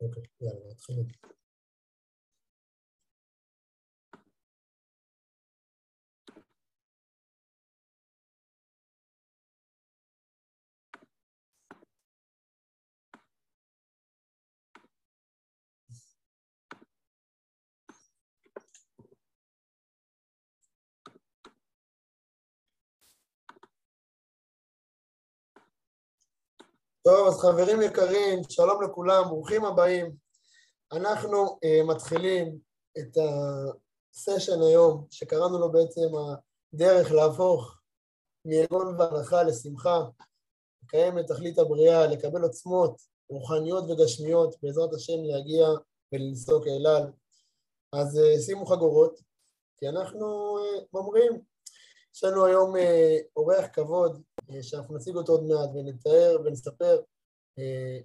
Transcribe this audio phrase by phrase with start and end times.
[0.00, 0.96] אוקיי, יאללה, נתחיל.
[27.04, 30.16] טוב, אז חברים יקרים, שלום לכולם, ברוכים הבאים.
[30.92, 32.58] אנחנו uh, מתחילים
[32.98, 36.08] את הסשן היום, שקראנו לו בעצם
[36.72, 37.80] הדרך להפוך
[38.44, 40.00] מיגון והנחה לשמחה,
[40.82, 45.66] לקיים את תכלית הבריאה, לקבל עוצמות רוחניות וגשמיות, בעזרת השם להגיע
[46.12, 46.86] ולנסוק אל.
[47.92, 49.20] אז uh, שימו חגורות,
[49.78, 51.32] כי אנחנו uh, אומרים,
[52.14, 52.80] יש לנו היום uh,
[53.36, 54.22] אורח כבוד,
[54.62, 57.00] שאנחנו נציג אותו עוד מעט ונתאר ונספר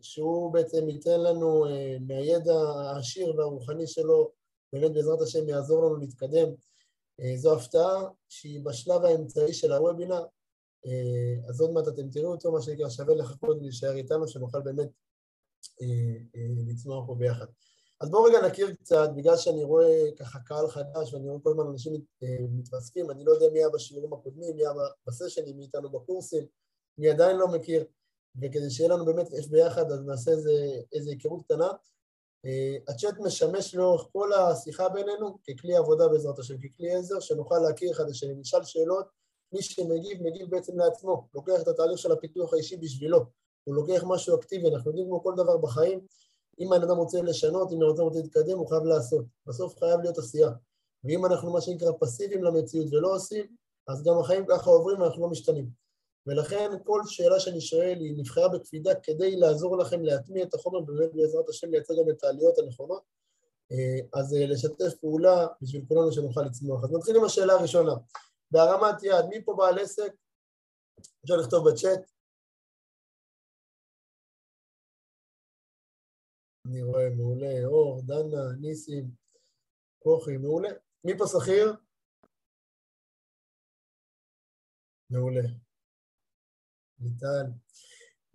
[0.01, 1.65] שהוא בעצם ייתן לנו
[2.01, 4.31] מהידע העשיר והרוחני שלו,
[4.73, 6.49] באמת בעזרת השם יעזור לנו להתקדם.
[7.35, 10.25] זו הפתעה שהיא בשלב האמצעי של הוובינר,
[11.49, 14.89] אז עוד מעט אתם תראו אותו, מה שנקרא שווה לחכות ולהישאר איתנו, שנוכל באמת
[16.67, 17.45] לצמוח פה ביחד.
[18.01, 21.67] אז בואו רגע נכיר קצת, בגלל שאני רואה ככה קהל חדש ואני רואה כל הזמן
[21.67, 21.93] אנשים
[22.57, 24.71] מתווספים, אני לא יודע מי היה בשיעורים הקודמים, מי היה
[25.07, 26.45] בסשנים, מי איתנו בקורסים,
[26.99, 27.85] אני עדיין לא מכיר.
[28.41, 30.51] וכדי שיהיה לנו באמת אש ביחד, אז נעשה איזה,
[30.93, 31.67] איזה היכרות קטנה.
[32.45, 37.91] Uh, הצ'אט משמש לאורך כל השיחה בינינו ככלי עבודה בעזרת השם, ככלי עזר, שנוכל להכיר
[37.91, 39.05] אחד לשני, נשאל שאלות,
[39.53, 43.25] מי שמגיב, מגיב בעצם לעצמו, לוקח את התהליך של הפיתוח האישי בשבילו,
[43.63, 45.99] הוא לוקח משהו אקטיבי, אנחנו יודעים כמו כל דבר בחיים,
[46.59, 50.49] אם האדם רוצה לשנות, אם האדם רוצה להתקדם, הוא חייב לעשות, בסוף חייב להיות עשייה,
[51.03, 53.45] ואם אנחנו מה שנקרא פסיביים למציאות ולא עושים,
[53.87, 55.69] אז גם החיים ככה עוברים ואנחנו לא משתנים.
[56.27, 61.13] ולכן כל שאלה שאני שואל היא נבחרה בקפידה כדי לעזור לכם להטמיע את החומר, באמת
[61.13, 63.01] בעזרת השם לייצר גם את העליות הנכונות.
[64.13, 66.83] אז לשתף פעולה בשביל כולנו שנוכל לצמוח.
[66.83, 67.93] אז נתחיל עם השאלה הראשונה.
[68.51, 70.13] בהרמת יד, מי פה בעל עסק?
[71.23, 72.11] אפשר לכתוב בצ'אט.
[76.67, 79.11] אני רואה, מעולה, אור, דנה, ניסים,
[79.99, 80.69] כוכי, מעולה.
[81.03, 81.73] מי פה שכיר?
[85.09, 85.41] מעולה.
[86.99, 87.51] ליטל.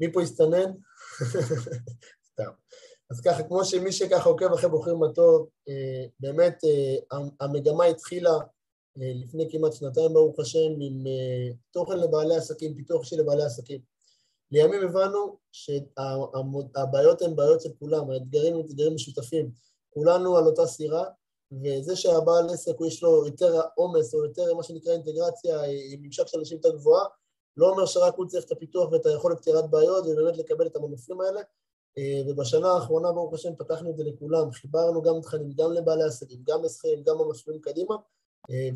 [0.00, 0.72] מי פה הסתנן?
[2.32, 2.52] סתם.
[3.10, 5.48] אז ככה, כמו שמי שככה עוקב אחרי בוחרים מה טוב,
[6.20, 6.58] באמת
[7.40, 8.38] המגמה התחילה
[8.96, 11.04] לפני כמעט שנתיים, ברוך השם, עם
[11.70, 13.91] תוכן לבעלי עסקים, פיתוח אישי לבעלי עסקים.
[14.52, 19.50] לימים הבנו שהבעיות הן בעיות של כולם, האתגרים הם אתגרים משותפים.
[19.90, 21.04] כולנו על אותה סירה,
[21.52, 26.38] וזה שהבעל עסק, יש לו יותר עומס או יותר מה שנקרא אינטגרציה עם ממשק של
[26.38, 27.04] אנשים יותר גבוהה,
[27.56, 31.20] לא אומר שרק הוא צריך את הפיתוח ואת היכולת פתירת בעיות ובאמת לקבל את המנופים
[31.20, 31.40] האלה.
[32.28, 36.64] ובשנה האחרונה, ברוך השם, פתחנו את זה לכולם, חיברנו גם תכנים, גם לבעלי עסקים, גם
[36.64, 37.94] לשכירים, גם במסלולים קדימה,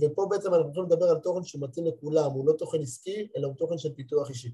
[0.00, 3.47] ופה בעצם אנחנו יכולים לדבר על תוכן שהוא מתאים לכולם, הוא לא תוכן עסקי, אלא
[3.47, 4.50] הוא תוכן של פיתוח אישי.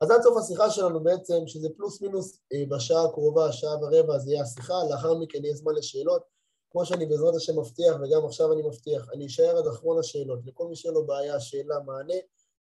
[0.00, 4.42] אז עד סוף השיחה שלנו בעצם, שזה פלוס מינוס בשעה הקרובה, שעה ורבע, זה יהיה
[4.42, 6.22] השיחה, לאחר מכן יהיה זמן לשאלות.
[6.70, 10.38] כמו שאני בעזרת השם מבטיח, וגם עכשיו אני מבטיח, אני אשאר עד אחרון השאלות.
[10.46, 12.14] לכל מי שאין לו בעיה, שאלה, מענה,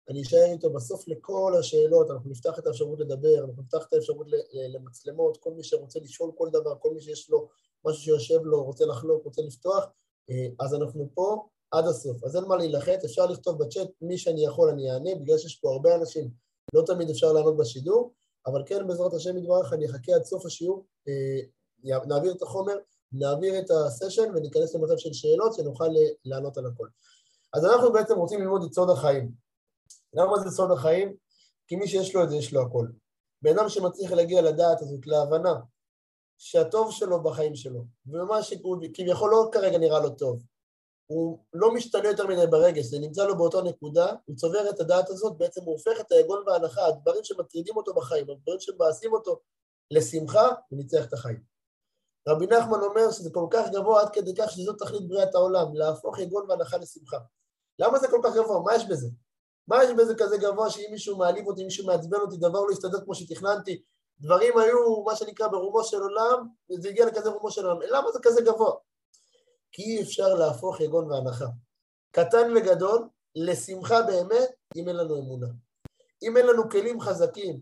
[0.08, 4.26] אני אשאר איתו בסוף לכל השאלות, אנחנו נפתח את האפשרות לדבר, אנחנו נפתח את האפשרות
[4.74, 7.48] למצלמות, כל מי שרוצה לשאול כל דבר, כל מי שיש לו
[7.84, 9.84] משהו שיושב לו, רוצה לחלוק, רוצה לפתוח,
[10.60, 12.24] אז אנחנו פה עד הסוף.
[12.24, 15.72] אז אין מה להילחץ, אפשר לכתוב בצ'אט, מי שאני יכול אני אענה, בגלל שיש פה
[15.72, 16.30] הרבה אנשים,
[16.74, 18.12] לא תמיד אפשר לענות בשידור,
[18.46, 20.86] אבל כן, בעזרת השם יתברך, אני אחכה עד סוף השיעור,
[21.84, 22.74] נעביר את החומר,
[23.12, 25.88] נעביר את הסשן וניכנס למצב של שאלות שנוכל
[26.24, 26.88] לענות על הכל.
[27.54, 29.32] אז אנחנו בעצם רוצים ללמוד את סוד החיים.
[30.14, 31.16] למה זה סוד החיים?
[31.66, 32.86] כי מי שיש לו את זה, יש לו הכל.
[33.42, 35.54] בן אדם שמצליח להגיע לדעת הזאת, להבנה,
[36.38, 40.42] שהטוב שלו בחיים שלו, ומה שכביכול לא כרגע נראה לו טוב,
[41.10, 45.10] הוא לא משתנה יותר מדי ברגש, זה נמצא לו באותה נקודה, הוא צובר את הדעת
[45.10, 49.40] הזאת, בעצם הוא הופך את היגון וההנחה, הדברים שמטרידים אותו בחיים, הדברים שמבאסים אותו
[49.90, 51.42] לשמחה, הוא ניצח את החיים.
[52.28, 56.18] רבי נחמן אומר שזה כל כך גבוה עד כדי כך שזו תכלית בריאת העולם, להפוך
[56.18, 57.18] יגון והנחה לשמחה.
[57.78, 58.62] למה זה כל כך גבוה?
[58.62, 59.08] מה יש בזה?
[59.68, 63.00] מה יש בזה כזה גבוה שאם מישהו מעליב אותי, מישהו מעצבן אותי, דבר לא יסתדר
[63.04, 63.82] כמו שתכננתי,
[64.20, 67.80] דברים היו, מה שנקרא, ברומו של עולם, וזה הגיע לכזה ברומו של עולם.
[67.82, 68.72] למה זה כזה גבוה?
[69.72, 71.46] כי אי אפשר להפוך יגון והנחה.
[72.10, 75.46] קטן וגדול, לשמחה באמת, אם אין לנו אמונה.
[76.22, 77.60] אם אין לנו כלים חזקים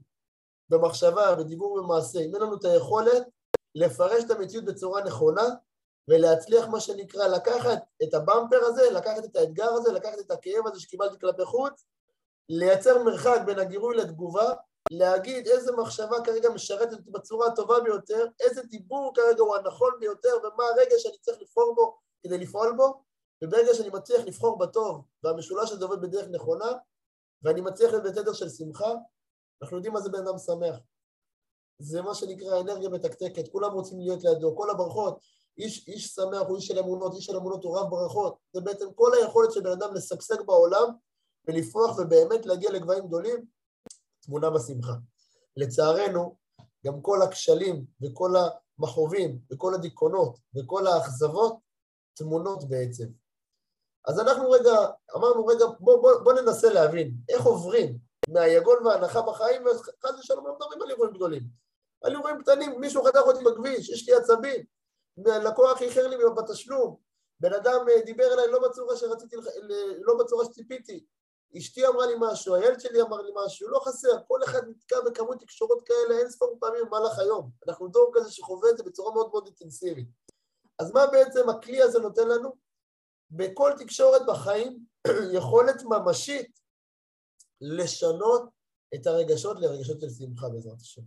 [0.68, 3.22] במחשבה, בדיבור ובמעשה, אם אין לנו את היכולת
[3.74, 5.44] לפרש את המציאות בצורה נכונה
[6.08, 10.80] ולהצליח, מה שנקרא, לקחת את הבמפר הזה, לקחת את האתגר הזה, לקחת את הכאב הזה
[10.80, 11.84] שקיבלתי כלפי חוץ,
[12.48, 14.52] לייצר מרחק בין הגירוי לתגובה,
[14.90, 20.36] להגיד איזה מחשבה כרגע משרתת אותי בצורה הטובה ביותר, איזה דיבור כרגע הוא הנכון ביותר
[20.38, 23.02] ומה הרגע שאני צריך לבחור בו כדי לפעול בו,
[23.44, 26.72] וברגע שאני מצליח לבחור בטוב והמשולש הזה עובד בדרך נכונה
[27.42, 28.92] ואני מצליח להיות בתדר של שמחה,
[29.62, 30.76] אנחנו יודעים מה זה בן אדם שמח.
[31.78, 35.20] זה מה שנקרא אנרגיה מתקתקת, כולם רוצים להיות לידו, כל הברכות,
[35.58, 38.92] איש, איש שמח הוא איש של אמונות, איש של אמונות הוא רב ברכות, זה בעצם
[38.94, 40.88] כל היכולת של בן אדם לשגשג בעולם
[41.48, 43.46] ולפרוח ובאמת להגיע לגבהים גדולים,
[44.26, 44.92] תמונה בשמחה.
[45.56, 46.36] לצערנו,
[46.86, 51.56] גם כל הכשלים וכל המכאובים וכל הדיכאונות וכל האכזבות
[52.14, 53.06] תמונות בעצם.
[54.06, 54.72] אז אנחנו רגע,
[55.16, 60.56] אמרנו רגע, בוא, בוא, בוא ננסה להבין איך עוברים מהיגון והנחה בחיים, וחס ושלום לא
[60.56, 61.42] מדברים על אירועים גדולים.
[62.02, 64.64] על אירועים קטנים, מישהו חתך אותי בכביש, יש לי עצבים,
[65.26, 66.96] לקוח איחר לי בתשלום,
[67.40, 69.36] בן אדם אה, דיבר אליי לא בצורה שרציתי,
[70.00, 71.04] לא בצורה שציפיתי,
[71.58, 75.40] אשתי אמרה לי משהו, הילד שלי אמר לי משהו, לא חסר, כל אחד נתקע בכמות
[75.40, 77.50] תקשורות כאלה אין ספור פעמים במהלך היום.
[77.68, 80.08] אנחנו דור כזה שחווה את זה בצורה מאוד מאוד אינטנסיבית.
[80.78, 82.52] אז מה בעצם הכלי הזה נותן לנו?
[83.30, 84.78] בכל תקשורת בחיים
[85.38, 86.60] יכולת ממשית
[87.60, 88.42] לשנות
[88.94, 91.02] את הרגשות לרגשות של שמחה בעזרת השם.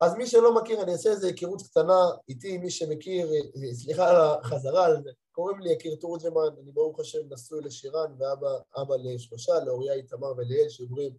[0.00, 3.28] אז מי שלא מכיר, אני אעשה איזו היכרות קטנה איתי, מי שמכיר,
[3.72, 8.96] סליחה על החזרה על זה, קוראים לי יקיר תורג'מן, אני ברוך השם נשוי לשירן ואבא
[8.96, 11.12] לשלושה, לאוריה איתמר וליאל שעוברים.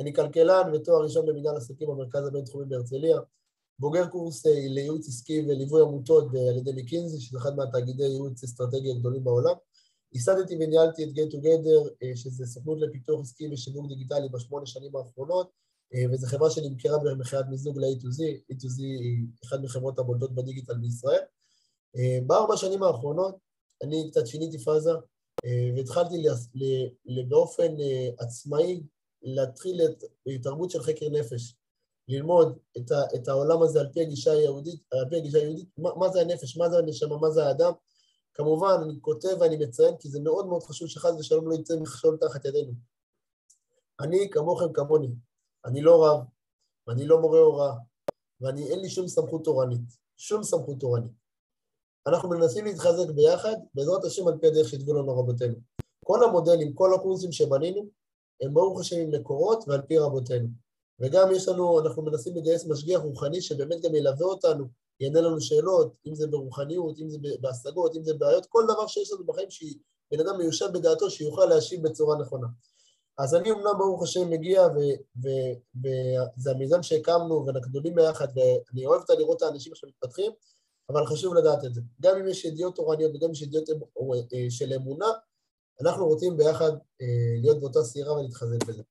[0.00, 3.18] אני כלכלן ותואר ראשון במנהל עסקים במרכז הבינתחומי בהרצליה,
[3.78, 8.90] בוגר קורס אה, לייעוץ עסקי וליווי עמותות על ידי מקינזי, שזה אחד מהתאגידי ייעוץ אסטרטגי
[8.90, 9.54] הגדולים בעולם.
[10.12, 15.50] ייסדתי וניהלתי את Get Together, אה, שזה סוכנות לפיתוח עסקי ושיווק דיגיטלי בשמונה שנים האחרונות,
[15.94, 21.22] אה, וזו חברה שנמכרה במכירת מיזוג ל-A2Z, A2Z היא אחת מחברות הבולטות בדיגיטל בישראל.
[22.26, 23.47] בארבע שנים האחרונות
[23.82, 24.90] אני קצת שיניתי פאזה
[25.76, 26.24] והתחלתי
[27.28, 27.72] באופן
[28.18, 28.82] עצמאי
[29.22, 30.04] להתחיל את
[30.42, 31.54] תרבות של חקר נפש.
[32.08, 35.90] ללמוד את, ה, את העולם הזה על פי הגישה היהודית, על פי הגישה היהודית, מה,
[35.96, 37.72] מה זה הנפש, מה זה הנשמה, מה זה האדם.
[38.34, 42.18] כמובן, אני כותב ואני מציין, כי זה מאוד מאוד חשוב שחס ושלום לא יצא מכשול
[42.20, 42.72] תחת ידינו.
[44.00, 45.08] אני כמוכם כמוני,
[45.64, 46.20] אני לא רב,
[46.86, 47.74] ואני לא מורה הוראה,
[48.40, 49.80] ואני אין לי שום סמכות תורנית,
[50.16, 51.12] שום סמכות תורנית.
[52.06, 55.54] אנחנו מנסים להתחזק ביחד, בעזרת השם על פי הדרך שהתוו לנו רבותינו.
[56.04, 57.86] כל המודלים, כל הקורסים שבנינו,
[58.42, 60.48] הם ברוך השם עם מקורות ועל פי רבותינו.
[61.00, 64.64] וגם יש לנו, אנחנו מנסים לגייס משגיח רוחני שבאמת גם ילווה אותנו,
[65.00, 69.12] יענה לנו שאלות, אם זה ברוחניות, אם זה בהשגות, אם זה בעיות, כל דבר שיש
[69.12, 72.46] לנו בחיים שבן אדם מיושב בדעתו שיוכל להשיב בצורה נכונה.
[73.18, 74.66] אז אני אמנם ברוך השם מגיע,
[75.16, 80.32] וזה המיזם שהקמנו ואנחנו גדולים ביחד, ואני אוהב לראות את האנשים שמתפתחים,
[80.90, 81.80] אבל חשוב לדעת את זה.
[82.00, 83.68] גם אם יש ידיעות תורניות וגם אם יש ידיעות
[84.34, 85.06] אה, של אמונה,
[85.82, 86.70] אנחנו רוצים ביחד
[87.00, 88.82] אה, להיות באותה סירה ולהתחזק בזה.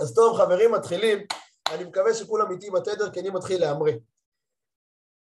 [0.00, 1.18] אז טוב, חברים, מתחילים.
[1.74, 3.96] אני מקווה שכולם איתי בתדר, כי אני מתחיל להמריא.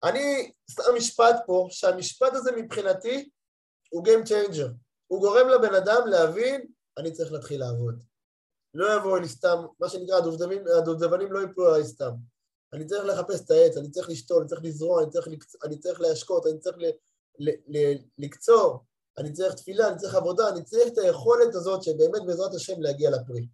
[0.03, 3.29] אני שם משפט פה, שהמשפט הזה מבחינתי
[3.89, 4.69] הוא Game Changer.
[5.07, 6.67] הוא גורם לבן אדם להבין,
[6.97, 8.03] אני צריך להתחיל לעבוד.
[8.73, 10.15] לא יבואו לי סתם, מה שנקרא,
[10.77, 12.11] הדובדבנים לא יפלו עליי סתם.
[12.73, 15.63] אני צריך לחפש את העץ, אני צריך לשתול, אני צריך לזרוע, אני צריך, לקצ...
[15.63, 16.85] אני צריך להשקות, אני צריך ל...
[17.39, 17.49] ל...
[17.67, 17.97] ל...
[18.17, 18.85] לקצור,
[19.17, 23.09] אני צריך תפילה, אני צריך עבודה, אני צריך את היכולת הזאת שבאמת בעזרת השם להגיע
[23.09, 23.47] לפרי.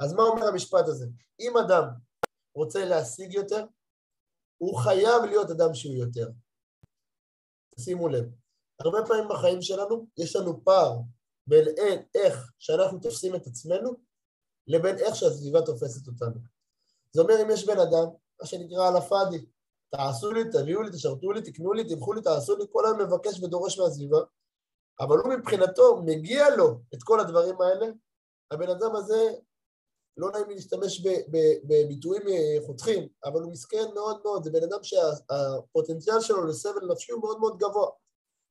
[0.00, 1.06] אז מה אומר המשפט הזה?
[1.40, 1.84] אם אדם
[2.54, 3.64] רוצה להשיג יותר,
[4.58, 6.28] הוא חייב להיות אדם שהוא יותר.
[7.80, 8.24] שימו לב,
[8.80, 10.96] הרבה פעמים בחיים שלנו יש לנו פער
[11.46, 11.64] בין
[12.14, 13.90] איך שאנחנו תופסים את עצמנו
[14.66, 16.40] לבין איך שהסביבה תופסת אותנו.
[17.12, 18.06] זה אומר אם יש בן אדם,
[18.40, 19.46] מה שנקרא על הפאדי,
[19.90, 23.42] תעשו לי, תביאו לי, תשרתו לי, תקנו לי, תמכו לי, תעשו לי, כל היום מבקש
[23.42, 24.18] ודורש מהסביבה,
[25.00, 27.86] אבל הוא מבחינתו, מגיע לו את כל הדברים האלה,
[28.50, 29.32] הבן אדם הזה
[30.16, 31.02] לא נעים לי להשתמש
[31.64, 37.12] בביטויים אה, חותכים, אבל הוא מסכן מאוד מאוד, זה בן אדם שהפוטנציאל שלו לסבל נפשי
[37.12, 37.90] הוא מאוד מאוד גבוה.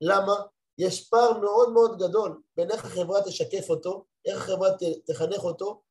[0.00, 0.34] למה?
[0.78, 4.68] יש פער מאוד מאוד גדול בין איך החברה תשקף אותו, איך החברה
[5.06, 5.82] תחנך אותו,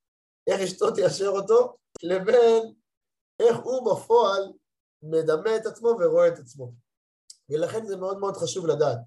[0.47, 2.73] איך אשתו תיישר אותו, לבין
[3.39, 4.53] איך הוא בפועל
[5.03, 6.71] מדמה את עצמו ורואה את עצמו.
[7.49, 8.97] ולכן זה מאוד מאוד חשוב לדעת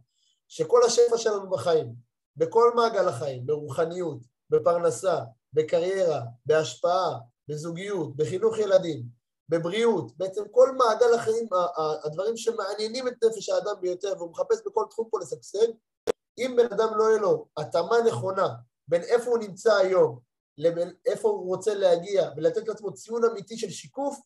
[0.49, 1.95] שכל השפע שלנו בחיים,
[2.37, 4.19] בכל מעגל החיים, ברוחניות,
[4.51, 5.21] בפרנסה,
[5.53, 7.19] בקריירה, בהשפעה,
[7.49, 9.03] בזוגיות, בחינוך ילדים,
[9.49, 11.49] בבריאות, בעצם כל מעגל החיים,
[12.05, 15.67] הדברים שמעניינים את נפש האדם ביותר והוא מחפש בכל תחום פה לשגשג,
[16.39, 18.49] אם בן אדם לא יהיה לו התאמה נכונה
[18.89, 20.21] בין איפה הוא נמצא היום
[21.07, 24.21] איפה הוא רוצה להגיע, ולתת לעצמו ציון אמיתי של שיקוף,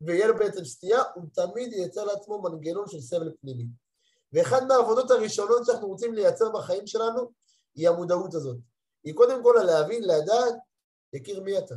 [0.00, 3.66] ויהיה לו בעצם סטייה, הוא תמיד ייצר לעצמו מנגנון של סבל פנימי.
[4.32, 7.30] ואחד מהעבודות הראשונות שאנחנו רוצים לייצר בחיים שלנו,
[7.74, 8.56] היא המודעות הזאת.
[9.04, 10.54] היא קודם כל להבין, לדעת,
[11.12, 11.74] יכיר מי אתה.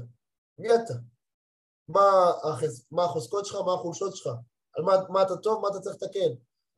[0.58, 0.94] מי אתה?
[1.88, 2.86] מה, החז...
[2.92, 4.34] מה החוזקות שלך, מה החולשות שלך,
[4.77, 6.34] על מה, מה אתה טוב, מה אתה צריך לתקן.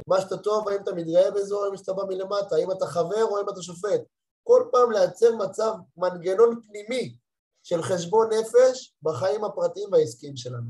[0.07, 3.37] מה שאתה טוב, האם אתה מתגאה או האם שאתה בא מלמטה, האם אתה חבר או
[3.37, 4.01] האם אתה שופט.
[4.49, 7.17] כל פעם לייצר מצב, מנגנון פנימי
[7.63, 10.69] של חשבון נפש בחיים הפרטיים והעסקיים שלנו.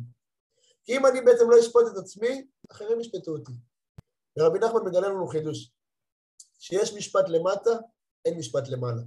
[0.84, 3.52] כי אם אני בעצם לא אשפוט את עצמי, אחרים ישפטו אותי.
[4.38, 5.72] ורבי נחמן מגלה לנו חידוש,
[6.60, 7.70] שיש משפט למטה,
[8.26, 9.02] אין משפט למעלה.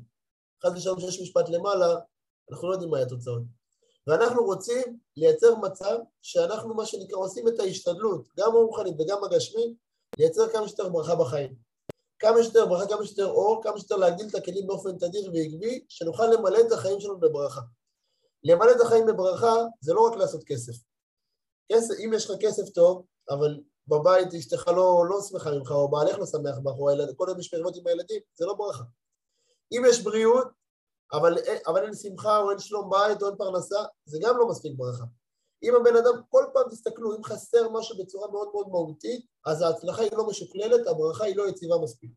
[0.65, 1.95] חס ושלום שיש משפט למעלה,
[2.51, 3.43] אנחנו לא יודעים מה התוצאות.
[4.07, 9.77] ואנחנו רוצים לייצר מצב שאנחנו, מה שנקרא, עושים את ההשתדלות, גם הרוחנית וגם הגשמית,
[10.19, 11.72] לייצר כמה שיותר ברכה בחיים.
[12.23, 16.27] כמה שיותר ברכה, כמה שיותר אור, כמה שיותר להגדיל את הכלים באופן תדיר ועקבי, שנוכל
[16.27, 17.61] למלא את החיים שלנו בברכה.
[18.45, 20.73] למלא את החיים בברכה זה לא רק לעשות כסף.
[21.73, 26.19] כסף, אם יש לך כסף טוב, אבל בבית אשתך לא, לא שמחה ממך, או בעלך
[26.19, 28.85] לא שמח ממך, או כל היום יש מריבות עם הילדים, זה לא ברכה.
[29.73, 30.47] אם יש בריאות,
[31.13, 34.73] אבל, אבל אין שמחה או אין שלום בית או אין פרנסה, זה גם לא מספיק
[34.77, 35.05] ברכה.
[35.63, 40.03] אם הבן אדם, כל פעם תסתכלו, אם חסר משהו בצורה מאוד מאוד מהותית, אז ההצלחה
[40.03, 42.11] היא לא משוקללת, הברכה היא לא יציבה מספיק.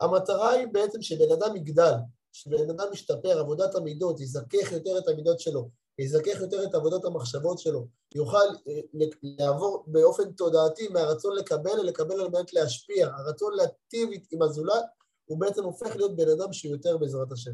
[0.00, 1.92] המטרה היא בעצם שבן אדם יגדל,
[2.32, 7.58] שבן אדם ישתפר, עבודת המידות, יזכך יותר את המידות שלו, יזכך יותר את עבודת המחשבות
[7.58, 8.80] שלו, יוכל אה,
[9.22, 14.84] לעבור באופן תודעתי מהרצון לקבל לקבל על מנת להשפיע, הרצון להטיב עם הזולת,
[15.24, 17.52] הוא בעצם הופך להיות בן אדם שהוא יותר בעזרת השם.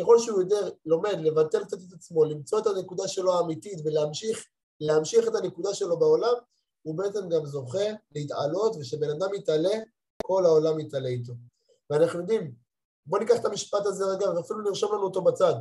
[0.00, 4.46] ככל שהוא יותר לומד לבטל קצת את עצמו, למצוא את הנקודה שלו האמיתית ולהמשיך
[4.80, 6.34] להמשיך את הנקודה שלו בעולם,
[6.82, 7.84] הוא בעצם גם זוכה
[8.14, 9.74] להתעלות, ושבן אדם יתעלה,
[10.22, 11.32] כל העולם יתעלה איתו.
[11.90, 12.54] ואנחנו יודעים,
[13.06, 15.54] בואו ניקח את המשפט הזה רגע, ואפילו נרשום לנו אותו בצד.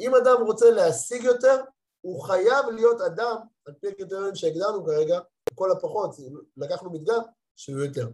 [0.00, 1.56] אם אדם רוצה להשיג יותר,
[2.00, 3.36] הוא חייב להיות אדם,
[3.66, 5.20] על פי הקריטריונים שהגדרנו כרגע,
[5.52, 6.16] לכל הפחות,
[6.56, 7.20] לקחנו מדגם,
[7.56, 8.08] שהוא יותר.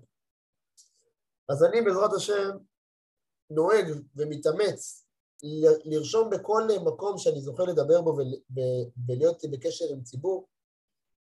[1.49, 2.50] אז אני בעזרת השם
[3.50, 3.87] נוהג
[4.17, 5.05] ומתאמץ
[5.85, 8.16] לרשום בכל מקום שאני זוכה לדבר בו
[9.09, 10.49] ולהיות בקשר עם ציבור,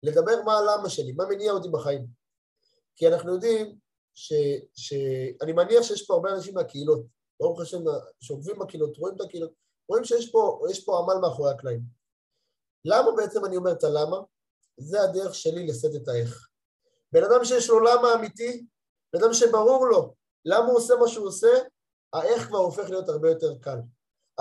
[0.02, 2.06] לדבר מה הלמה שלי, מה מניע אותי בחיים.
[2.96, 3.78] כי אנחנו יודעים
[4.14, 4.32] ש...
[4.74, 4.94] ש...
[5.42, 7.06] אני מניח שיש פה הרבה אנשים מהקהילות,
[7.40, 7.78] ברוך השם,
[8.20, 9.52] שעוקבים בקהילות, רואים את הקהילות,
[9.88, 11.80] רואים שיש פה, פה עמל מאחורי הקלעים.
[12.84, 14.16] למה בעצם אני אומר את הלמה?
[14.76, 16.48] זה הדרך שלי לשאת את האיך.
[17.12, 18.66] בן אדם שיש לו למה אמיתי,
[19.12, 20.14] בן אדם שברור לו
[20.44, 21.48] למה הוא עושה מה שהוא עושה,
[22.12, 23.78] האיך כבר הופך להיות הרבה יותר קל.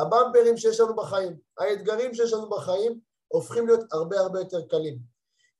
[0.01, 4.99] הבמפרים שיש לנו בחיים, האתגרים שיש לנו בחיים, הופכים להיות הרבה הרבה יותר קלים.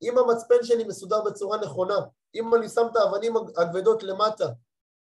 [0.01, 1.97] אם המצפן שלי מסודר בצורה נכונה,
[2.35, 4.49] אם אני שם את האבנים הכבדות למטה,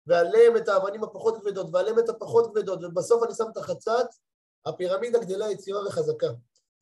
[0.08, 4.20] ועליהם את האבנים הפחות כבדות, ועליהם את הפחות כבדות, ובסוף אני שם את החצץ,
[4.66, 6.28] הפירמידה גדלה יצירה וחזקה.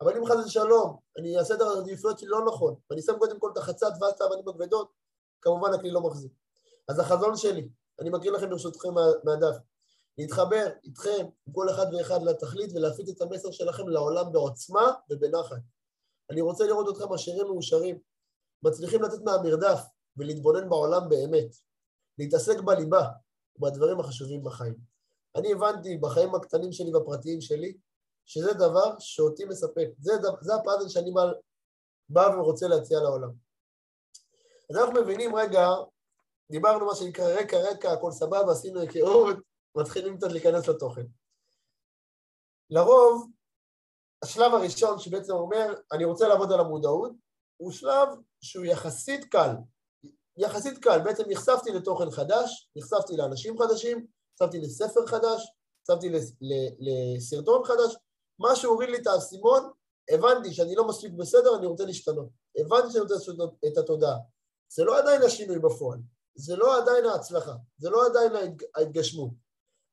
[0.01, 3.50] אבל אם חס ושלום, אני אעשה את העדיפויות שלי לא נכון, ואני שם קודם כל
[3.53, 4.91] את החצץ ואז את האבנים הכבדות,
[5.41, 6.31] כמובן הכלי לא מחזיק.
[6.88, 7.69] אז החזון שלי,
[8.01, 8.89] אני מקריא לכם ברשותכם
[9.24, 9.55] מהדף,
[10.17, 15.62] להתחבר איתכם, עם כל אחד ואחד לתכלית ולהפיץ את המסר שלכם לעולם בעוצמה ובנחת.
[16.29, 18.00] אני רוצה לראות אתכם עשירים מאושרים,
[18.63, 19.79] מצליחים לצאת מהמרדף
[20.17, 21.55] ולהתבונן בעולם באמת,
[22.17, 23.07] להתעסק בליבה,
[23.60, 24.75] בדברים החשובים בחיים.
[25.36, 27.77] אני הבנתי בחיים הקטנים שלי והפרטיים שלי,
[28.25, 29.88] שזה דבר שאותי מספק.
[30.00, 31.31] זה, זה הפאזל שאני בא,
[32.10, 33.31] בא ורוצה להציע לעולם.
[34.69, 35.67] אז אנחנו מבינים רגע,
[36.51, 39.38] דיברנו מה שנקרא רקע רקע, הכל סבבה, עשינו היכרות,
[39.75, 41.05] מתחילים קצת להיכנס לתוכן.
[42.70, 43.32] לרוב,
[44.24, 47.12] השלב הראשון שבעצם אומר, אני רוצה לעבוד על המודעות,
[47.58, 48.08] הוא שלב
[48.41, 49.51] שהוא יחסית קל.
[50.38, 55.51] יחסית קל, בעצם נחשפתי לתוכן חדש, נחשפתי לאנשים חדשים, נחשפתי לספר חדש,
[55.82, 56.10] נחשפתי
[56.79, 57.96] לסרטון חדש,
[58.39, 59.72] משהו הוריד לי את האסימון,
[60.10, 62.29] הבנתי שאני לא מספיק בסדר, אני רוצה להשתנות.
[62.58, 64.17] הבנתי שאני רוצה לשנות את התודעה.
[64.70, 66.00] זה לא עדיין השינוי בפועל,
[66.36, 69.44] זה לא עדיין ההצלחה, זה לא עדיין ההתגשמות.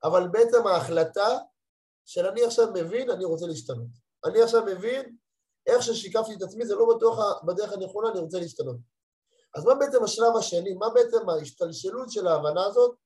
[0.05, 1.29] אבל בעצם ההחלטה
[2.05, 3.89] של אני עכשיו מבין, אני רוצה להשתנות.
[4.25, 5.17] אני עכשיו מבין,
[5.67, 8.77] איך ששיקפתי את עצמי זה לא בטוח בדרך הנכונה, אני רוצה להשתנות.
[9.57, 12.97] אז מה בעצם השלב השני, מה בעצם ההשתלשלות של ההבנה הזאת?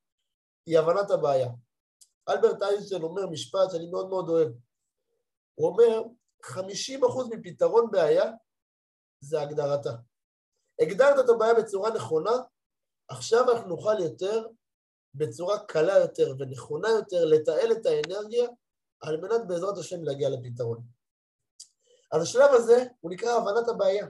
[0.67, 1.49] היא הבנת הבעיה.
[2.29, 4.49] אלברט איינשטיין אומר משפט שאני מאוד מאוד אוהב.
[5.55, 6.03] הוא אומר,
[6.45, 6.57] 50%
[7.31, 8.25] מפתרון בעיה
[9.21, 9.93] זה הגדרתה.
[10.83, 12.31] הגדרת את הבעיה בצורה נכונה,
[13.09, 14.47] עכשיו אנחנו נוכל יותר
[15.17, 18.49] בצורה קלה יותר ונכונה יותר לתעל את האנרגיה
[19.01, 20.83] על מנת בעזרת השם להגיע לפתרון.
[22.13, 24.07] אז השלב הזה הוא נקרא הבנת הבעיה,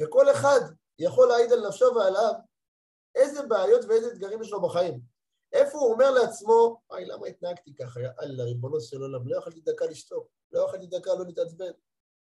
[0.00, 0.60] וכל אחד
[0.98, 2.32] יכול להעיד על נפשו ועליו
[3.14, 5.00] איזה בעיות ואיזה אתגרים יש לו בחיים.
[5.52, 8.00] איפה הוא אומר לעצמו, היי, למה התנהגתי ככה?
[8.00, 10.28] יאללה, ריבונו של עולם, לא יכולתי דקה לשתוק.
[10.52, 11.70] לא אכלתי דקה, לא להתעצבן.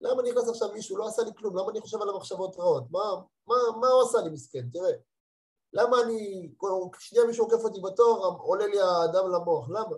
[0.01, 2.85] למה נכנס עכשיו מישהו, לא עשה לי כלום, למה אני חושב על המחשבות רעות?
[2.91, 3.01] מה,
[3.47, 4.69] מה, מה הוא עשה לי מסכן?
[4.73, 4.93] תראה.
[5.73, 6.53] למה אני,
[6.99, 9.97] שנייה מישהו עוקף אותי בתור, עולה לי האדם למוח, למה?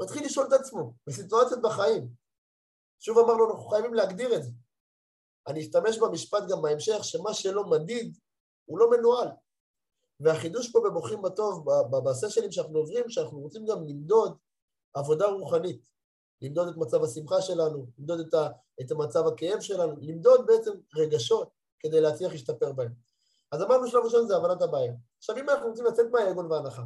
[0.00, 2.08] מתחיל לשאול את עצמו, בסיטואציות בחיים.
[2.98, 4.50] שוב אמרנו, אנחנו חייבים להגדיר את זה.
[5.46, 8.18] אני אשתמש במשפט גם בהמשך, שמה שלא מדיד,
[8.64, 9.28] הוא לא מנוהל.
[10.20, 11.64] והחידוש פה בבוכים בטוב,
[12.04, 14.36] בסשנים שאנחנו עוברים, שאנחנו רוצים גם למדוד
[14.94, 15.86] עבודה רוחנית.
[16.42, 18.48] למדוד את מצב השמחה שלנו, למדוד את, ה,
[18.80, 21.48] את מצב הכאב שלנו, למדוד בעצם רגשות
[21.78, 22.92] כדי להצליח להשתפר בהם.
[23.52, 24.92] אז אמרנו שלב ראשון זה הבנת הבעיה.
[25.18, 26.82] עכשיו אם אנחנו רוצים לצאת מהאגון וההנחה,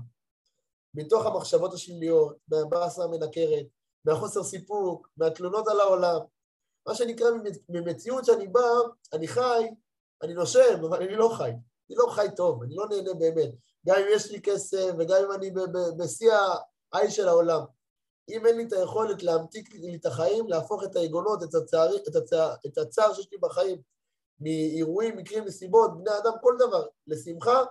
[0.95, 3.67] מתוך המחשבות השליליות, מהבאסה המנקרת,
[4.05, 6.19] מהחוסר סיפוק, מהתלונות על העולם,
[6.89, 7.27] מה שנקרא
[7.69, 8.61] ממציאות שאני בא,
[9.13, 9.71] אני חי,
[10.23, 11.51] אני נושם, אבל אני לא חי.
[11.51, 13.51] אני לא חי טוב, אני לא נהנה באמת.
[13.87, 15.51] גם אם יש לי כסף וגם אם אני
[15.97, 16.33] בשיא
[16.93, 17.61] העי של העולם.
[18.29, 22.17] אם אין לי את היכולת להמתיק לי את החיים, להפוך את היגונות, את הצער, את,
[22.17, 23.81] הצער, את הצער שיש לי בחיים,
[24.41, 27.63] מאירועים, מקרים, נסיבות, בני אדם, כל דבר, לשמחה,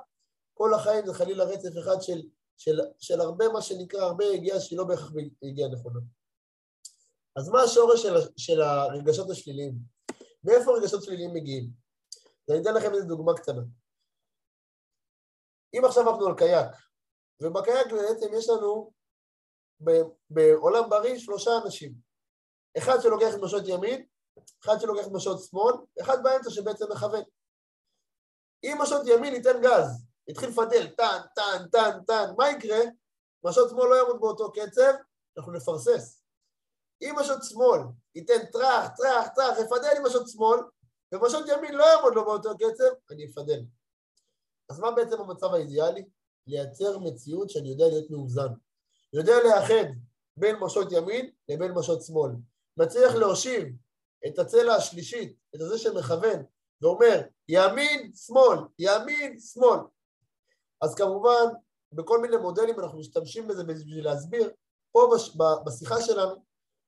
[0.53, 2.21] כל החיים זה חלילה רצף אחד של,
[2.57, 5.11] של, של הרבה מה שנקרא, הרבה הגיעה שהיא לא בהכרח
[5.43, 5.99] הגיעה נכונה.
[7.35, 9.75] אז מה השורש של, של הרגשות השליליים?
[10.43, 11.69] מאיפה רגשות שליליים מגיעים?
[12.49, 13.61] אני אתן לכם איזו דוגמה קטנה.
[15.73, 16.71] אם עכשיו עבדנו על קייק,
[17.41, 18.91] ובקייק בעצם יש לנו
[20.29, 21.93] בעולם בריא שלושה אנשים.
[22.77, 24.05] אחד שלוקח את משות ימין,
[24.63, 27.24] אחד שלוקח את משות שמאל, אחד באמצע שבעצם מכוון.
[28.63, 32.79] אם משות ימין ייתן גז, יתחיל לפדל, טן, טן, טן, טן, מה יקרה?
[33.43, 34.93] משות שמאל לא יעמוד באותו קצב,
[35.38, 36.24] אנחנו נפרסס.
[37.01, 37.79] אם משות שמאל
[38.15, 40.60] ייתן טראח, טראח, טראח, יפדל עם משות שמאל,
[41.12, 43.59] ומשות ימין לא יעמוד לו באותו קצב, אני אפדל.
[44.70, 46.05] אז מה בעצם המצב האידיאלי?
[46.48, 48.48] לייצר מציאות שאני יודע להיות מאוזן.
[49.13, 49.90] יודע לאחד
[50.37, 52.31] בין משות ימין לבין משות שמאל.
[52.77, 53.68] מצליח להושיב
[54.27, 56.44] את הצלע השלישית, את הזה שמכוון,
[56.82, 59.79] ואומר ימין, שמאל, ימין, שמאל.
[60.82, 61.46] אז כמובן,
[61.92, 64.51] בכל מיני מודלים אנחנו משתמשים בזה בשביל להסביר.
[64.92, 66.36] פה בש, בשיחה שלנו,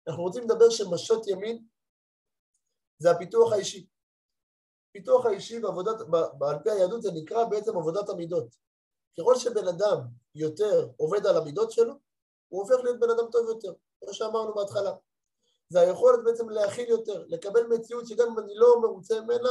[0.07, 1.65] אנחנו רוצים לדבר שמשות ימין
[2.99, 3.87] זה הפיתוח האישי.
[4.91, 5.95] פיתוח האישי בעבודת,
[6.41, 8.55] על פי היהדות זה נקרא בעצם עבודת המידות.
[9.19, 9.97] ככל שבן אדם
[10.35, 11.93] יותר עובד על המידות שלו,
[12.47, 14.91] הוא הופך להיות בן אדם טוב יותר, כמו שאמרנו בהתחלה.
[15.71, 19.49] זה היכולת בעצם להכיל יותר, לקבל מציאות שגם אם אני לא מרוצה ממנה,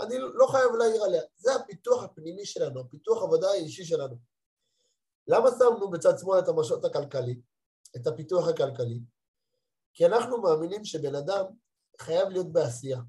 [0.00, 1.22] אני לא חייב להעיר עליה.
[1.36, 4.16] זה הפיתוח הפנימי שלנו, הפיתוח העבודה האישי שלנו.
[5.26, 7.40] למה שמנו בצד שמאל את המשות הכלכלי,
[7.96, 9.00] את הפיתוח הכלכלי?
[9.94, 11.44] כי אנחנו מאמינים שבן אדם
[12.00, 13.00] חייב להיות בעשייה.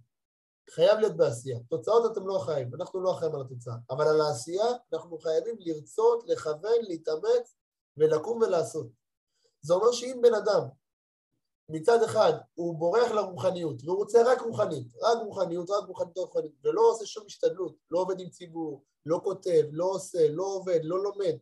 [0.69, 1.59] חייב להיות בעשייה.
[1.69, 3.75] תוצאות אתם לא אחראים, אנחנו לא אחראים על התוצאה.
[3.89, 7.55] אבל על העשייה אנחנו חייבים לרצות, לכוון, להתאמץ
[7.97, 8.87] ולקום ולעשות.
[9.61, 10.61] זה אומר שאם בן אדם
[11.69, 16.51] מצד אחד הוא בורח לרוחניות והוא רוצה רק רוחנית, רק רוחניות, רק רוחנית, רק רוחנית,
[16.63, 21.03] ולא עושה שום השתדלות, לא עובד עם ציבור, לא כותב, לא עושה, לא עובד, לא
[21.03, 21.35] לומד,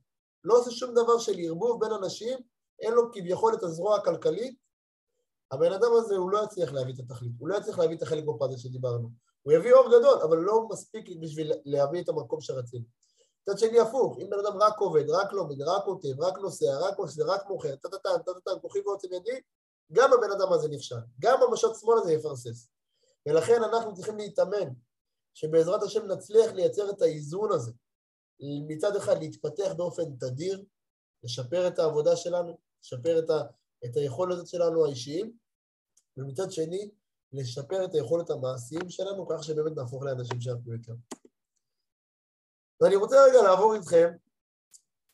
[0.44, 2.40] לא עושה שום דבר של ערבוב בין אנשים,
[2.80, 4.56] אין לו כביכול את הזרוע הכלכלית,
[5.52, 8.24] הבן אדם הזה הוא לא יצליח להביא את התכלית, הוא לא יצליח להביא את החלק
[8.24, 9.10] בפאזל שדיברנו.
[9.44, 12.86] הוא יביא אור גדול, אבל לא מספיק בשביל להביא את המקום שרצינו.
[13.42, 16.98] מצד שני הפוך, אם בן אדם רק עובד, רק לומד, רק כותב, רק נוסע, רק
[16.98, 19.40] עושה, רק מוכר, טה-טה-טן, טה-טה-טן, כוחי ועוצם ידי,
[19.94, 22.70] גם הבן אדם הזה נכשל, גם המשת שמאל הזה יפרסס.
[23.26, 24.74] ולכן אנחנו צריכים להתאמן,
[25.34, 27.72] שבעזרת השם נצליח לייצר את האיזון הזה.
[28.68, 30.64] מצד אחד להתפתח באופן תדיר,
[31.24, 33.42] לשפר את העבודה שלנו, לשפר את, ה,
[33.86, 35.38] את היכולת שלנו האישיים,
[36.18, 36.92] ומצד שני,
[37.34, 40.94] לשפר את היכולת המעשיים שלנו, כך שבאמת נהפוך לאנשים שאנחנו יותר.
[42.82, 44.10] ואני רוצה רגע לעבור איתכם,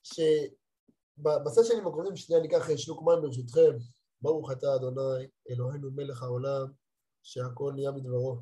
[0.04, 3.78] שבסשנים הקודמים, שנייה ניקח שלוק מים ברשותכם,
[4.22, 6.72] ברוך אתה אדוני, אלוהינו מלך העולם,
[7.24, 8.40] שהכל נהיה מדברו.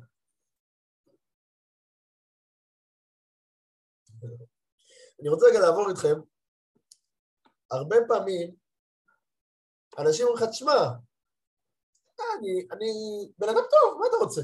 [5.20, 6.20] אני רוצה רגע לעבור איתכם,
[7.70, 8.54] הרבה פעמים
[9.98, 10.72] אנשים אומרים לך, תשמע,
[12.38, 12.90] אני, אני
[13.38, 14.40] בן אדם טוב, מה אתה רוצה?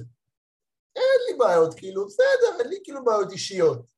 [0.96, 3.90] אין לי בעיות, כאילו, בסדר, אין לי כאילו בעיות אישיות.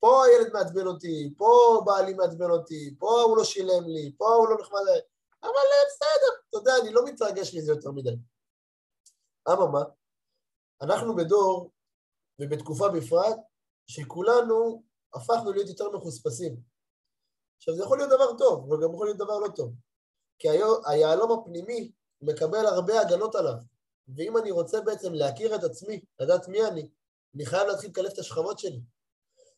[0.00, 4.48] פה הילד מעצבן אותי, פה בעלי מעצבן אותי, פה הוא לא שילם לי, פה הוא
[4.48, 4.80] לא נחמד...
[5.44, 8.16] אבל אה, בסדר, אתה יודע, אני לא מתרגש מזה יותר מדי.
[9.48, 9.82] אממה,
[10.82, 11.70] אנחנו בדור,
[12.40, 13.36] ובתקופה בפרט,
[13.86, 14.82] שכולנו
[15.14, 16.56] הפכנו להיות יותר מחוספסים.
[17.56, 19.72] עכשיו, זה יכול להיות דבר טוב, אבל גם יכול להיות דבר לא טוב.
[20.38, 20.48] כי
[20.86, 23.54] היהלום הפנימי מקבל הרבה הגנות עליו,
[24.16, 26.90] ואם אני רוצה בעצם להכיר את עצמי, לדעת מי אני,
[27.34, 28.80] אני חייב להתחיל לקלף את השכבות שלי.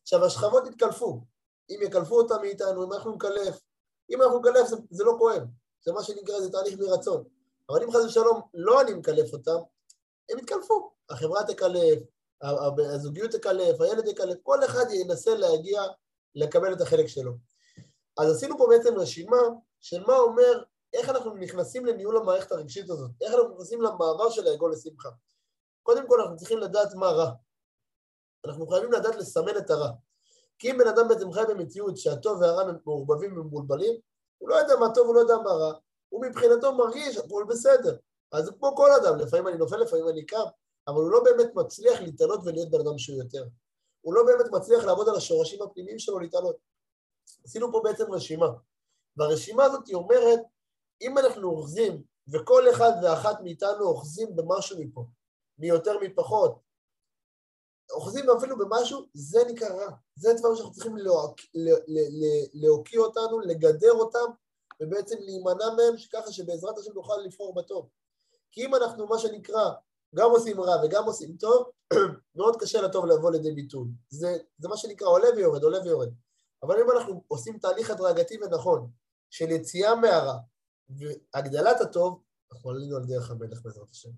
[0.02, 1.20] עכשיו, השכבות יתקלפו.
[1.70, 3.60] אם יקלפו אותם מאיתנו, אם אנחנו נקלף.
[4.10, 5.42] אם אנחנו נקלף, זה, זה לא כואב.
[5.86, 7.24] זה מה שנקרא, זה תהליך מרצון.
[7.70, 9.58] אבל אם חס ושלום לא אני מקלף אותם,
[10.30, 10.90] הם יתקלפו.
[11.10, 11.98] החברה תקלף,
[12.94, 15.82] הזוגיות תקלף, הילד יקלף, כל אחד ינסה להגיע
[16.34, 17.32] לקבל את החלק שלו.
[18.18, 19.36] אז עשינו פה בעצם רשימה
[19.80, 24.46] של מה אומר, איך אנחנו נכנסים לניהול המערכת הרגשית הזאת, איך אנחנו נכנסים למעבר של
[24.46, 25.08] האגו לשמחה.
[25.82, 27.30] קודם כל אנחנו צריכים לדעת מה רע.
[28.46, 29.90] אנחנו חייבים לדעת לסמן את הרע.
[30.58, 34.00] כי אם בן אדם בעצם חי במציאות שהטוב והרע מעורבבים ומבולבלים,
[34.38, 35.72] הוא לא יודע מה טוב, הוא לא יודע מה רע,
[36.08, 37.96] הוא מבחינתו מרגיש, הכל בסדר.
[38.32, 40.44] אז זה כמו כל אדם, לפעמים אני נופל, לפעמים אני קם,
[40.88, 43.44] אבל הוא לא באמת מצליח להתעלות ולהיות בן אדם שהוא יותר.
[44.00, 46.56] הוא לא באמת מצליח לעבוד על השורשים הפנימיים שלו להתעלות.
[47.44, 48.46] עשינו פה בעצם רשימה,
[49.16, 50.40] והרשימה הזאת אומרת,
[51.00, 55.04] אם אנחנו אוחזים, וכל אחד ואחת מאיתנו אוחזים במשהו מפה,
[55.58, 56.58] מיותר מפחות,
[57.90, 59.90] אוחזים אפילו במשהו, זה נקרא רע.
[60.16, 60.96] זה דברים שאנחנו צריכים
[62.54, 64.26] להוקיע אותנו, לגדר אותם,
[64.82, 67.88] ובעצם להימנע מהם, ככה שבעזרת השם נוכל לבחור בטוב.
[68.52, 69.70] כי אם אנחנו, מה שנקרא,
[70.14, 71.70] גם עושים רע וגם עושים טוב,
[72.36, 73.88] מאוד קשה לטוב לבוא לידי ביטוי.
[74.10, 76.08] זה, זה מה שנקרא עולה ויורד, עולה ויורד.
[76.62, 78.90] אבל אם אנחנו עושים תהליך הדרגתי ונכון
[79.30, 80.38] של יציאה מהרע
[80.88, 82.22] והגדלת הטוב,
[82.52, 84.10] אנחנו עלינו על דרך המלך בעזרת השם.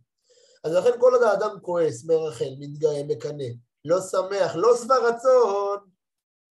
[0.64, 3.44] אז לכן כל עוד האדם כועס, מרחל, מתגאה, מקנא,
[3.84, 5.78] לא שמח, לא שבע רצון,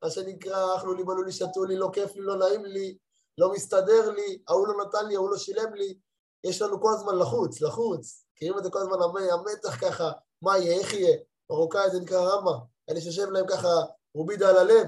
[0.03, 2.97] מה שנקרא, אכלו לי, בנו לי, שתו לי, לא כיף לי, לא נעים לי,
[3.37, 5.97] לא מסתדר לי, ההוא לא נתן לי, ההוא לא שילם לי,
[6.43, 8.25] יש לנו כל הזמן לחוץ, לחוץ.
[8.33, 8.95] מכירים את זה כל הזמן,
[9.31, 11.17] המתח ככה, מה יהיה, איך יהיה?
[11.49, 12.57] מרוקאי זה נקרא רמה,
[12.89, 13.69] אלה שיושב להם ככה
[14.15, 14.87] רובידה על הלב.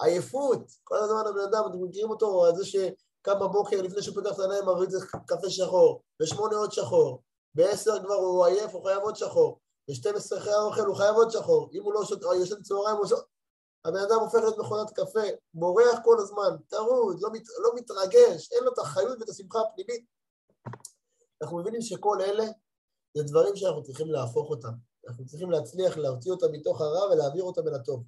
[0.00, 4.38] עייפות, כל הזמן הבן אדם, אתם מכירים אותו, זה שקם בבוקר לפני שהוא פותח את
[4.38, 4.90] העיניים, מריץ
[5.26, 7.22] קפה שחור, בשמונה עוד שחור,
[7.54, 11.70] בעשר כבר הוא עייף, הוא חייב עוד שחור, ב-12 אחרי האוכל הוא חייב עוד שחור,
[11.72, 12.00] אם הוא לא
[12.42, 13.24] ישן צהריים הוא שחור.
[13.84, 15.20] הבן אדם הופך להיות מכונת קפה,
[15.54, 20.04] בורח כל הזמן, טרוד, לא, מת, לא מתרגש, אין לו את החיות ואת השמחה הפנימית.
[21.42, 22.44] אנחנו מבינים שכל אלה
[23.16, 24.72] זה דברים שאנחנו צריכים להפוך אותם.
[25.08, 28.04] אנחנו צריכים להצליח להוציא אותם מתוך הרע ולהעביר אותם אל הטוב.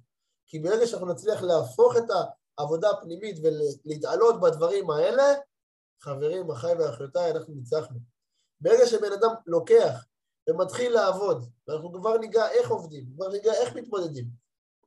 [0.47, 2.03] כי ברגע שאנחנו נצליח להפוך את
[2.57, 5.23] העבודה הפנימית ולהתעלות בדברים האלה,
[6.01, 8.14] חברים, אחיי ואחיותיי, אנחנו ניצחנו.
[8.61, 10.05] ברגע שבן אדם לוקח
[10.49, 14.25] ומתחיל לעבוד, ואנחנו כבר ניגע איך עובדים, כבר ניגע איך מתמודדים,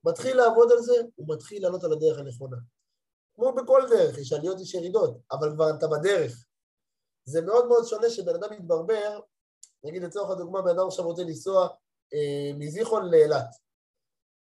[0.05, 2.57] מתחיל לעבוד על זה, הוא מתחיל לעלות על הדרך הנכונה.
[3.35, 6.45] כמו בכל דרך, יש עליות, יש ירידות, אבל כבר אתה בדרך.
[7.25, 9.21] זה מאוד מאוד שונה שבן אדם מתברבר,
[9.85, 11.69] נגיד לצורך הדוגמה, בן אדם עכשיו רוצה לנסוע
[12.15, 13.47] אה, מזיכרון לאילת.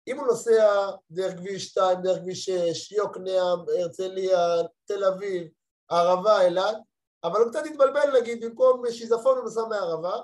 [0.08, 4.38] אם הוא נוסע דרך כביש 2, דרך כביש 6, יוקנעם, הרצליה,
[4.86, 5.48] תל אביב,
[5.90, 6.78] ערבה, אילת,
[7.24, 10.18] אבל הוא קצת התבלבל נגיד, במקום שיזפון הוא נסע מערבה,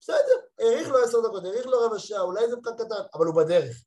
[0.00, 3.36] בסדר, האריך לו עשר דקות, האריך לו רבע שעה, אולי זה פקק קטן, אבל הוא
[3.36, 3.84] בדרך.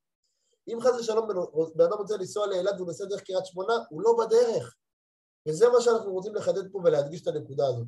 [0.68, 1.28] אם חס ושלום
[1.76, 4.76] בן אדם רוצה לנסוע לאילת והוא נוסע דרך קריית שמונה, הוא לא בדרך.
[5.48, 7.88] וזה מה שאנחנו רוצים לחדד פה ולהדגיש את הנקודה הזאת.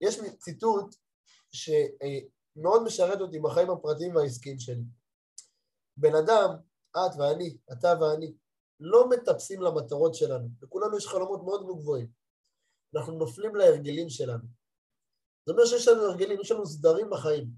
[0.00, 0.94] יש ציטוט
[1.52, 4.84] שמאוד משרת אותי בחיים הפרטיים והעסקיים שלי.
[5.96, 6.50] בן אדם,
[6.90, 8.34] את ואני, אתה ואני,
[8.80, 12.06] לא מטפסים למטרות שלנו, לכולנו יש חלומות מאוד גבוהים.
[12.96, 14.44] אנחנו נופלים להרגלים שלנו.
[15.46, 17.48] זאת אומרת שיש לנו הרגלים, יש לנו סדרים בחיים.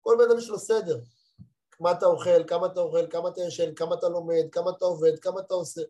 [0.00, 1.00] כל בן אדם יש לו סדר.
[1.80, 5.18] מה אתה אוכל, כמה אתה אוכל, כמה אתה ישן, כמה אתה לומד, כמה אתה עובד,
[5.18, 5.82] כמה אתה עושה.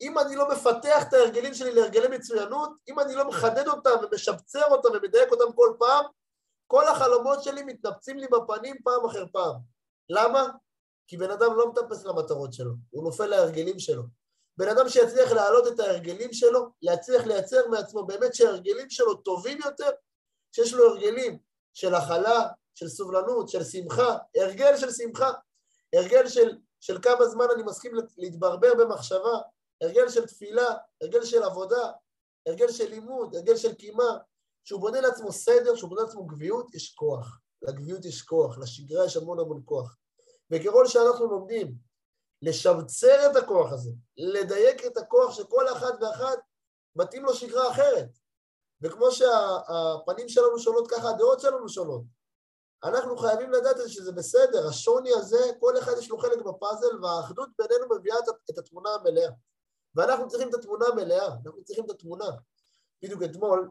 [0.00, 4.64] אם אני לא מפתח את ההרגלים שלי להרגלי מצוינות, אם אני לא מחדד אותם ומשבצר
[4.70, 6.04] אותם ומדייק אותם כל פעם,
[6.66, 9.54] כל החלומות שלי מתנפצים לי בפנים פעם אחר פעם.
[10.08, 10.48] למה?
[11.08, 14.02] כי בן אדם לא מטפס למטרות שלו, הוא נופל להרגלים שלו.
[14.56, 19.90] בן אדם שיצליח להעלות את ההרגלים שלו, להצליח לייצר מעצמו באמת שההרגלים שלו טובים יותר,
[20.52, 21.38] שיש לו הרגלים
[21.74, 25.32] של הכלה, של סובלנות, של שמחה, הרגל של שמחה,
[25.94, 29.38] הרגל של, של כמה זמן אני מסכים להתברבר במחשבה,
[29.80, 31.90] הרגל של תפילה, הרגל של עבודה,
[32.46, 34.18] הרגל של לימוד, הרגל של קימה,
[34.64, 37.38] שהוא בונה לעצמו סדר, שהוא בונה לעצמו גביעות, יש כוח.
[37.62, 39.96] לגביעות יש כוח, לשגרה יש המון המון כוח.
[40.52, 41.74] וככל שאנחנו לומדים
[42.42, 46.38] לשבצר את הכוח הזה, לדייק את הכוח שכל אחד ואחת
[46.96, 48.08] מתאים לו שגרה אחרת.
[48.82, 52.02] וכמו שהפנים שלנו שונות, ככה הדעות שלנו שונות.
[52.84, 57.96] אנחנו חייבים לדעת שזה בסדר, השוני הזה, כל אחד יש לו חלק בפאזל, והאחדות בינינו
[57.96, 58.16] מביאה
[58.50, 59.30] את התמונה המלאה.
[59.94, 62.30] ואנחנו צריכים את התמונה המלאה, אנחנו צריכים את התמונה.
[63.02, 63.70] בדיוק אתמול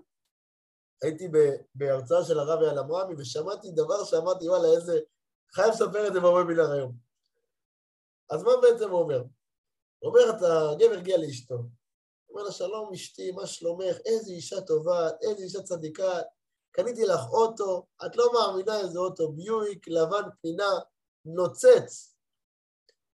[1.03, 1.29] הייתי
[1.75, 4.99] בהרצאה של הרב אייל אמרמי ושמעתי דבר שאמרתי, וואלה, איזה...
[5.53, 6.93] חייב לספר את זה בוובינר היום.
[8.29, 9.23] אז מה בעצם הוא אומר?
[9.99, 11.55] הוא אומר, אתה, גבר הגיע לאשתו.
[11.55, 11.69] הוא
[12.29, 13.97] אומר לה, שלום אשתי, מה שלומך?
[14.05, 16.19] איזה אישה טובה, איזה אישה צדיקה.
[16.71, 20.69] קניתי לך אוטו, את לא מאמינה איזה אוטו, ביואיק, לבן, פנינה,
[21.25, 22.15] נוצץ.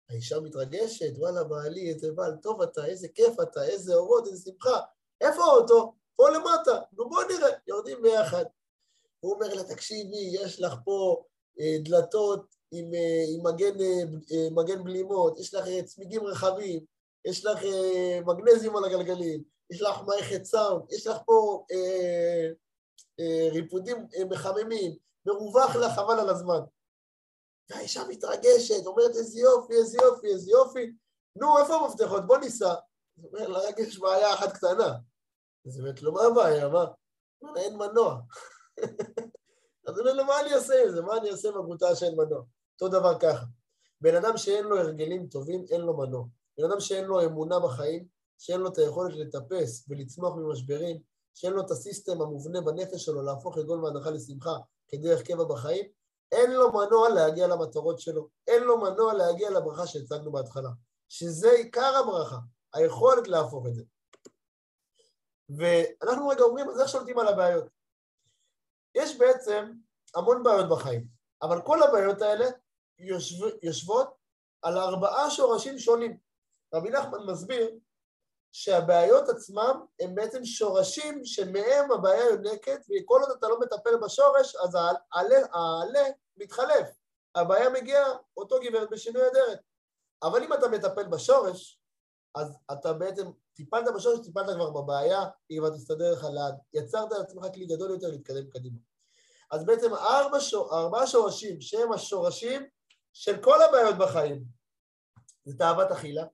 [0.09, 4.79] האישה מתרגשת, וואלה, בעלי, איזה בעל טוב אתה, איזה כיף אתה, איזה אורות, איזה שמחה.
[5.21, 5.93] איפה האוטו?
[6.15, 6.81] פה למטה.
[6.91, 8.45] נו, בוא נראה, יורדים ביחד.
[9.19, 11.23] הוא אומר לה, תקשיבי, יש לך פה
[11.83, 16.85] דלתות עם, אה, עם מגן, אה, אה מגן בלימות, יש לך אה, צמיגים רחבים,
[17.25, 22.47] יש לך אה, מגנזיום על הגלגלים, יש לך מערכת סאונד, יש לך פה אה,
[23.19, 26.59] אה, ריפודים אה, מחממים, מרווח לך חבל על הזמן.
[27.69, 30.91] והאישה מתרגשת, אומרת איזה יופי, איזה יופי, איזה יופי.
[31.35, 32.27] נו, איפה המפתחות?
[32.27, 32.73] בוא ניסע.
[33.15, 34.95] הוא אומר לה, רק יש בעיה אחת קטנה.
[35.67, 36.69] אז היא אומרת לו, מה הבעיה?
[36.69, 36.85] מה?
[37.55, 38.19] אין מנוע.
[39.87, 41.01] אז הוא אומר לו, מה אני אעשה עם זה?
[41.01, 42.41] מה אני אעשה עם הגרוטה שאין מנוע?
[42.73, 43.45] אותו דבר ככה.
[44.01, 46.25] בן אדם שאין לו הרגלים טובים, אין לו מנוע.
[46.57, 51.01] בן אדם שאין לו אמונה בחיים, שאין לו את היכולת לטפס ולצמוח ממשברים,
[51.33, 55.85] שאין לו את הסיסטם המובנה בנפש שלו להפוך עגול מהנחה לשמחה כדרך קבע בחיים,
[56.31, 60.69] אין לו מנוע להגיע למטרות שלו, אין לו מנוע להגיע לברכה שהצגנו בהתחלה,
[61.09, 62.37] שזה עיקר הברכה,
[62.73, 63.83] היכולת להפוך את זה.
[65.49, 67.76] ואנחנו רגע אומרים, אז איך שולטים על הבעיות?
[68.95, 69.71] יש בעצם
[70.15, 71.07] המון בעיות בחיים,
[71.41, 72.45] אבל כל הבעיות האלה
[72.99, 74.17] יושב, יושבות
[74.61, 76.17] על ארבעה שורשים שונים.
[76.73, 77.79] רבי נחמן מסביר
[78.51, 84.77] שהבעיות עצמם הם בעצם שורשים שמהם הבעיה יונקת, וכל עוד אתה לא מטפל בשורש, אז
[85.13, 86.03] העלה,
[86.37, 86.89] מתחלף.
[87.35, 89.59] הבעיה מגיעה, אותו גברת בשינוי אדרת.
[90.23, 91.79] אבל אם אתה מטפל בשורש,
[92.35, 96.55] אז אתה בעצם טיפלת בשורש, טיפלת כבר בבעיה, אם אתה תסתדר לך לאט.
[96.73, 98.77] יצרת לעצמך כלי גדול יותר להתקדם קדימה.
[99.51, 102.61] אז בעצם ארבע, שור, ארבעה שורשים שהם השורשים
[103.13, 104.43] של כל הבעיות בחיים.
[105.45, 106.25] זה תאוות אכילה,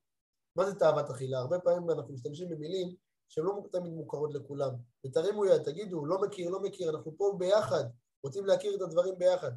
[0.56, 1.38] מה זה תאוות אכילה?
[1.38, 2.94] הרבה פעמים אנחנו משתמשים במילים
[3.28, 4.70] שהן לא תמיד מוכרות לכולם.
[5.06, 7.84] ותרימו יד, תגידו, לא מכיר, לא מכיר, אנחנו פה ביחד,
[8.24, 9.50] רוצים להכיר את הדברים ביחד.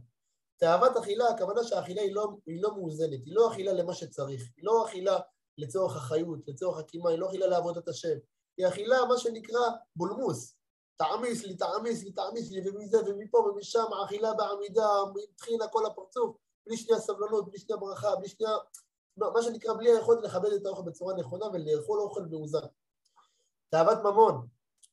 [0.58, 4.66] תאוות אכילה, הכוונה שהאכילה היא לא, היא לא מאוזנת, היא לא אכילה למה שצריך, היא
[4.66, 5.20] לא אכילה
[5.58, 8.18] לצורך החיות, לצורך הקימה, היא לא אכילה לעבודת השם.
[8.58, 9.62] היא אכילה, מה שנקרא,
[9.96, 10.58] בולמוס.
[10.98, 16.78] תעמיס לי, תעמיס לי, תעמיס לי, ומזה ומפה ומשם, אכילה בעמידה, מתחילה כל הפרצוף, בלי
[16.78, 18.52] שנייה סבלנות, בלי שנייה ברכה, בלי שנייה
[19.18, 22.68] מה שנקרא בלי היכולת לכבד את האוכל בצורה נכונה ולאכול אוכל מאוזן.
[23.70, 24.48] תאוות ממון,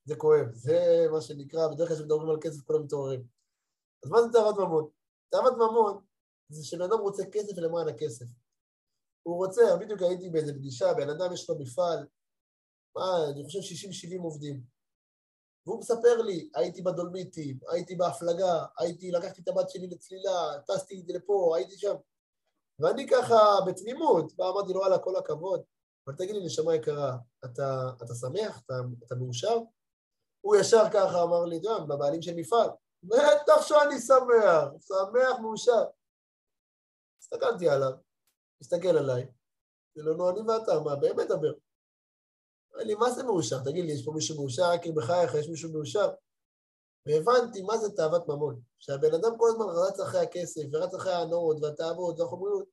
[0.05, 3.25] זה כואב, זה מה שנקרא, בדרך כלל כשמדברים על כסף כולם מתעוררים.
[4.05, 4.89] אז מה זה תאוות ממון?
[5.31, 6.05] תאוות ממון
[6.49, 8.27] זה שבן אדם רוצה כסף למען הכסף.
[9.27, 12.07] הוא רוצה, בדיוק הייתי באיזה פגישה, בן אדם יש לו מפעל,
[12.97, 13.59] מה, אני חושב
[14.19, 14.63] 60-70 עובדים.
[15.67, 21.53] והוא מספר לי, הייתי בדולמיטים, הייתי בהפלגה, הייתי, לקחתי את הבת שלי לצלילה, טסתי לפה,
[21.57, 21.95] הייתי שם.
[22.79, 25.63] ואני ככה בתמימות, ואמרתי לו, וואלה, כל הכבוד,
[26.07, 28.63] אבל תגיד לי, נשמה יקרה, אתה, אתה שמח?
[28.65, 28.75] אתה,
[29.07, 29.59] אתה מאושר?
[30.41, 32.69] הוא ישר ככה אמר לי, גם, בבעלים של מפעל,
[33.03, 35.85] בטח שאני שמח, שמח, מאושר.
[37.23, 37.93] הסתכלתי עליו,
[38.61, 39.27] הסתכל עליי,
[39.93, 41.53] כאילו, נו, אני ואתה, מה, באמת דבר.
[42.75, 43.59] אמר לי, מה זה מאושר?
[43.65, 44.71] תגיד לי, יש פה מישהו מאושר?
[44.73, 46.11] רק אם בחייך יש מישהו מאושר?
[47.07, 48.61] והבנתי מה זה תאוות ממון.
[48.79, 52.65] שהבן אדם כל הזמן רץ אחרי הכסף, ורץ אחרי ההנאות והתאוות והחומריות,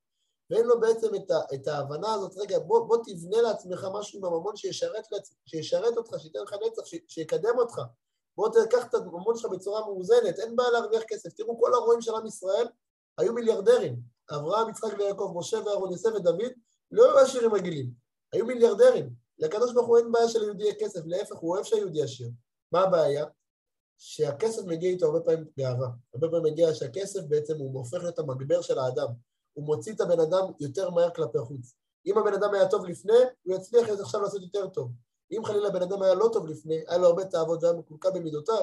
[0.50, 4.26] ואין לו בעצם את, ה, את ההבנה הזאת, רגע, בוא, בוא תבנה לעצמך משהו עם
[4.26, 5.08] הממון שישרת.
[5.46, 6.96] שישרת אותך, שייתן לך נצח, ש...
[7.08, 7.82] שיקדם אותך.
[8.38, 11.34] בוא תקח את הממון שלך בצורה מאוזנת, אין בעיה להרוויח כסף.
[11.34, 12.68] תראו, כל הרועים של עם ישראל
[13.18, 14.02] היו מיליארדרים.
[14.36, 16.52] אברהם, יצחק ויעקב, משה ואהרון, יוסף ודוד,
[16.92, 17.92] לא היו עשירים רגילים,
[18.34, 19.10] היו מיליארדרים.
[19.40, 22.30] לקדוש ברוך הוא אין בעיה של יהודי כסף, להפך, הוא אוהב שהיהודי עשיר.
[22.72, 23.26] מה הבעיה?
[23.98, 25.88] שהכסף מגיע איתו הרבה פעמים גאווה.
[26.14, 29.08] הרבה פעמים מגיע שהכסף בעצם הוא הופך להיות המגבר של האדם.
[29.54, 31.74] הוא מוציא את הבן אדם יותר מהר כלפי חוץ.
[32.06, 33.14] אם הבן אדם היה טוב לפני,
[33.44, 34.92] הוא יצליח עכשיו לעשות יותר טוב.
[35.32, 38.62] אם חלילה הבן אדם היה לא טוב לפני, היה לו הרבה תאוות והיה מקולקל במידותיו,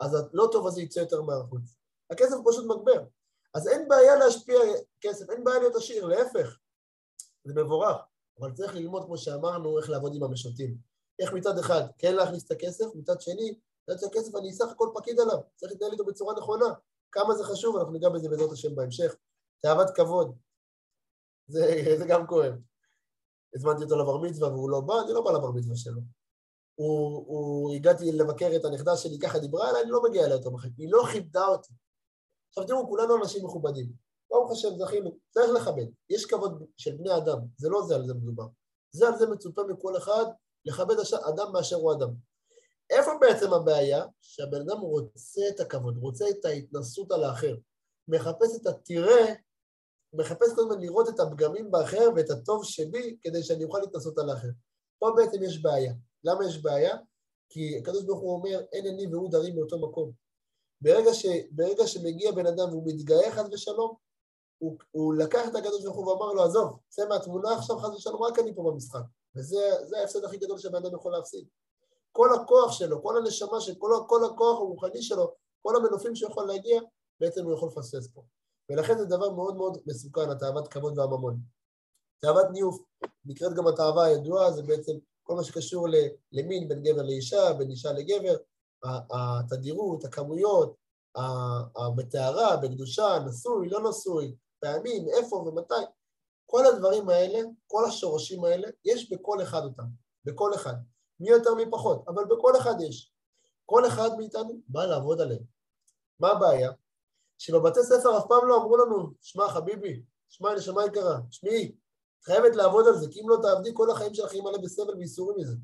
[0.00, 1.76] אז הלא טוב הזה יצא יותר מהר חוץ.
[2.10, 3.04] הכסף פשוט מגבר.
[3.54, 4.58] אז אין בעיה להשפיע
[5.00, 6.58] כסף, אין בעיה להיות עשיר, להפך.
[7.44, 7.96] זה מבורך,
[8.40, 10.76] אבל צריך ללמוד, כמו שאמרנו, איך לעבוד עם המשרתים.
[11.18, 13.58] איך מצד אחד כן להכניס את הכסף, מצד שני
[13.88, 16.66] לדעת שהכסף אני סך הכל פקיד עליו, צריך להתנהל איתו בצורה נכונה.
[17.12, 19.14] כמה זה חשוב, אנחנו ניגע בזה בעזרת השם בהמשך.
[19.60, 20.36] תאוות כבוד,
[21.46, 22.54] זה, זה גם כואב.
[23.54, 26.00] הזמנתי אותו לבר מצווה והוא לא בא, אני לא בא לבר מצווה שלו.
[26.74, 30.50] הוא, הוא, הגעתי לבקר את הנכדה שלי, ככה דיברה אליי, אני לא מגיע אליה יותר
[30.50, 30.72] בחיים.
[30.78, 31.72] היא לא כיבדה אותי.
[32.48, 33.92] עכשיו תראו, כולנו אנשים מכובדים.
[34.30, 35.86] ברוך השם, זכינו, צריך לכבד.
[36.10, 38.46] יש כבוד של בני אדם, זה לא זה על זה מדובר.
[38.92, 40.24] זה על זה מצופה מכל אחד,
[40.64, 40.94] לכבד
[41.28, 42.10] אדם באשר הוא אדם.
[42.90, 44.04] איפה בעצם הבעיה?
[44.20, 47.56] שהבן אדם רוצה את הכבוד, רוצה את ההתנסות על האחר,
[48.08, 49.34] מחפש את התראה,
[50.12, 54.30] מחפש כל הזמן לראות את הפגמים באחר ואת הטוב שבי כדי שאני אוכל להתנסות על
[54.30, 54.48] האחר.
[54.98, 55.92] פה בעצם יש בעיה.
[56.24, 56.96] למה יש בעיה?
[57.48, 60.12] כי הקדוש ברוך הוא אומר, אין אני והוא דרים באותו מקום.
[60.80, 63.94] ברגע, ש, ברגע שמגיע בן אדם והוא מתגאה חס ושלום,
[64.58, 68.22] הוא, הוא לקח את הקדוש ברוך הוא ואמר לו, עזוב, צא מהתמונה עכשיו, חס ושלום,
[68.22, 69.00] רק אני פה במשחק.
[69.36, 69.58] וזה
[70.00, 71.46] ההפסד הכי גדול שבן אדם יכול להפסיד.
[72.12, 76.46] כל הכוח שלו, כל הנשמה שלו, כל, כל הכוח הרוחני שלו, כל המנופים שהוא יכול
[76.46, 76.80] להגיע,
[77.20, 78.22] בעצם הוא יכול לפספס פה.
[78.70, 81.40] ולכן זה דבר מאוד מאוד מסוכן, התאוות כבוד והממון.
[82.20, 82.78] תאוות ניאוף
[83.24, 85.86] נקראת גם התאווה הידועה, זה בעצם כל מה שקשור
[86.32, 88.36] למין בין גבר לאישה, בין אישה לגבר,
[88.84, 90.74] התדירות, הכמויות,
[91.96, 95.74] בטהרה, בקדושה, נשוי, לא נשוי, פעמים, איפה ומתי,
[96.46, 99.84] כל הדברים האלה, כל השורשים האלה, יש בכל אחד אותם,
[100.24, 100.74] בכל אחד.
[101.20, 103.12] מי יותר מי פחות, אבל בכל אחד יש.
[103.66, 105.42] כל אחד מאיתנו בא לעבוד עליהם.
[106.20, 106.72] מה הבעיה?
[107.38, 111.76] שבבתי ספר אף פעם לא אמרו לנו, שמע חביבי, שמע נשמה יקרה, שמעי,
[112.24, 115.36] חייבת לעבוד על זה, כי אם לא תעבדי כל החיים שלך יהיו מלא בסבל וייסורים
[115.38, 115.56] מזה.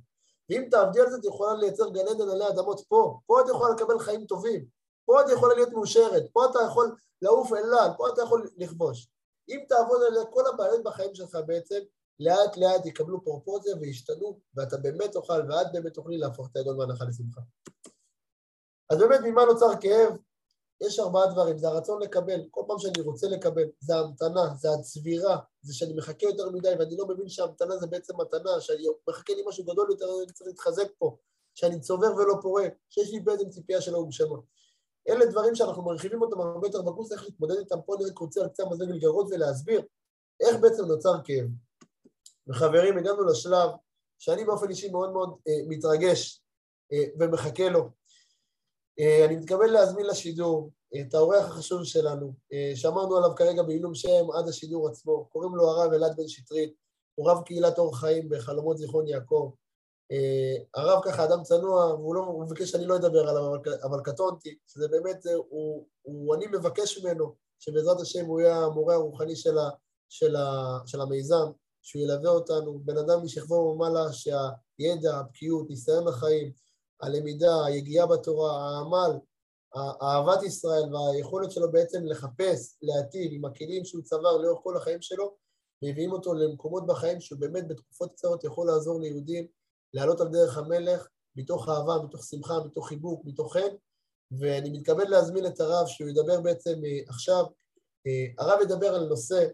[0.51, 3.75] ואם תעבדי על זה, את יכולה לייצר גן עדן עלי אדמות פה, פה את יכולה
[3.75, 4.65] לקבל חיים טובים,
[5.05, 9.09] פה את יכולה להיות מאושרת, פה אתה יכול לעוף אל על, פה אתה יכול לכבוש.
[9.49, 11.79] אם תעבוד על כל הבעיות בחיים שלך בעצם,
[12.21, 17.05] לאט לאט יקבלו פרופורציה וישתנו, ואתה באמת תוכל, ואת באמת תוכלי להפוך את העגול מהנחה
[17.05, 17.41] לשמחה.
[18.91, 20.17] אז באמת, ממה נוצר כאב?
[20.81, 25.39] יש ארבעה דברים, זה הרצון לקבל, כל פעם שאני רוצה לקבל, זה ההמתנה, זה הצבירה,
[25.63, 29.43] זה שאני מחכה יותר מדי ואני לא מבין שההמתנה זה בעצם מתנה, שאני מחכה לי
[29.47, 31.17] משהו גדול יותר, אני צריך להתחזק פה,
[31.55, 34.37] שאני צובר ולא פורה, שיש לי בעצם ציפייה שלא הוגשמה.
[35.09, 38.41] אלה דברים שאנחנו מרחיבים אותם הרבה יותר בקורס, איך להתמודד איתם פה, אני רק רוצה
[38.41, 39.83] על קצה המזל ולגרות ולהסביר
[40.41, 41.47] איך בעצם נוצר כאב.
[42.49, 43.71] וחברים, הגענו לשלב
[44.19, 46.43] שאני באופן אישי מאוד מאוד אה, מתרגש
[46.93, 47.91] אה, ומחכה לו.
[49.01, 54.31] אה, אני מתכוון להזמין לשידור את האורח החשוב שלנו, אה, שאמרנו עליו כרגע בעילום שם
[54.35, 56.75] עד השידור עצמו, קוראים לו הרב אלעד בן שטרית,
[57.15, 59.51] הוא רב קהילת אור חיים בחלומות זיכרון יעקב.
[60.13, 64.01] אה, הרב ככה אדם צנוע, והוא לא, הוא מבקש שאני לא אדבר עליו, אבל, אבל
[64.05, 69.59] קטונתי, שזה באמת, הוא, הוא, אני מבקש ממנו שבעזרת השם הוא יהיה המורה הרוחני של,
[69.59, 69.71] ה,
[70.09, 71.47] של, ה, של המיזם,
[71.83, 76.53] שהוא ילווה אותנו, בן אדם משכבו ומעלה שהידע, הבקיאות, ניסיון החיים,
[77.01, 79.19] הלמידה, היגיעה בתורה, העמל,
[80.03, 85.37] אהבת ישראל והיכולת שלו בעצם לחפש, להטיב עם הכלים שהוא צבר לאורך כל החיים שלו,
[85.85, 89.47] מביאים אותו למקומות בחיים שהוא באמת בתקופות קצרות יכול לעזור ליהודים
[89.95, 93.75] לעלות על דרך המלך מתוך אהבה, מתוך שמחה, מתוך חיבוק, מתוך חן,
[94.39, 97.45] ואני מתכבד להזמין את הרב שהוא ידבר בעצם אה, עכשיו.
[98.07, 99.49] אה, הרב ידבר על נושא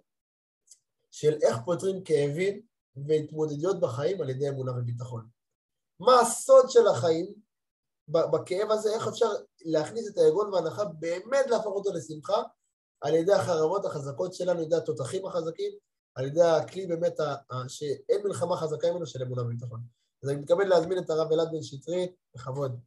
[1.11, 2.62] של איך פותרים כאבים
[3.07, 5.39] והתמודדויות בחיים על ידי אמונה וביטחון.
[6.00, 7.34] מה הסוד של החיים
[8.08, 9.26] בכאב הזה, איך אפשר
[9.64, 12.42] להכניס את היגון והנחה, באמת להפוך אותו לשמחה,
[13.00, 15.72] על ידי החרבות החזקות שלנו, על ידי התותחים החזקים,
[16.14, 17.16] על ידי הכלי באמת,
[17.68, 19.80] שאין מלחמה חזקה ממנו של אמונה וביטחון.
[20.22, 22.80] אז אני מתכבד להזמין את הרב אלעד בן שטרית, בכבוד.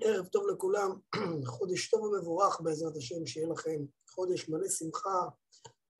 [0.00, 0.90] ערב טוב לכולם,
[1.56, 5.28] חודש טוב ומבורך בעזרת השם, שיהיה לכם חודש מלא שמחה,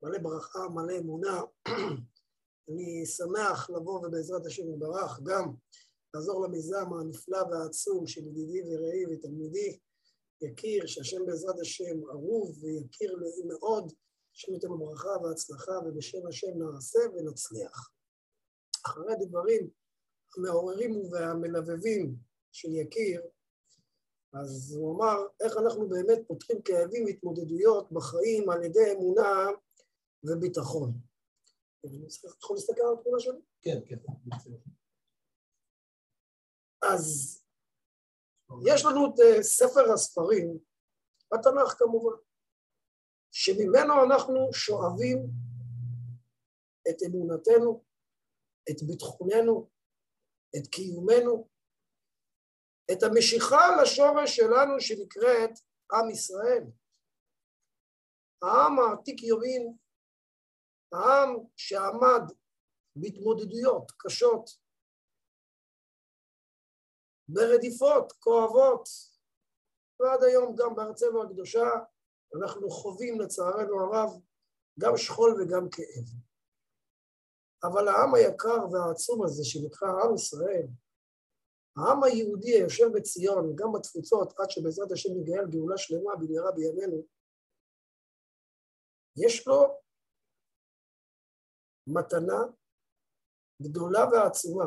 [0.01, 1.41] מלא ברכה, מלא אמונה.
[2.69, 5.53] אני שמח לבוא ובעזרת השם יברך גם
[6.13, 9.79] לעזור למיזם הנפלא והעצום של ידידי ורעי ותלמידי
[10.41, 13.15] יקיר, שהשם בעזרת השם ערוב ויקיר
[13.47, 13.93] מאוד,
[14.35, 17.89] השם ייתן לו ברכה והצלחה ובשם השם נעשה ונצליח.
[18.85, 19.69] אחרי דברים
[20.37, 22.15] המעוררים והמלבבים
[22.51, 23.21] של יקיר,
[24.33, 29.47] אז הוא אמר, איך אנחנו באמת פותחים כאבים והתמודדויות בחיים על ידי אמונה
[30.23, 30.93] וביטחון.
[31.85, 32.05] אני
[32.39, 33.39] יכול להסתכל על התמונה שלי?
[33.61, 33.97] כן, כן.
[36.81, 37.35] אז
[38.65, 40.59] יש לנו את אה, ספר הספרים,
[41.31, 42.17] התנ"ך כמובן,
[43.31, 45.17] שממנו אנחנו שואבים
[46.89, 47.83] את אמונתנו,
[48.69, 49.69] את ביטחוננו,
[50.57, 51.47] את קיומנו,
[52.91, 55.59] את המשיכה לשורש שלנו שנקראת
[55.93, 56.63] עם ישראל.
[58.41, 59.77] העם העתיק יומין
[60.93, 62.21] העם שעמד
[62.95, 64.49] בהתמודדויות קשות,
[67.27, 68.89] ברדיפות כואבות,
[69.99, 71.65] ועד היום גם בארצנו הקדושה
[72.35, 74.09] אנחנו חווים לצערנו הרב
[74.79, 76.05] גם שכול וגם כאב.
[77.67, 80.67] אבל העם היקר והעצום הזה שנקרא עם ישראל,
[81.77, 87.05] העם היהודי היושב בציון, גם בתפוצות, עד שבעזרת השם נגאל גאולה שלמה במהרה בימינו,
[89.17, 89.81] יש לו
[91.87, 92.41] מתנה
[93.61, 94.65] גדולה ועצומה,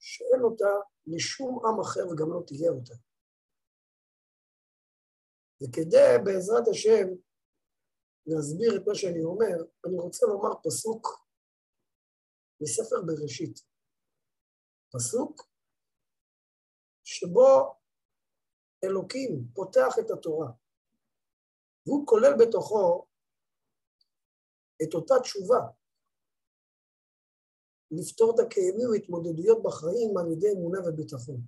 [0.00, 0.72] שאין אותה
[1.06, 2.94] לשום עם אחר וגם לא תהיה אותה.
[5.62, 7.06] וכדי, בעזרת השם,
[8.26, 11.21] להסביר את מה שאני אומר, אני רוצה לומר פסוק
[12.62, 13.58] מספר בראשית.
[14.92, 15.48] פסוק
[17.04, 17.74] שבו
[18.84, 20.52] אלוקים פותח את התורה,
[21.86, 23.06] והוא כולל בתוכו
[24.82, 25.62] את אותה תשובה,
[27.90, 31.40] לפתור את הכאבים והתמודדויות בחיים על ידי אמונה וביטחון.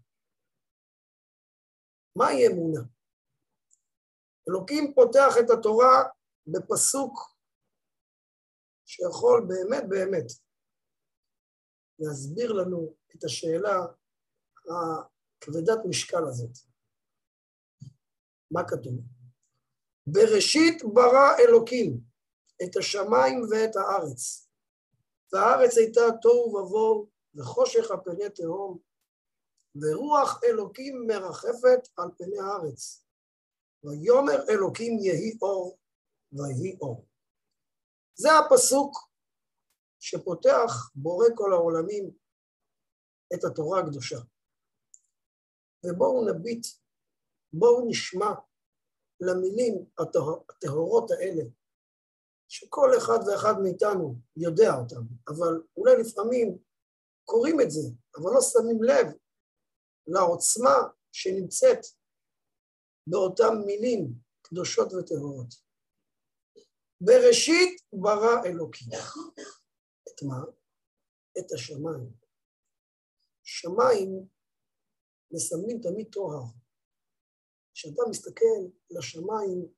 [2.16, 2.80] מהי אמונה?
[4.48, 5.94] אלוקים פותח את התורה
[6.46, 7.14] בפסוק
[8.86, 10.43] שיכול באמת באמת
[11.98, 13.86] להסביר לנו את השאלה
[14.66, 16.58] הכבדת משקל הזאת.
[18.50, 18.94] מה כתוב?
[20.06, 22.00] בראשית ברא אלוקים
[22.62, 24.48] את השמיים ואת הארץ.
[25.32, 28.78] והארץ הייתה תוהו ובוהו וחושך על פני תהום,
[29.76, 33.04] ורוח אלוקים מרחפת על פני הארץ.
[33.84, 35.78] ויאמר אלוקים יהי אור,
[36.32, 37.06] ויהי אור.
[38.14, 39.13] זה הפסוק
[40.06, 42.10] שפותח בורא כל העולמים
[43.34, 44.16] את התורה הקדושה.
[45.86, 46.66] ובואו נביט,
[47.52, 48.30] בואו נשמע
[49.20, 51.42] למילים הטהורות האלה
[52.48, 56.58] שכל אחד ואחד מאיתנו יודע אותם, אבל אולי לפעמים
[57.24, 59.06] קוראים את זה, אבל לא שמים לב
[60.06, 60.76] לעוצמה
[61.12, 61.80] שנמצאת
[63.06, 65.54] באותן מילים קדושות וטהורות.
[67.00, 68.88] בראשית ברא אלוקים.
[70.08, 70.40] את מה?
[71.38, 72.12] את השמיים.
[73.42, 74.28] שמיים
[75.30, 76.42] מסמלים תמיד טוהר.
[77.74, 79.68] כשאתה מסתכל לשמיים,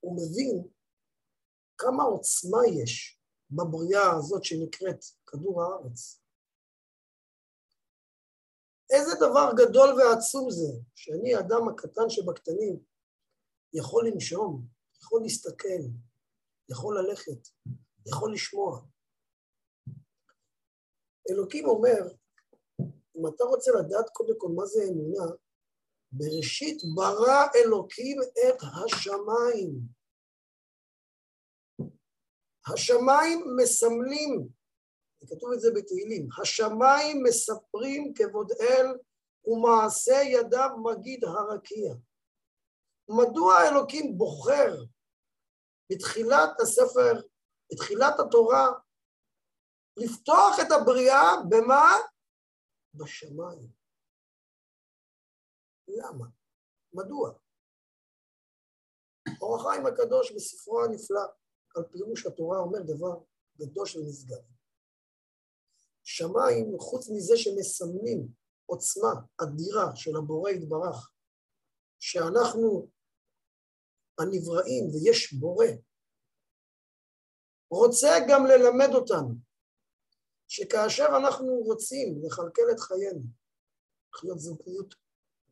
[0.00, 0.68] הוא מבין
[1.78, 6.20] כמה עוצמה יש בבריאה הזאת שנקראת כדור הארץ.
[8.90, 12.84] איזה דבר גדול ועצום זה, שאני, האדם הקטן שבקטנים,
[13.72, 14.66] יכול לנשום,
[15.02, 15.82] יכול להסתכל,
[16.70, 17.48] יכול ללכת,
[18.06, 18.93] יכול לשמוע.
[21.30, 22.00] אלוקים אומר,
[23.16, 25.32] אם אתה רוצה לדעת קודם כל מה זה אמונה,
[26.12, 29.80] בראשית ברא אלוקים את השמיים.
[32.72, 34.48] השמיים מסמלים,
[35.26, 38.86] כתוב את זה בתהילים, השמיים מספרים כבוד אל
[39.46, 41.94] ומעשה ידיו מגיד הרקיע.
[43.08, 44.84] מדוע אלוקים בוחר
[45.92, 47.12] בתחילת הספר,
[47.72, 48.72] בתחילת התורה,
[49.96, 51.92] לפתוח את הבריאה במה?
[52.94, 53.72] בשמיים.
[55.88, 56.26] למה?
[56.92, 57.30] מדוע?
[59.40, 61.20] אור החיים הקדוש בספרו הנפלא
[61.76, 63.24] על פירוש התורה אומר דבר
[63.58, 64.42] קדוש ונשגב.
[66.04, 68.28] שמיים, חוץ מזה שמסמנים
[68.66, 71.12] עוצמה אדירה של הבורא יתברך,
[72.00, 72.90] שאנחנו
[74.18, 75.66] הנבראים ויש בורא,
[77.70, 79.34] רוצה גם ללמד אותנו
[80.48, 83.22] שכאשר אנחנו רוצים לכלכל את חיינו,
[84.14, 84.94] לחיות זוגיות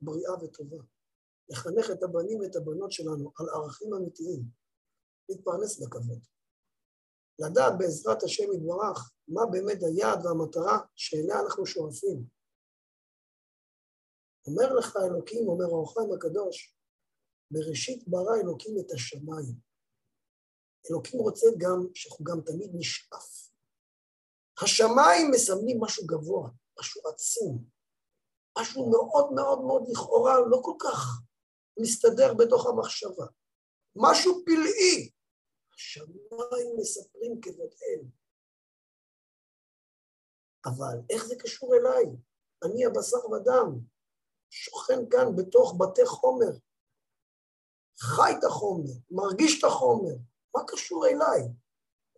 [0.00, 0.76] בריאה וטובה,
[1.48, 4.42] לחנך את הבנים ואת הבנות שלנו על ערכים אמיתיים,
[5.28, 6.20] להתפרנס בכבוד.
[7.38, 12.26] לדעת בעזרת השם יתברך מה באמת היעד והמטרה שאליה אנחנו שואפים.
[14.46, 16.76] אומר לך אלוקים, אומר האורחיים הקדוש,
[17.50, 19.56] בראשית ברא אלוקים את השמיים.
[20.90, 23.51] אלוקים רוצה גם שאנחנו גם תמיד נשאף.
[24.60, 27.64] השמיים מסמנים משהו גבוה, משהו עצום,
[28.58, 31.22] משהו מאוד מאוד מאוד לכאורה לא כל כך
[31.80, 33.26] מסתדר בתוך המחשבה.
[33.96, 35.10] משהו פלאי.
[35.74, 38.04] השמיים מספרים כבוד אל.
[40.64, 42.04] אבל איך זה קשור אליי?
[42.64, 43.78] אני הבשר ודם,
[44.50, 46.52] שוכן כאן בתוך בתי חומר,
[48.00, 50.14] חי את החומר, מרגיש את החומר,
[50.54, 51.42] מה קשור אליי?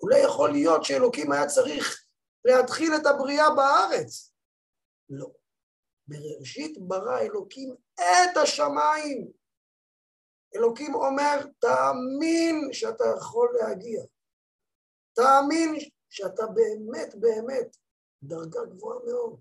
[0.02, 2.03] אולי יכול להיות שאלוקים היה צריך
[2.44, 4.32] להתחיל את הבריאה בארץ.
[5.08, 5.30] לא.
[6.06, 9.32] בראשית ברא אלוקים את השמיים.
[10.56, 14.02] אלוקים אומר, תאמין שאתה יכול להגיע.
[15.12, 15.74] תאמין
[16.08, 17.76] שאתה באמת באמת
[18.22, 19.40] דרגה גבוהה מאוד.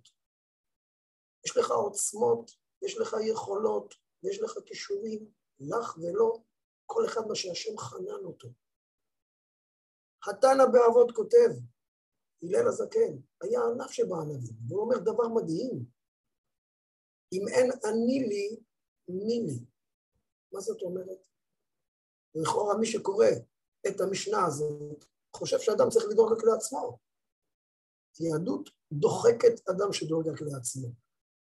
[1.45, 2.51] יש לך עוצמות,
[2.81, 3.93] יש לך יכולות,
[4.23, 5.25] יש לך כישורים,
[5.59, 6.37] לך ולא,
[6.85, 8.47] כל אחד מה שהשם חנן אותו.
[10.27, 11.49] התנא באבות כותב,
[12.43, 15.85] הלל הזקן, היה ענף שבענבים, והוא אומר דבר מדהים,
[17.33, 18.57] אם אין אני לי,
[19.07, 19.65] מי לי?
[20.51, 21.27] מה זאת אומרת?
[22.35, 23.27] לכאורה מי שקורא
[23.87, 26.97] את המשנה הזאת, חושב שאדם צריך לדאוג רק לעצמו.
[28.19, 30.87] יהדות דוחקת אדם שדואג רק לעצמו.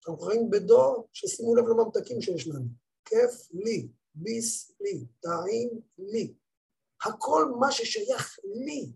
[0.08, 2.68] אנחנו חיים בדור ששימו לב לממתקים שיש לנו.
[3.06, 6.34] כיף לי, ביס לי, טעים לי.
[7.06, 8.94] הכל מה ששייך לי.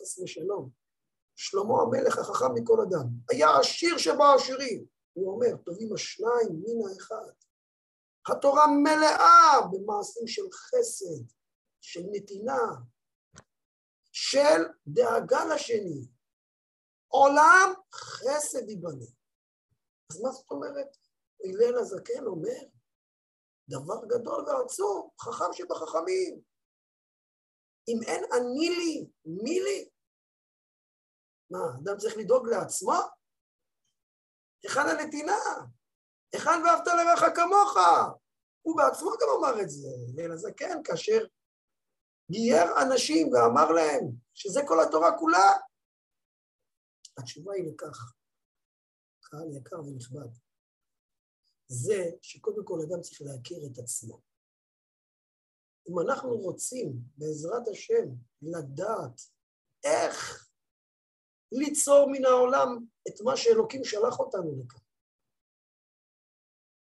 [0.00, 0.70] חס ושלום.
[1.36, 3.06] שלמה המלך החכם מכל אדם.
[3.30, 4.84] היה עשיר שבעשירים.
[5.12, 7.32] הוא אומר, טובים השניים מן האחד.
[8.28, 11.32] התורה מלאה במעשים של חסד,
[11.80, 12.62] של נתינה,
[14.12, 16.08] של דאגה לשני.
[17.08, 19.06] עולם חסד ייבנה.
[20.12, 20.96] אז מה זאת אומרת?
[21.44, 22.60] הלל הזקן אומר,
[23.70, 26.40] דבר גדול ועצום, חכם שבחכמים.
[27.88, 29.88] אם אין אני לי, מי לי?
[31.50, 32.92] מה, אדם צריך לדאוג לעצמו?
[34.62, 35.42] היכן הנתינה?
[36.32, 37.76] היכן ואהבת לרעך כמוך?
[38.62, 41.18] הוא בעצמו גם אמר את זה, ליל הזקן, כאשר
[42.30, 45.48] גייר אנשים ואמר להם שזה כל התורה כולה.
[47.18, 48.12] התשובה היא לכך,
[49.20, 50.30] קהל יקר ונכבד,
[51.66, 54.27] זה שקודם כל אדם צריך להכיר את עצמו.
[55.88, 58.08] אם אנחנו רוצים, בעזרת השם,
[58.42, 59.20] לדעת
[59.84, 60.48] איך
[61.52, 64.80] ליצור מן העולם את מה שאלוקים שלח אותנו לכאן,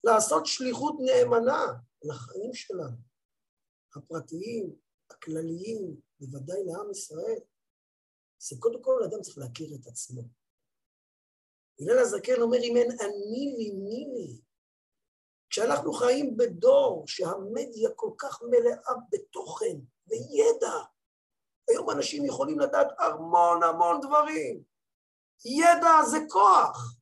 [0.04, 1.66] לעשות שליחות נאמנה
[2.04, 2.98] לחיים שלנו,
[3.96, 4.76] הפרטיים,
[5.12, 7.40] הכלליים, בוודאי לעם ישראל,
[8.42, 10.22] זה קודם כל אדם צריך להכיר את עצמו.
[11.80, 14.49] הלל הזקן אומר, אם אין אני לי, מי לי?
[15.50, 19.78] כשאנחנו חיים בדור שהמדיה כל כך מלאה בתוכן
[20.08, 20.74] וידע,
[21.70, 24.64] היום אנשים יכולים לדעת המון המון דברים.
[25.46, 27.00] ידע זה כוח.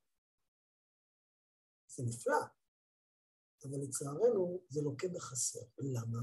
[1.87, 2.37] זה נפלא,
[3.63, 5.59] אבל לצערנו זה לוקה בחסר.
[5.77, 6.19] למה?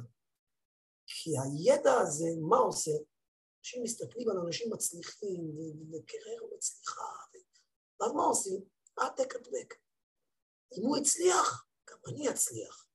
[1.06, 2.90] כי הידע הזה, מה עושה?
[3.60, 5.50] אנשים מסתכלים על אנשים מצליחים,
[5.92, 7.02] וקריירה מצליחה,
[8.00, 8.64] ואז מה עושים?
[8.98, 9.74] העתק הדבק.
[10.72, 12.86] אם הוא הצליח, גם אני אצליח.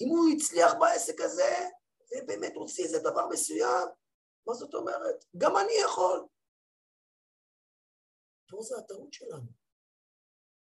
[0.00, 1.68] אם הוא הצליח בעסק הזה,
[2.10, 3.88] ובאמת הוציא איזה דבר מסוים,
[4.46, 5.24] מה זאת אומרת?
[5.36, 6.26] גם אני יכול.
[8.48, 9.50] פה זה הטעות שלנו.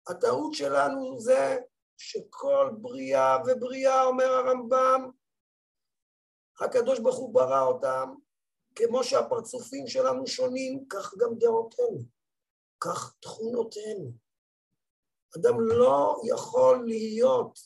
[0.09, 1.59] הטעות שלנו זה
[1.97, 5.11] שכל בריאה ובריאה, אומר הרמב"ם,
[6.61, 8.15] הקדוש ברוך הוא ברא אותם,
[8.75, 12.01] כמו שהפרצופים שלנו שונים, כך גם דעותינו,
[12.81, 14.28] כך תכונותינו.
[15.37, 17.59] אדם לא יכול להיות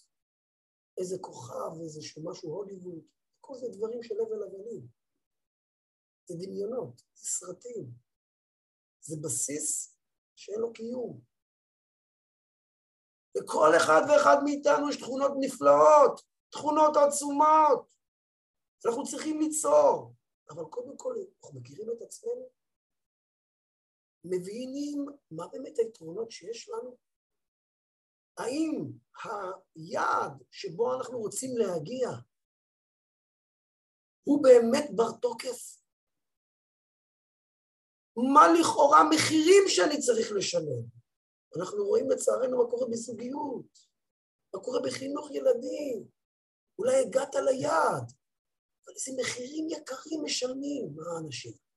[0.99, 3.05] איזה כוכב, איזה משהו הוליווד,
[3.41, 4.87] כל זה דברים של הבל הבלים.
[6.25, 7.91] זה דמיונות, זה סרטים.
[9.01, 9.97] זה בסיס
[10.37, 11.21] שאין לו קיום.
[13.35, 17.95] לכל אחד ואחד מאיתנו יש תכונות נפלאות, תכונות עצומות.
[18.87, 20.15] אנחנו צריכים ליצור,
[20.51, 22.49] אבל קודם כל אנחנו מכירים את עצמנו,
[24.25, 26.97] מבינים מה באמת היתרונות שיש לנו,
[28.39, 28.85] האם
[29.25, 32.09] היעד שבו אנחנו רוצים להגיע
[34.25, 35.83] הוא באמת בר תוקף?
[38.35, 40.85] מה לכאורה המחירים שאני צריך לשלם?
[41.59, 43.79] אנחנו רואים לצערנו מה קורה בזוגיות,
[44.55, 46.09] מה קורה בחינוך ילדים.
[46.79, 48.13] אולי הגעת ליעד,
[48.85, 51.72] אבל איזה מחירים יקרים משלמים האנשים.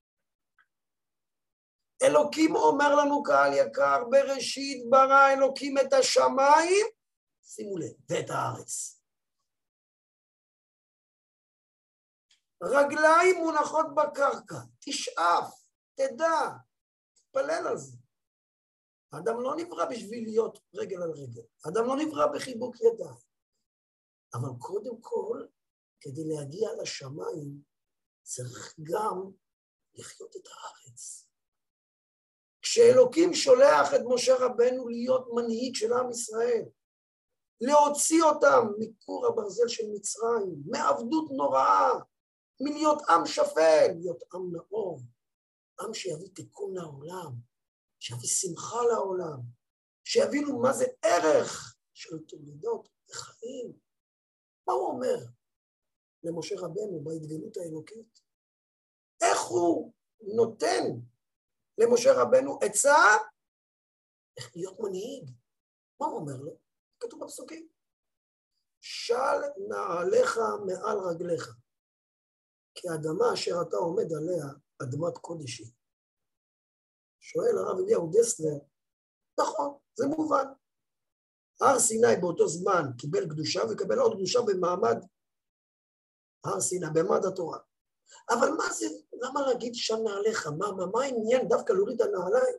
[2.02, 6.86] אלוקים אומר לנו, קהל יקר, בראשית ברא אלוקים את השמיים,
[7.42, 9.02] שימו לב, ואת הארץ.
[12.62, 16.48] רגליים מונחות בקרקע, תשאף, תדע,
[17.14, 17.96] תתפלל על זה.
[19.12, 23.26] האדם לא נברא בשביל להיות רגל על רגל, האדם לא נברא בחיבוק ידיים.
[24.34, 25.46] אבל קודם כל,
[26.00, 27.62] כדי להגיע לשמיים,
[28.22, 29.30] צריך גם
[29.94, 31.25] לחיות את הארץ.
[32.76, 36.64] כשאלוקים שולח את משה רבנו להיות מנהיג של עם ישראל,
[37.60, 41.90] להוציא אותם מכור הברזל של מצרים, מעבדות נוראה,
[42.60, 45.00] מלהיות עם שפל, להיות עם נאור,
[45.80, 47.32] עם שיביא תיקון לעולם,
[47.98, 49.40] שיביא שמחה לעולם,
[50.04, 53.72] שיבינו מה זה ערך של תולדות וחיים.
[54.68, 55.16] מה הוא אומר
[56.22, 58.20] למשה רבנו בהתגלות האלוקית?
[59.22, 60.82] איך הוא נותן
[61.78, 62.96] למשה רבנו עצה
[64.36, 65.30] איך להיות מנהיג.
[66.00, 66.58] מה הוא אומר לו?
[67.00, 67.68] כתוב בפסוקים.
[68.80, 71.56] של נעליך מעל רגליך,
[72.74, 74.46] כי האדמה אשר אתה עומד עליה,
[74.82, 75.72] אדמת קודש היא.
[77.20, 78.58] שואל הרב אליהו דסלר,
[79.40, 80.44] נכון, זה מובן.
[81.60, 84.96] הר סיני באותו זמן קיבל קדושה וקבל עוד קדושה במעמד
[86.44, 87.58] הר סיני, במעמד התורה.
[88.30, 90.46] אבל מה זה, למה להגיד שם נעליך?
[90.46, 92.56] מה, מה, מה העניין דווקא להוריד את הנעליים?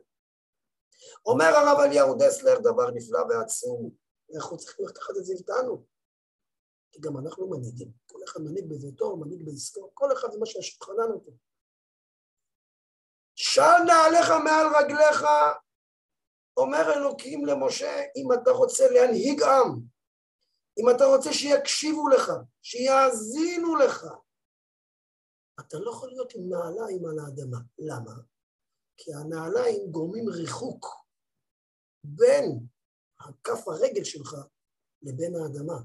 [1.26, 3.90] אומר הרב אליהו דסלר דבר נפלא ועצום,
[4.34, 5.84] אנחנו צריכים לקחת את זה איתנו.
[6.92, 7.88] כי גם אנחנו מנהיגים.
[8.06, 11.30] כל אחד מנהיג בביתו, מנהיג בעסקו, כל אחד זה מה שהשולחנן אותו.
[13.34, 15.24] של נעליך מעל רגליך,
[16.56, 19.80] אומר אלוקים למשה, אם אתה רוצה להנהיג עם,
[20.78, 22.32] אם אתה רוצה שיקשיבו לך,
[22.62, 24.06] שיאזינו לך,
[25.60, 27.58] אתה לא יכול להיות עם נעליים על האדמה.
[27.78, 28.14] למה?
[28.96, 30.86] כי הנעליים גורמים ריחוק
[32.04, 32.66] בין
[33.44, 34.34] כף הרגל שלך
[35.02, 35.78] לבין האדמה.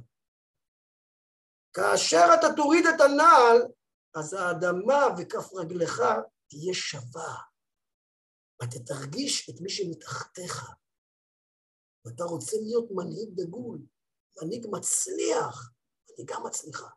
[1.74, 3.72] כאשר אתה תוריד את הנעל,
[4.16, 6.02] אז האדמה וכף רגלך
[6.50, 7.36] תהיה שווה.
[8.64, 10.70] אתה תרגיש את מי שמתחתיך.
[12.06, 13.80] ואתה רוצה להיות מנהיג דגול,
[14.42, 15.72] מנהיג מצליח,
[16.10, 16.90] מנהיגה מצליחה.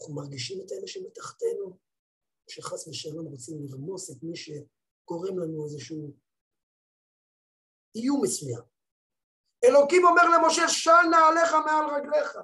[0.00, 1.78] אנחנו מרגישים את אלה שמתחתנו,
[2.50, 6.16] שחס ושלום רוצים לרמוס את מי שגורם לנו איזשהו
[7.94, 8.62] איום מסוים.
[9.64, 12.38] אלוקים אומר למשה, של נעליך מעל רגליך.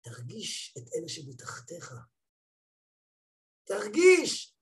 [0.00, 1.94] תרגיש את אלה שמתחתיך.
[3.64, 4.56] תרגיש.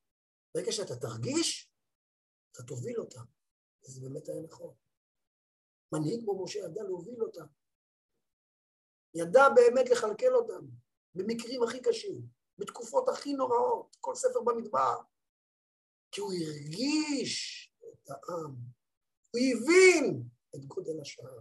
[0.54, 1.72] ברגע שאתה תרגיש,
[2.52, 3.24] אתה תוביל אותם.
[3.84, 4.74] וזה באמת היה נכון.
[5.92, 7.46] מנהיג כמו משה ידע להוביל אותם.
[9.14, 10.66] ידע באמת לכלכל אותם,
[11.14, 12.26] במקרים הכי קשים,
[12.58, 14.96] בתקופות הכי נוראות, כל ספר במדבר.
[16.10, 18.54] כי הוא הרגיש את העם,
[19.30, 21.40] הוא הבין את גודל השעה.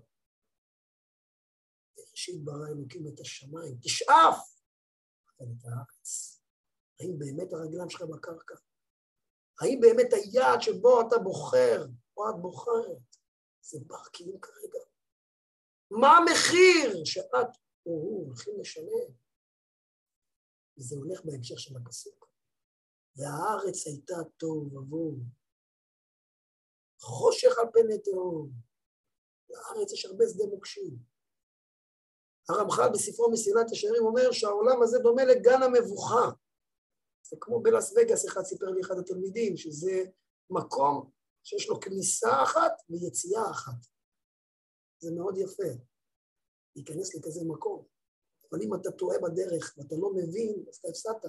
[1.98, 4.38] בראשית ברא אלוקים את השמיים, תשאף,
[5.40, 6.42] אבל את הארץ.
[7.00, 8.56] האם באמת הרגליים שלך בקרקע?
[9.62, 11.86] האם באמת היעד שבו אתה בוחר,
[12.18, 13.18] או את בוחרת,
[13.62, 14.80] זה בר קיום כרגע?
[15.92, 17.34] מה המחיר שאת
[17.86, 19.21] או הוא הולכים לשלם?
[20.82, 22.32] וזה הולך בהמשך של הפסוק.
[23.16, 25.18] והארץ הייתה תוהו ובוהו,
[27.00, 28.52] חושך על פני תהום.
[29.50, 30.98] לארץ יש הרבה שדה מוקשים.
[32.50, 36.26] הרמח"ל בספרו מסילת השערים אומר שהעולם הזה דומה לגן המבוכה.
[37.30, 40.04] זה כמו בלאס וגאס, אחד סיפר לי אחד התלמידים, שזה
[40.50, 41.12] מקום
[41.44, 43.86] שיש לו כניסה אחת ויציאה אחת.
[45.00, 45.72] זה מאוד יפה,
[46.76, 47.91] להיכנס לכזה מקום.
[48.52, 51.26] אבל אם אתה טועה בדרך ואתה לא מבין, אז אתה הפסדת.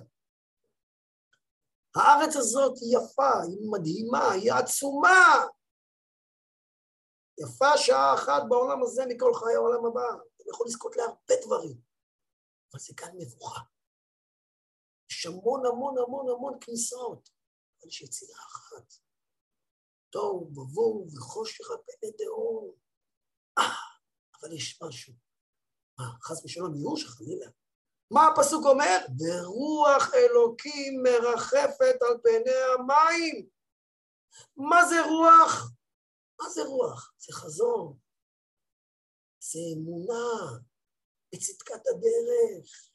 [1.97, 5.45] הארץ הזאת היא יפה, היא מדהימה, היא עצומה.
[7.41, 10.23] יפה שעה אחת בעולם הזה מכל חיי העולם הבא.
[10.37, 11.77] אתה יכול לזכות להרבה דברים,
[12.73, 13.61] אבל זה כאן מבוכה.
[15.11, 17.29] יש המון המון המון המון כניסות,
[17.81, 18.93] אבל יש יציאה אחת.
[20.11, 22.11] תוהו ובוהו וחושך על פני.
[23.59, 23.65] אה,
[24.41, 25.32] אבל יש משהו.
[25.99, 27.51] מה, חס ושלום ייאוש חלילה.
[28.11, 28.99] מה הפסוק אומר?
[29.19, 33.47] ורוח אלוקים מרחפת על פני המים.
[34.57, 35.73] מה זה רוח?
[36.41, 37.13] מה זה רוח?
[37.19, 37.99] זה חזון,
[39.41, 40.59] זה אמונה
[41.33, 42.91] בצדקת הדרך,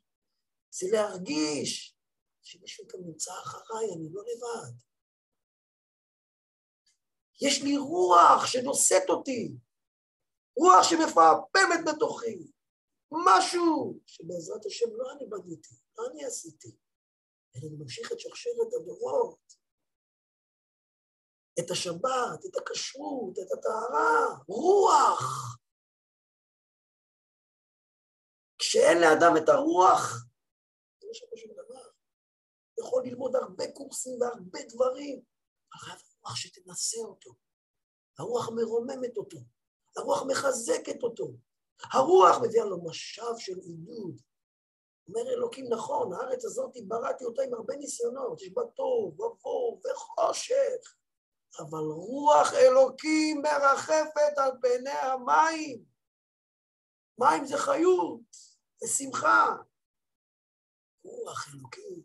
[0.69, 1.95] זה להרגיש
[2.41, 4.73] שמישהו כאן נמצא אחריי, אני לא לבד.
[7.41, 9.51] יש לי רוח שנושאת אותי,
[10.57, 12.37] רוח שמפעפמת בתוכי,
[13.11, 16.75] משהו שבעזרת השם לא אני בניתי, לא אני עשיתי,
[17.55, 19.57] אלא אני ממשיך את שרשרת הדורות,
[21.59, 25.57] את השבת, את הכשרות, את הטהרה, רוח.
[28.59, 30.13] כשאין לאדם את הרוח,
[30.99, 31.89] זה לא שווה שום דבר.
[32.79, 35.21] יכול ללמוד הרבה קורסים והרבה דברים,
[35.73, 37.35] אבל חייב רוח שתנסה אותו.
[38.19, 39.37] הרוח מרוממת אותו,
[39.97, 41.31] הרוח מחזקת אותו,
[41.83, 44.21] הרוח מביאה לו משב של עידוד.
[45.07, 50.95] אומר אלוקים, נכון, הארץ הזאת, בראתי אותה עם הרבה ניסיונות, יש בה טוב, ובוא וחושך,
[51.59, 55.85] אבל רוח אלוקים מרחפת על פני המים.
[57.19, 58.21] מים זה חיות,
[58.77, 59.55] זה שמחה.
[61.03, 62.03] רוח אלוקים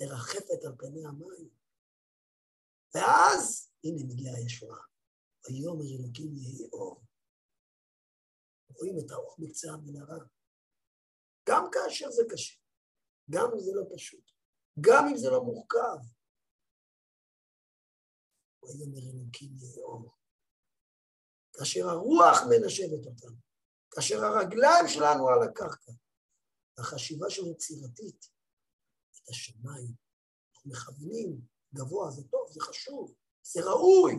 [0.00, 1.48] מרחפת על פני המים.
[2.94, 4.78] ואז, הנה מגיעה הישועה.
[5.44, 7.05] ויאמר אלוקים יהי אור.
[8.76, 10.18] רואים את האור בקצה המנהרה.
[11.48, 12.58] גם כאשר זה קשה,
[13.30, 14.30] גם אם זה לא פשוט,
[14.80, 15.98] גם אם זה לא מורכב.
[18.62, 20.12] ויאמר אלוקים יהי אור.
[21.52, 23.36] כאשר הרוח מנשבת אותנו,
[23.90, 25.92] כאשר הרגליים שלנו על הקרקע,
[26.78, 28.28] החשיבה שלנו יצירתית,
[29.22, 29.94] את השמיים,
[30.54, 31.40] אנחנו מכוונים
[31.74, 34.14] גבוה, זה טוב, זה חשוב, זה ראוי,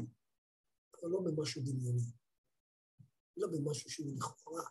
[0.94, 2.12] אבל לא במשהו דמיוני.
[3.38, 4.64] לא במשהו שהוא לכאורה,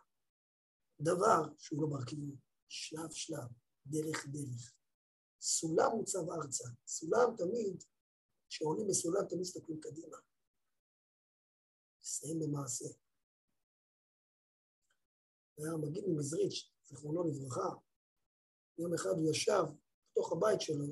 [1.01, 2.37] דבר שהוא לא קיום,
[2.69, 3.49] שלב שלב,
[3.87, 4.75] דרך דרך.
[5.41, 7.85] סולם מוצב ארצה, סולם תמיד,
[8.49, 10.17] כשעולים בסולם תמיד מסתכלים קדימה.
[12.01, 12.85] נסיים במעשה.
[15.59, 17.69] היה מגיד ממזריץ', זיכרונו לברכה,
[18.79, 19.65] יום אחד הוא ישב
[20.11, 20.87] בתוך הבית שלו,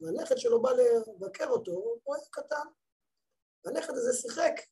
[0.00, 2.66] והנכד שלו בא לבקר אותו, הוא היה קטן.
[3.64, 4.69] והנכד הזה שיחק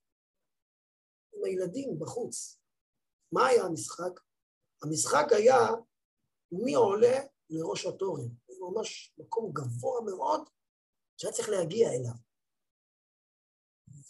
[1.39, 2.61] עם הילדים בחוץ.
[3.33, 4.21] מה היה המשחק?
[4.83, 5.59] המשחק היה
[6.53, 7.19] מי עולה
[7.51, 8.29] לראש התורן.
[8.49, 10.49] זה ממש מקום גבוה מאוד
[11.17, 12.15] שהיה צריך להגיע אליו.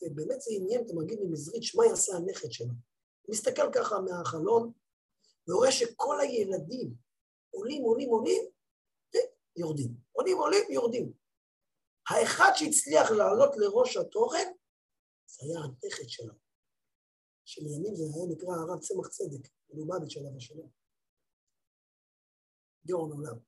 [0.02, 2.74] ובאמת זה עניין את המגיד ממזריץ', מה יעשה הנכד שלו.
[3.22, 4.72] הוא מסתכל ככה מהחלון,
[5.48, 6.94] ורואה שכל הילדים
[7.50, 8.42] עולים, עולים, עולים,
[9.56, 9.94] יורדים.
[10.12, 11.12] עולים, עולים, יורדים.
[12.08, 14.48] האחד שהצליח לעלות לראש התורן,
[15.26, 16.34] זה היה הנכד שלו.
[17.48, 20.70] שלימים זה היה נקרא הרב צמח צדק, מלובביץ' עליו השלום.
[22.86, 23.38] גאון עולם.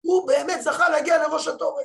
[0.00, 1.84] הוא באמת זכה להגיע לראש התורן.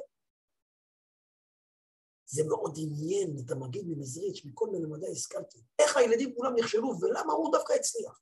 [2.25, 5.59] זה מאוד עניין את המגיד ממזריץ', מכל מלמדי הזכרתי.
[5.79, 8.21] איך הילדים כולם נכשלו ולמה הוא דווקא הצליח.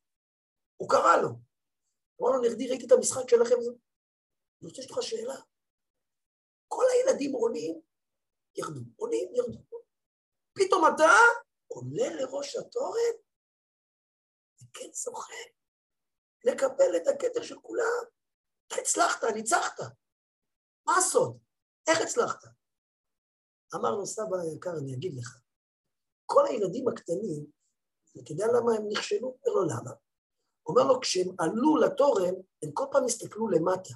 [0.78, 1.30] הוא קרא לו.
[2.22, 3.56] אמר לו, נכדי, ראיתי את המשחק שלכם.
[3.56, 5.36] אני רוצה לשאול שאלה.
[6.68, 7.82] כל הילדים עולים,
[8.56, 9.60] ירדו, עולים, ירדו.
[10.54, 11.12] פתאום אתה
[11.76, 13.16] עולה לראש התורן,
[14.62, 15.34] וכן זוכה
[16.44, 18.04] לקבל את הכתר של כולם.
[18.68, 19.80] אתה הצלחת, ניצחת.
[20.88, 21.38] מה הסוד?
[21.88, 22.40] איך הצלחת?
[23.76, 25.40] אמר לו סבא היקר, אני אגיד לך,
[26.26, 27.46] כל הילדים הקטנים,
[28.24, 29.28] אתה יודע למה הם נכשלו?
[29.28, 29.92] אומר לו, למה?
[30.66, 33.94] אומר לו, כשהם עלו לתורן, הם כל פעם הסתכלו למטה.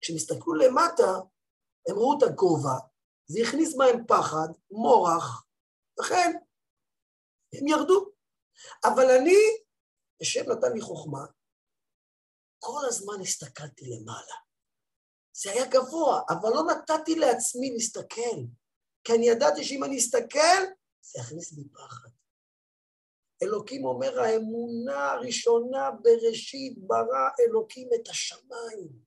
[0.00, 1.10] כשהם הסתכלו למטה,
[1.88, 2.78] הם ראו את הגובה,
[3.26, 5.46] זה הכניס בהם פחד, מורח,
[6.00, 6.32] לכן
[7.58, 8.10] הם ירדו.
[8.84, 9.36] אבל אני,
[10.20, 11.26] השם נתן לי חוכמה,
[12.58, 14.34] כל הזמן הסתכלתי למעלה.
[15.32, 18.38] זה היה גבוה, אבל לא נתתי לעצמי להסתכל,
[19.04, 20.62] כי אני ידעתי שאם אני אסתכל,
[21.00, 22.08] זה יכניס בי פחד.
[23.42, 29.06] אלוקים אומר, האמונה הראשונה בראשית ברא אלוקים את השמיים.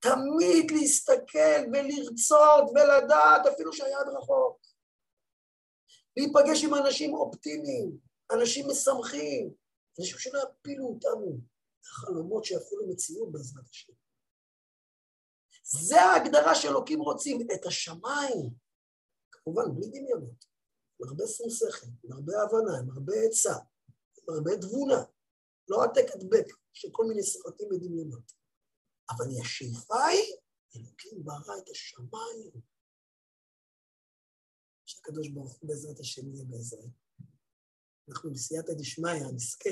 [0.00, 4.67] תמיד להסתכל ולרצות ולדעת, אפילו שהיד רחוק.
[6.18, 7.98] להיפגש עם אנשים אופטימיים,
[8.32, 9.54] אנשים משמחים,
[9.98, 11.40] אנשים שלא יפילו אותנו,
[11.84, 13.92] החלומות שיהפכו למציאות בעזרת השם.
[15.62, 18.50] זה ההגדרה שאלוקים רוצים, את השמיים.
[19.30, 20.44] כמובן, בלי דמיונות,
[21.00, 23.54] עם הרבה שום שכל, עם הרבה הבנה, עם הרבה עצה,
[24.18, 25.04] עם הרבה תבונה.
[25.68, 28.32] לא העתק הדבק של כל מיני סרטים ודמיונות.
[29.10, 30.36] אבל השאיפה היא,
[30.76, 32.50] אלוקים ברא את השמיים.
[35.08, 36.90] שהקדוש ברוך הוא בעזרת השם יהיה בעזרת.
[38.08, 39.70] אנחנו בסייעתא דשמיא נזכה,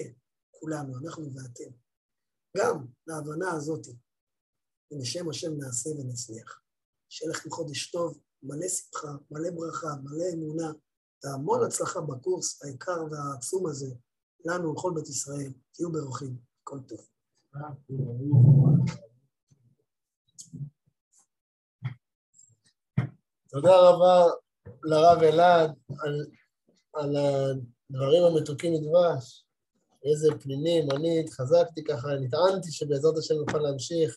[0.51, 1.71] כולנו, אנחנו ואתם,
[2.57, 3.87] גם להבנה הזאת,
[4.91, 6.61] ובשם השם נעשה ונצליח.
[7.09, 10.73] שיהיה לכם חודש טוב, מלא שמחה, מלא ברכה, מלא אמונה,
[11.25, 13.95] והמון הצלחה בקורס העיקר והעצום הזה,
[14.45, 15.53] לנו ולכל בית ישראל.
[15.73, 17.09] תהיו ברוכים, כל טוב.
[23.49, 24.46] תודה רבה
[24.85, 26.27] לרב אלעד על,
[26.95, 29.47] על הדברים המתוקים מדבש.
[30.05, 34.17] איזה פנינים, אני התחזקתי ככה, נטענתי שבעזרת השם נוכל להמשיך.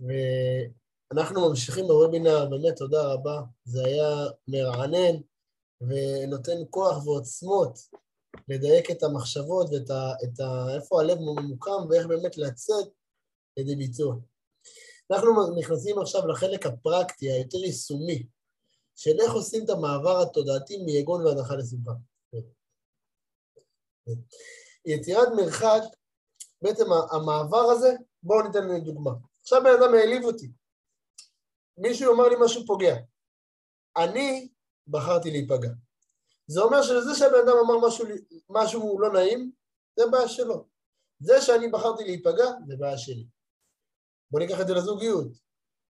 [0.00, 3.40] ואנחנו ממשיכים בוובינר, באמת תודה רבה.
[3.64, 5.16] זה היה מרענן
[5.80, 7.78] ונותן כוח ועוצמות
[8.48, 12.86] לדייק את המחשבות ואת ה, את ה, איפה הלב ממוקם ואיך באמת לצאת
[13.56, 14.16] לידי ביצוע.
[15.10, 18.26] אנחנו נכנסים עכשיו לחלק הפרקטי, היותר יישומי,
[18.96, 21.92] של איך עושים את המעבר התודעתי מיגון והדחה לשמחה.
[24.86, 25.82] יצירת מרחק,
[26.62, 27.92] בעצם המעבר הזה,
[28.22, 29.10] בואו ניתן דוגמה.
[29.40, 30.52] עכשיו בן אדם העליב אותי.
[31.78, 32.94] מישהו אומר לי משהו פוגע.
[33.96, 34.48] אני
[34.88, 35.70] בחרתי להיפגע.
[36.46, 38.06] זה אומר שזה שהבן אדם אמר משהו,
[38.50, 39.52] משהו לא נעים,
[39.96, 40.68] זה בעיה שלו.
[41.20, 43.26] זה שאני בחרתי להיפגע, זה בעיה שלי.
[44.30, 45.28] בוא ניקח את זה לזוגיות.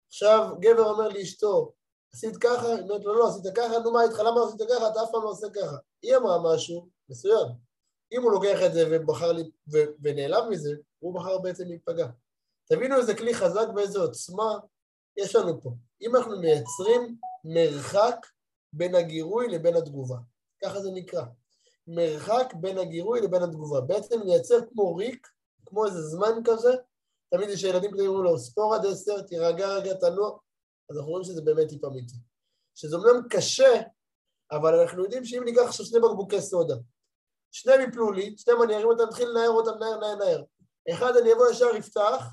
[0.09, 1.72] עכשיו גבר אומר לאשתו,
[2.14, 2.66] עשית ככה?
[2.66, 3.78] היא אומרת לו, לא, עשית ככה?
[3.78, 4.18] נו, מה איתך?
[4.18, 4.88] למה לא עשית ככה?
[4.88, 5.76] אתה אף פעם לא עושה ככה.
[6.02, 7.46] היא אמרה משהו מסוים.
[8.12, 12.06] אם הוא לוקח את זה ובחר לי, ו, ונעלב מזה, הוא בחר בעצם להיפגע.
[12.64, 14.58] תבינו איזה כלי חזק ואיזה עוצמה
[15.16, 15.70] יש לנו פה.
[16.02, 18.26] אם אנחנו מייצרים מרחק
[18.72, 20.16] בין הגירוי לבין התגובה.
[20.64, 21.22] ככה זה נקרא.
[21.86, 23.80] מרחק בין הגירוי לבין התגובה.
[23.80, 25.28] בעצם לייצר כמו ריק,
[25.66, 26.72] כמו איזה זמן כזה,
[27.30, 30.38] תמיד יש ילדים כדי אומרים לו, ספור עד עשר, תירגע רגע, תנוע,
[30.90, 32.14] אז אנחנו רואים שזה באמת טיפה אמיתי.
[32.74, 33.82] שזה אומנם קשה,
[34.52, 36.74] אבל אנחנו יודעים שאם ניקח עכשיו שני בקבוקי סודה,
[37.50, 40.42] שניהם יפלו לי, שניהם אני ארים אותם, נתחיל לנער אותם, נער, נער, נער.
[40.90, 42.24] אחד אני אבוא ישר, יפתח,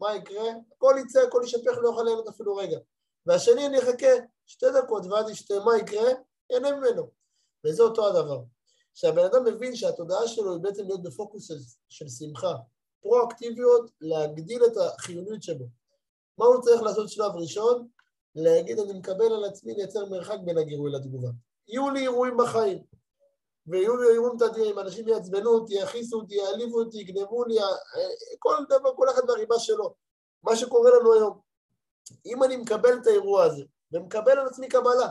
[0.00, 0.44] מה יקרה?
[0.76, 2.78] הכל יצא, הכל יישפך, לא יכול ליהנות אפילו רגע.
[3.26, 4.12] והשני אני אחכה
[4.46, 6.10] שתי דקות ואז ישתה, מה יקרה?
[6.50, 7.10] ייהנה ממנו.
[7.66, 8.42] וזה אותו הדבר.
[8.94, 12.54] שהבן אדם מבין שהתודעה שלו היא בעצם להיות בפוקוס של, של שמחה,
[13.02, 15.64] פרואקטיביות, להגדיל את החיוניות שבו.
[16.38, 17.88] מה הוא צריך לעשות שלב ראשון?
[18.36, 21.28] להגיד, אני מקבל על עצמי לייצר מרחק בין הגירוי לתגובה.
[21.68, 22.82] יהיו לי אירועים בחיים,
[23.66, 27.56] ויהיו לי אירועים תדירים, אנשים יעצבנו אותי, יכעיסו אותי, יעליבו אותי, יגנבו לי,
[28.38, 29.94] כל דבר, כל אחד והריבה שלו.
[30.42, 31.40] מה שקורה לנו היום.
[32.26, 35.10] אם אני מקבל את האירוע הזה, ומקבל על עצמי קבלה,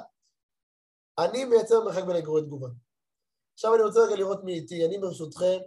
[1.17, 2.67] אני מייצר מרחק בין הגירוי לתגובה.
[3.53, 5.57] עכשיו אני רוצה רגע לראות מי איתי, אני ברשותכם,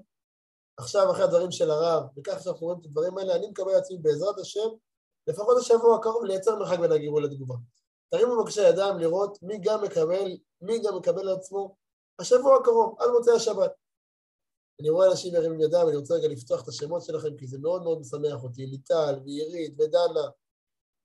[0.76, 4.38] עכשיו אחרי הדברים של הרב, וככה שאנחנו רואים את הדברים האלה, אני מקבל לעצמי בעזרת
[4.38, 4.68] השם,
[5.28, 7.54] לפחות השבוע הקרוב לייצר מרחק בין הגירוי לתגובה.
[8.10, 11.76] תרימו בבקשה ידיים לראות מי גם מקבל, מי גם מקבל לעצמו
[12.18, 13.72] השבוע הקרוב, על מוצאי השבת.
[14.80, 17.82] אני רואה אנשים ירימים ידיים, אני רוצה רגע לפתוח את השמות שלכם, כי זה מאוד
[17.82, 18.66] מאוד משמח אותי.
[18.66, 20.28] ליטל, ועירית, ודנה,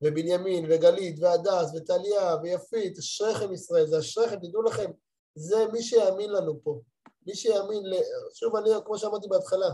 [0.02, 4.92] ובנימין, וגלית, והדס, וטליה, ויפית, אשריכם ישראל, זה אשריכם, תדעו לכם,
[5.36, 6.80] זה מי שיאמין לנו פה.
[7.28, 7.94] מי שיאמין, ל...
[8.34, 9.70] שוב, אני, כמו שאמרתי בהתחלה,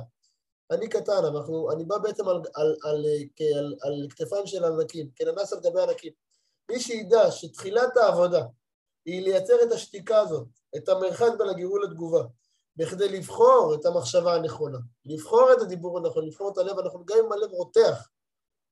[0.71, 3.05] אני קטן, אנחנו, אני בא בעצם על, על, על, על,
[3.57, 6.13] על, על כתפיים של ענקים, כננס על גבי ענקים.
[6.71, 8.45] מי שידע שתחילת העבודה
[9.05, 10.47] היא לייצר את השתיקה הזאת,
[10.77, 12.23] את המרחק בין הגירוי לתגובה,
[12.75, 17.31] בכדי לבחור את המחשבה הנכונה, לבחור את הדיבור הנכון, לבחור את הלב הנכון, גם אם
[17.31, 18.09] הלב רותח.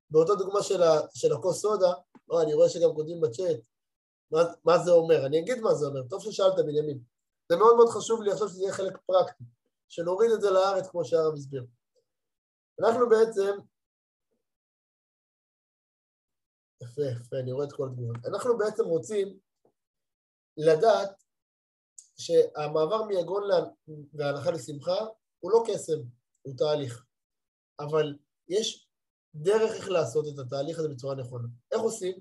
[0.10, 1.94] באותה דוגמה של, ה, של הכוס סודה,
[2.30, 3.58] או, אני רואה שגם כותבים בצ'אט,
[4.32, 5.26] מה, מה זה אומר?
[5.26, 7.00] אני אגיד מה זה אומר, טוב ששאלת בנימין.
[7.50, 9.44] זה מאוד מאוד חשוב לי עכשיו שזה יהיה חלק פרקטי,
[9.90, 11.66] שנוריד את זה לארץ כמו שהרב הסביר.
[12.80, 13.52] אנחנו בעצם,
[16.82, 18.26] יפה, יפה, אני רואה את כל התגובות.
[18.26, 19.40] אנחנו בעצם רוצים
[20.58, 21.24] לדעת
[22.18, 23.44] שהמעבר מיגון
[24.14, 24.98] והנחה לשמחה
[25.40, 26.00] הוא לא קסם,
[26.42, 27.06] הוא תהליך.
[27.80, 28.16] אבל
[28.48, 28.90] יש
[29.36, 31.48] דרך איך לעשות את התהליך הזה בצורה נכונה.
[31.72, 32.20] איך עושים?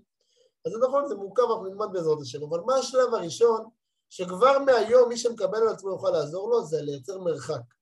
[0.67, 3.69] אז זה נכון, זה מורכב, אנחנו נלמד בעזרת השם, אבל מה השלב הראשון
[4.11, 7.76] שכבר מהיום מי שמקבל על עצמו יוכל לעזור לו זה לייצר מרחק.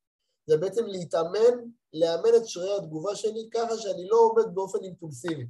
[0.47, 1.55] זה בעצם להתאמן,
[1.93, 5.47] לאמן את שרירי התגובה שלי ככה שאני לא עומד באופן אימפולסיבי.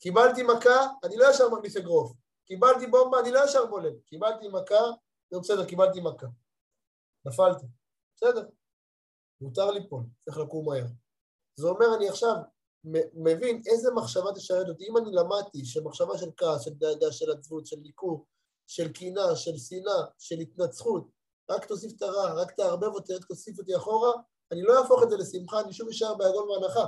[0.00, 2.12] קיבלתי מכה, אני לא ישר מכניס אגרוף.
[2.46, 3.92] קיבלתי בומבה, אני לא ישר בולם.
[4.06, 4.84] קיבלתי מכה,
[5.30, 6.26] זה בסדר, קיבלתי מכה.
[7.26, 7.66] נפלתי.
[8.16, 8.48] בסדר.
[9.40, 10.86] מותר ליפול, צריך לקום מהר.
[11.56, 12.34] זה אומר, אני עכשיו
[13.14, 14.84] מבין איזה מחשבה תשרת אותי.
[14.88, 18.26] אם אני למדתי שמחשבה של כעס, של דאגה, של עצבות, של ניכור,
[18.66, 21.08] של קינה, של שנאה, של התנצחות,
[21.50, 24.12] רק תוסיף את הרע, רק תערבב אותי, רק תוסיף אותי אחורה,
[24.52, 26.86] אני לא אהפוך את זה לשמחה, אני שוב אשאר בעגול והנחה.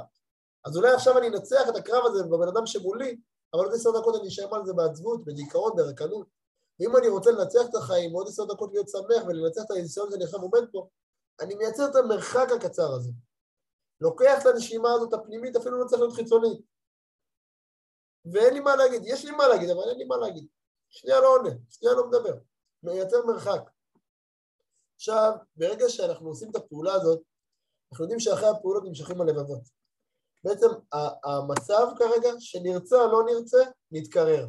[0.64, 3.16] אז אולי עכשיו אני אנצח את הקרב הזה בבן אדם שמולי,
[3.54, 6.26] אבל עוד עשר דקות אני אשאר על זה בעצבות, בדיכאון, ברקנות.
[6.80, 10.24] ואם אני רוצה לנצח את החיים, עוד עשר דקות להיות שמח ולנצח את הניסיון שאני
[10.24, 10.88] עכשיו עומד פה,
[11.40, 13.10] אני מייצר את המרחק הקצר הזה.
[14.00, 16.60] לוקח את הנשימה הזאת הפנימית, אפילו לא צריך להיות חיצונית.
[18.32, 20.46] ואין לי מה להגיד, יש לי מה להגיד, אבל אין לי מה להגיד.
[20.90, 22.34] שנייה לא עונה, שנייה לא מדבר.
[22.82, 23.70] מייצר מרחק.
[24.96, 27.22] עכשיו, ברגע שאנחנו עושים את הפעולה הזאת,
[27.92, 29.62] אנחנו יודעים שאחרי הפעולות נמשכים הלבבות.
[30.44, 30.66] בעצם
[31.24, 34.46] המצב כרגע, שנרצה או לא נרצה, נתקרר.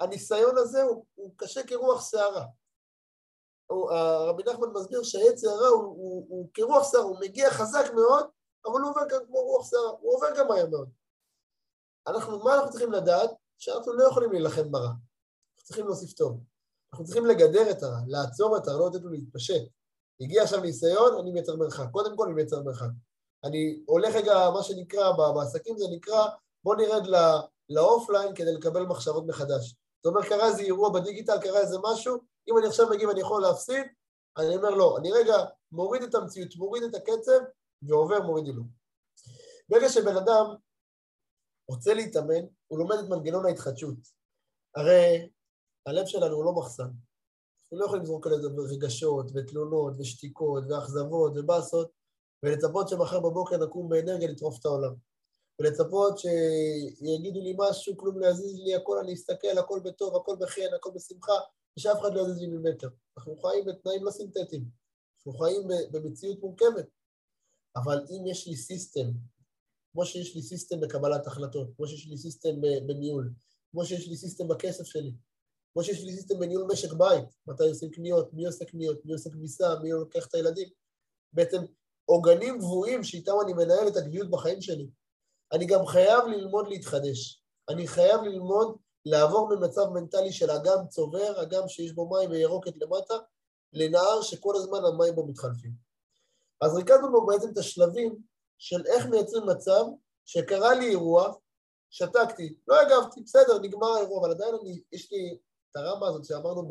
[0.00, 2.46] הניסיון הזה הוא, הוא קשה כרוח סערה.
[4.28, 8.26] רבי נחמן מסביר שהעץ סערה הוא, הוא, הוא כרוח סערה, הוא מגיע חזק מאוד,
[8.66, 10.90] אבל הוא עובר גם כמו רוח סערה, הוא עובר גם מהר מאוד.
[12.06, 13.30] אנחנו, מה אנחנו צריכים לדעת?
[13.58, 14.88] שאנחנו לא יכולים להילחם ברע.
[14.88, 16.40] אנחנו צריכים להוסיף טוב.
[16.92, 19.62] אנחנו צריכים לגדר את הרע, לעצור את הרע, לא לתת לו להתפשט.
[20.20, 21.86] הגיע עכשיו ניסיון, אני מייצר מרחק.
[21.92, 22.88] קודם כל אני מייצר מרחק.
[23.44, 26.26] אני הולך רגע, מה שנקרא, בעסקים זה נקרא,
[26.64, 27.06] בוא נרד
[27.68, 29.74] לאופליין כדי לקבל מחשבות מחדש.
[30.04, 32.16] זאת אומרת, קרה איזה אירוע בדיגיטל, קרה איזה משהו,
[32.48, 33.86] אם אני עכשיו מגיב אני יכול להפסיד,
[34.38, 35.36] אני אומר לא, אני רגע
[35.72, 37.40] מוריד את המציאות, מוריד את הקצב,
[37.82, 38.66] ועובר מוריד הילוך.
[39.68, 40.46] ברגע שבן אדם
[41.68, 43.94] רוצה להתאמן, הוא לומד את מנגנון ההתחדשות.
[44.76, 45.28] הרי
[45.86, 46.88] הלב שלנו הוא לא מחסן.
[47.72, 51.90] אנחנו לא יכולים לזרוק על איזה רגשות ותלונות ושתיקות ואכזבות ובאסות
[52.42, 54.94] ולצפות שמחר בבוקר נקום באנרגיה לטרוף את העולם.
[55.60, 60.74] ולצפות שיגידו לי משהו, כלום לא יזיז לי, הכל אני אסתכל, הכל בטוב, הכל בחן,
[60.76, 61.32] הכל בשמחה,
[61.78, 62.88] ושאף אחד לא יזיז לי ממטר.
[63.18, 64.64] אנחנו חיים בתנאים לא סינתטיים.
[65.16, 66.86] אנחנו חיים במציאות מורכבת.
[67.76, 69.10] אבל אם יש לי system,
[69.92, 73.32] כמו שיש לי system בקבלת החלטות, כמו שיש לי system בניהול,
[73.70, 75.12] כמו שיש לי system בכסף שלי,
[75.72, 79.30] כמו שיש לי system בניהול משק בית, מתי עושים קניות, מי עושה קניות, מי עושה
[79.30, 80.68] כביסה, מי לוקח את הילדים.
[81.32, 81.62] בעצם
[82.04, 84.88] עוגנים גבוהים שאיתם אני מנהל את הקביעות בחיים שלי.
[85.52, 87.42] אני גם חייב ללמוד להתחדש.
[87.68, 93.14] אני חייב ללמוד לעבור ממצב מנטלי של אגם צובר, אגם שיש בו מים וירוקת למטה,
[93.72, 95.72] לנהר שכל הזמן המים בו מתחלפים.
[96.60, 98.16] אז ריכזנו בו בעצם את השלבים
[98.58, 99.84] של איך מייצרים מצב
[100.24, 101.32] שקרה לי אירוע,
[101.90, 105.38] שתקתי, לא הגבתי, בסדר, נגמר האירוע, אבל עדיין אני, יש לי
[105.76, 106.68] הרמה הזאת שאמרנו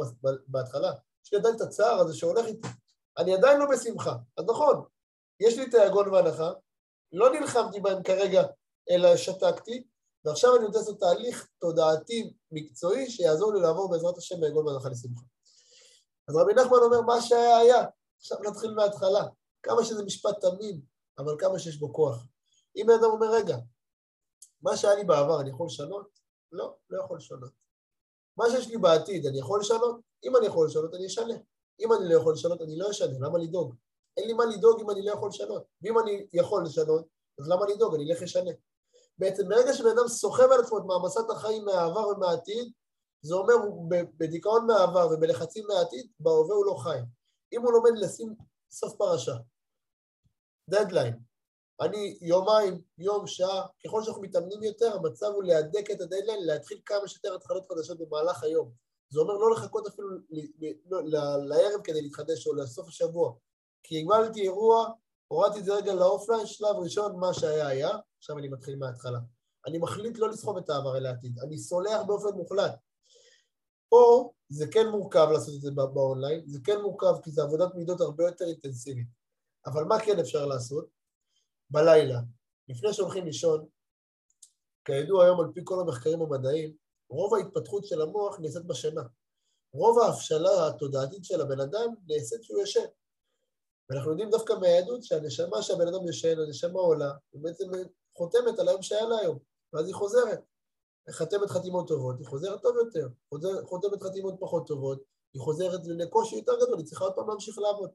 [0.48, 0.92] בהתחלה,
[1.26, 2.68] יש לי עדיין את הצער הזה שהולך איתי.
[3.18, 4.16] אני עדיין לא בשמחה.
[4.38, 4.84] אז נכון,
[5.40, 6.52] יש לי את היגון והנחה,
[7.12, 8.44] לא נלחמתי בהם כרגע,
[8.90, 9.84] אלא שתקתי,
[10.26, 15.24] ועכשיו אני רוצה לעשות תהליך תודעתי מקצועי שיעזור לי לעבור בעזרת השם ביגון והנחה לשמחה.
[16.28, 17.86] אז רבי נחמן אומר, מה שהיה היה,
[18.18, 19.26] עכשיו נתחיל מההתחלה.
[19.64, 20.82] כמה שזה משפט תמים,
[21.18, 22.26] אבל כמה שיש בו כוח.
[22.76, 23.58] אם בן אדם אומר, רגע,
[24.62, 26.08] מה שהיה לי בעבר אני יכול לשנות?
[26.52, 27.52] לא, לא יכול לשנות.
[28.40, 30.00] מה שיש לי בעתיד אני יכול לשנות?
[30.24, 31.34] אם אני יכול לשנות אני אשנה.
[31.80, 33.76] אם אני לא יכול לשנות אני לא אשנה, למה לדאוג?
[34.18, 35.64] אין לי מה לדאוג אם אני לא יכול לשנות.
[35.82, 37.06] ואם אני יכול לשנות,
[37.40, 37.96] אז למה לדאוג?
[37.96, 38.52] אני אלך לשנה.
[39.18, 42.72] בעצם ברגע שבן אדם סוחב על עצמו את מעמסת החיים מהעבר ומהעתיד,
[43.22, 47.00] זה אומר הוא בדיכאון מהעבר ובלחצים מהעתיד, בהווה הוא לא חי.
[47.54, 48.36] אם הוא לומד לשים
[48.72, 49.36] סוף פרשה,
[50.70, 51.20] דדליין,
[51.82, 57.08] אני יומיים, יום, שעה, ככל שאנחנו מתאמנים יותר, המצב הוא להדק את הדדליין, להתחיל כמה
[57.08, 58.72] שיותר התחלות חדשות במהלך היום.
[59.10, 60.08] זה אומר לא לחכות אפילו
[60.90, 61.02] לא,
[61.44, 63.34] לערב כדי להתחדש או לסוף השבוע.
[63.84, 64.88] כי הגבלתי אירוע,
[65.28, 69.20] הורדתי את זה רגע ל offline, שלב ראשון, מה שהיה היה, עכשיו אני מתחיל מההתחלה.
[69.68, 72.76] אני מחליט לא לסחוב את העבר אל העתיד, אני סולח באופן מוחלט.
[73.90, 78.02] פה זה כן מורכב לעשות את זה באונליין, זה כן מורכב כי זה עבודת מידות
[78.02, 79.08] הרבה יותר אינטנסיבית.
[79.66, 80.99] אבל מה כן אפשר לעשות?
[81.70, 82.20] בלילה,
[82.70, 83.68] לפני שהולכים לישון,
[84.86, 86.74] כידוע היום על פי כל המחקרים המדעיים,
[87.10, 89.02] רוב ההתפתחות של המוח נעשית בשינה.
[89.74, 92.86] רוב ההבשלה התודעתית של הבן אדם נעשית כשהוא ישן.
[93.90, 97.66] ואנחנו יודעים דווקא מהיהדות שהנשמה שהבן אדם ישן, הנשמה עולה, היא בעצם
[98.18, 99.40] חותמת על היום שהיה לה היום,
[99.74, 100.40] ואז היא חוזרת.
[101.10, 103.08] חתמת חתימות טובות, היא חוזרת טוב יותר.
[103.66, 105.04] חותמת חתימות פחות טובות,
[105.34, 107.90] היא חוזרת לקושי יותר גדול, היא צריכה עוד פעם להמשיך לעבוד.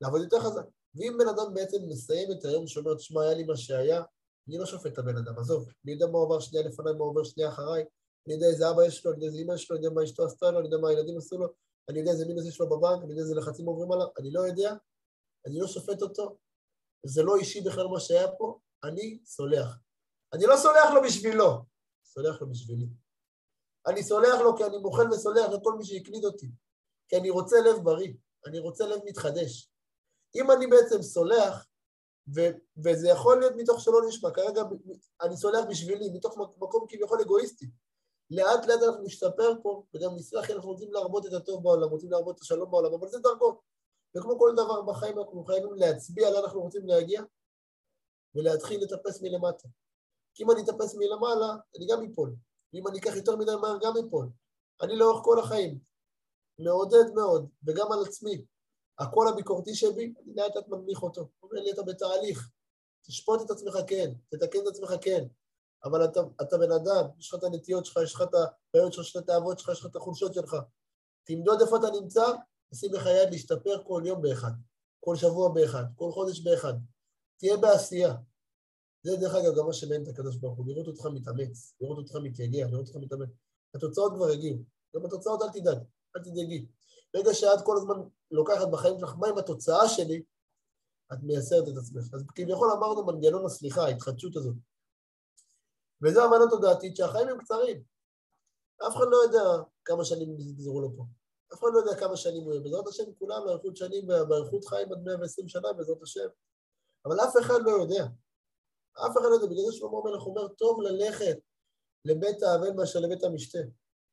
[0.00, 0.64] לעבוד יותר חזק.
[0.96, 4.02] ואם בן אדם בעצם מסיים את היום שאומר, תשמע, היה לי מה שהיה,
[4.48, 7.24] אני לא שופט את הבן אדם, עזוב, אני יודע מה עובר שנייה לפניי, מה עובר
[7.24, 7.84] שנייה אחריי,
[8.26, 10.04] אני יודע איזה אבא יש לו, אני יודע איזה אמא יש לו, אני יודע מה
[10.04, 11.46] אשתו עשתה לו, אני יודע מה הילדים עשו לו,
[11.88, 14.40] אני יודע איזה מינוס יש לו בבנק, אני יודע איזה לחצים עוברים עליו, אני לא
[14.40, 14.74] יודע,
[15.46, 16.36] אני לא שופט אותו,
[17.06, 19.78] זה לא אישי בכלל מה שהיה פה, אני סולח.
[20.32, 21.62] אני לא סולח לו בשבילו,
[22.04, 22.86] סולח לו בשבילי.
[23.86, 26.50] אני סולח לו כי אני מוחל וסולח לכל מי שהקליד אותי,
[27.08, 28.12] כי אני רוצה לב בריא,
[28.46, 29.70] אני רוצה לב מתחדש.
[30.34, 31.66] אם אני בעצם סולח,
[32.34, 34.62] ו- וזה יכול להיות מתוך שלא נשמע, כרגע
[35.22, 37.66] אני סולח בשבילי, מתוך מקום כביכול אגואיסטי.
[38.30, 42.36] לאט לאט אנחנו נשתפר פה, וגם נסלח, אנחנו רוצים להרבות את הטוב בעולם, רוצים להרבות
[42.36, 43.60] את השלום בעולם, אבל זה דרכו.
[44.16, 47.22] וכמו כל דבר בחיים אנחנו חייבים להצביע לאן אנחנו רוצים להגיע,
[48.34, 49.68] ולהתחיל לטפס מלמטה.
[50.34, 52.36] כי אם אני אטפס מלמעלה, אני גם אפול.
[52.72, 54.28] ואם אני אקח יותר מדי מהר, גם אפול.
[54.82, 55.78] אני לאורך כל החיים
[56.58, 58.44] מעודד מאוד, וגם על עצמי,
[58.98, 61.28] הקול הביקורתי שבי, אני לאט לאט מנמיך אותו.
[61.42, 62.50] אומר לי, אתה בתהליך,
[63.06, 65.24] תשפוט את עצמך כן, תתקן את עצמך כן,
[65.84, 69.04] אבל אתה, אתה בן אדם, יש לך את הנטיות שלך, יש לך את הבעיות שלך,
[69.04, 70.56] יש לך את התאוות שלך, יש לך את החולשות שלך.
[71.24, 72.24] תמדוד איפה אתה נמצא,
[72.70, 74.52] תשים לך יד להשתפר כל יום באחד,
[75.00, 76.74] כל שבוע באחד, כל חודש באחד.
[77.38, 78.14] תהיה בעשייה.
[79.02, 82.16] זה דרך אגב גם מה שמעניין את הקדוש ברוך הוא, לראות אותך מתאמץ, לראות אותך
[82.16, 83.28] מתייגע, לראות אותך מתאמץ.
[83.74, 84.58] התוצאות כבר הגיעו.
[84.96, 85.78] גם התוצאות אל תדאג,
[86.16, 86.66] אל תדאגי.
[87.16, 87.94] ברגע שאת כל הזמן
[88.30, 90.22] לוקחת בחיים שלך, מה עם התוצאה שלי,
[91.12, 92.14] את מייסרת את עצמך.
[92.14, 94.54] אז כביכול אמרנו מנגנון הסליחה, ההתחדשות הזאת.
[96.02, 97.82] וזו הבנה תודעתית שהחיים הם קצרים.
[98.86, 101.04] אף אחד לא יודע כמה שנים יגזרו לו פה.
[101.52, 102.62] אף אחד לא יודע כמה שנים הוא יהיה.
[102.62, 106.28] בעזרת השם כולם באריכות שנים, באריכות חיים עד 120 שנה, בעזרת השם.
[107.04, 108.04] אבל אף אחד לא יודע.
[109.06, 109.46] אף אחד לא יודע.
[109.46, 111.38] בגלל זה שלמה המלך אומר, טוב ללכת
[112.04, 113.58] לבית האבל מאשר לבית המשתה.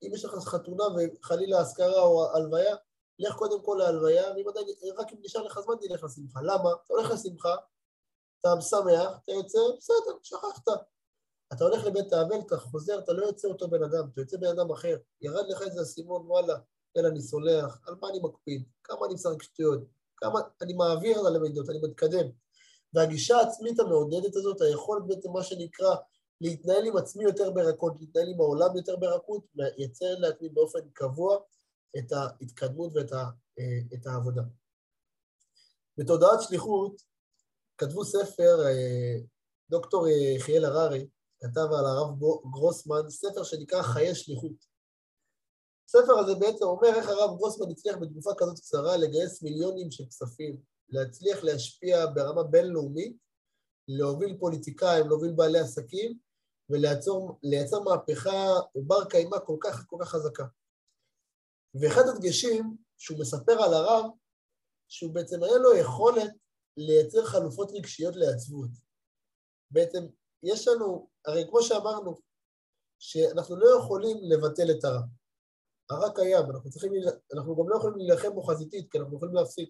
[0.04, 2.76] אם יש לך חתונה וחלילה אזכרה או הלוויה,
[3.20, 6.40] לך קודם כל להלוויה, ואם עדיין, רק אם נשאר לך זמן, תלך לשמחה.
[6.42, 6.70] למה?
[6.86, 7.56] אתה הולך לשמחה,
[8.40, 10.68] אתה שמח, אתה יוצא, בסדר, שכחת.
[11.54, 14.48] אתה הולך לבית האבל, אתה חוזר, אתה לא יוצא אותו בן אדם, אתה יוצא בן
[14.48, 14.98] אדם אחר.
[15.22, 16.56] ירד לך איזה אסימון, וואלה,
[16.96, 19.80] יאללה, אני סולח, על מה אני מקפיד, כמה אני משחק שטויות,
[20.18, 22.28] כמה אני מעביר על הלמידות, אני מתקדם.
[22.94, 25.96] והגישה העצמית המעודדת הזאת, היכולת בעצם מה שנקרא
[26.42, 31.38] להתנהל עם עצמי יותר ברכות, להתנהל עם העולם יותר ברכות, מייצר לעצמי באופן קבוע
[31.98, 33.30] את ההתקדמות ואת ה,
[33.94, 34.42] את העבודה.
[35.98, 37.02] בתודעת שליחות
[37.78, 38.58] כתבו ספר,
[39.70, 41.08] דוקטור יחיאל הררי
[41.40, 42.20] כתב על הרב
[42.54, 44.74] גרוסמן ספר שנקרא חיי שליחות.
[45.90, 50.58] הספר הזה בעצם אומר איך הרב גרוסמן הצליח בתקופה כזאת קצרה לגייס מיליונים של כספים,
[50.90, 53.18] להצליח להשפיע ברמה בינלאומית,
[53.88, 56.18] להוביל פוליטיקאים, להוביל בעלי עסקים,
[56.70, 60.46] ולייצר מהפכה בר קיימא כל כך כל כך חזקה.
[61.82, 64.06] ואחד הדגשים שהוא מספר על הרב,
[64.88, 66.32] שהוא בעצם היה לו יכולת
[66.78, 68.70] לייצר חלופות רגשיות לעצבות.
[69.72, 70.08] בעצם
[70.44, 72.18] יש לנו, הרי כמו שאמרנו,
[73.00, 75.02] שאנחנו לא יכולים לבטל את הרע.
[75.90, 76.92] הרע קיים, אנחנו צריכים,
[77.34, 79.70] אנחנו גם לא יכולים להילחם בו חזיתית, כי אנחנו יכולים להפסיד.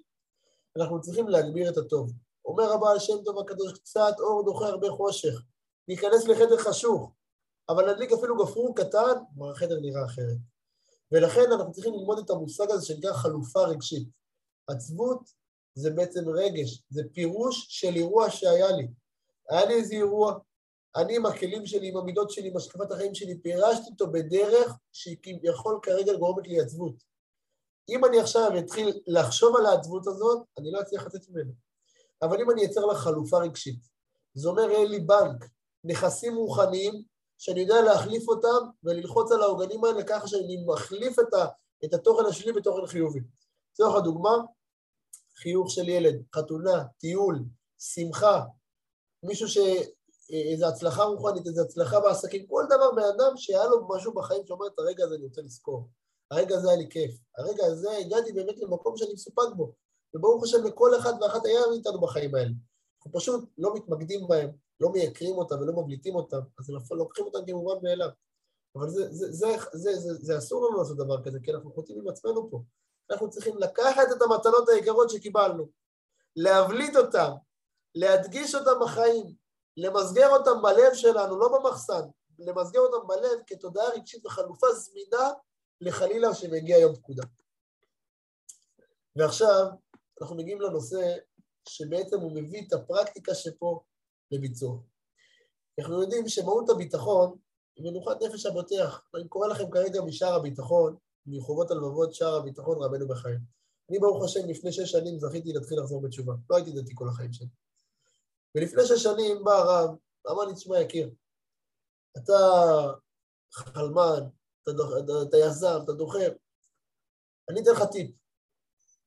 [0.77, 2.11] אנחנו צריכים להגביר את הטוב.
[2.45, 5.41] אומר הבעל שם טוב הקדוש, קצת אור דוחה הרבה חושך.
[5.87, 7.11] להיכנס לחדר חשוך,
[7.69, 10.37] אבל להדליק אפילו גפרור קטן, כבר החדר נראה אחרת.
[11.13, 14.07] ולכן אנחנו צריכים ללמוד את המושג הזה שנקרא חלופה רגשית.
[14.67, 15.19] עצבות
[15.75, 18.87] זה בעצם רגש, זה פירוש של אירוע שהיה לי.
[19.49, 20.39] היה לי איזה אירוע,
[20.95, 25.17] אני עם הכלים שלי, עם המידות שלי, עם השקפת החיים שלי, פירשתי אותו בדרך שהיא
[25.23, 26.95] כביכול כרגע גורמת לי עצבות.
[27.89, 31.51] אם אני עכשיו אתחיל לחשוב על העצבות הזאת, אני לא אצליח לצאת ממנו.
[32.21, 33.79] אבל אם אני אצר לה חלופה רגשית,
[34.33, 35.45] זה אומר, יהיה לי בנק,
[35.83, 37.03] נכסים רוחניים,
[37.43, 41.45] שאני יודע להחליף אותם וללחוץ על העוגנים האלה ככה שאני מחליף את, ה,
[41.85, 43.19] את התוכן השלילי בתוכן חיובי.
[43.71, 44.37] לצורך הדוגמה,
[45.35, 47.39] חיוך של ילד, חתונה, טיול,
[47.79, 48.41] שמחה,
[49.23, 49.57] מישהו ש...
[50.29, 54.79] איזו הצלחה רוחנית, איזו הצלחה בעסקים, כל דבר מאדם שהיה לו משהו בחיים שאומר את
[54.79, 55.89] הרגע הזה אני רוצה לזכור.
[56.31, 57.11] הרגע הזה היה לי כיף.
[57.37, 59.73] הרגע הזה הגעתי באמת למקום שאני מסופק בו.
[60.13, 62.51] וברוך השם לכל אחד ואחת היה מאיתנו בחיים האלה.
[62.97, 64.51] אנחנו פשוט לא מתמקדים בהם,
[64.83, 68.09] לא מייקרים אותם ולא מבליטים אותם, אז לוקחים אותם כמובן מאליו.
[68.75, 71.99] אבל זה, זה, זה, זה, זה, זה אסור לנו לעשות דבר כזה, כי אנחנו חוטאים
[71.99, 72.61] עם עצמנו פה.
[73.11, 75.67] אנחנו צריכים לקחת את המתנות היקרות שקיבלנו,
[76.35, 77.31] להבליט אותם,
[77.95, 79.35] להדגיש אותם בחיים,
[79.77, 82.01] למסגר אותם בלב שלנו, לא במחסן,
[82.39, 85.31] למסגר אותם בלב כתודעה רגשית וחלופה זמינה
[85.81, 87.23] לחלילה שמגיע יום פקודה.
[89.15, 89.65] ועכשיו
[90.21, 91.15] אנחנו מגיעים לנושא
[91.69, 93.83] שבעצם הוא מביא את הפרקטיקה שפה
[94.33, 94.79] לביצוע.
[95.79, 97.37] אנחנו יודעים שמהות הביטחון
[97.75, 99.01] היא מנוחת נפש הבוטח.
[99.15, 103.39] אני קורא לכם כרגע משער הביטחון, מחובות הלבבות שער הביטחון רבנו בחיים.
[103.89, 106.33] אני ברוך השם לפני שש שנים זכיתי להתחיל לחזור בתשובה.
[106.49, 107.47] לא הייתי דתי כל החיים שלי.
[108.55, 109.89] ולפני שש שנים בא הרב,
[110.31, 111.11] אמר לי, תשמע יקיר,
[112.17, 112.33] אתה
[113.53, 114.29] חלמן,
[114.63, 116.31] אתה, אתה, אתה יזם, אתה דוחם,
[117.49, 118.15] אני אתן לך טיפ.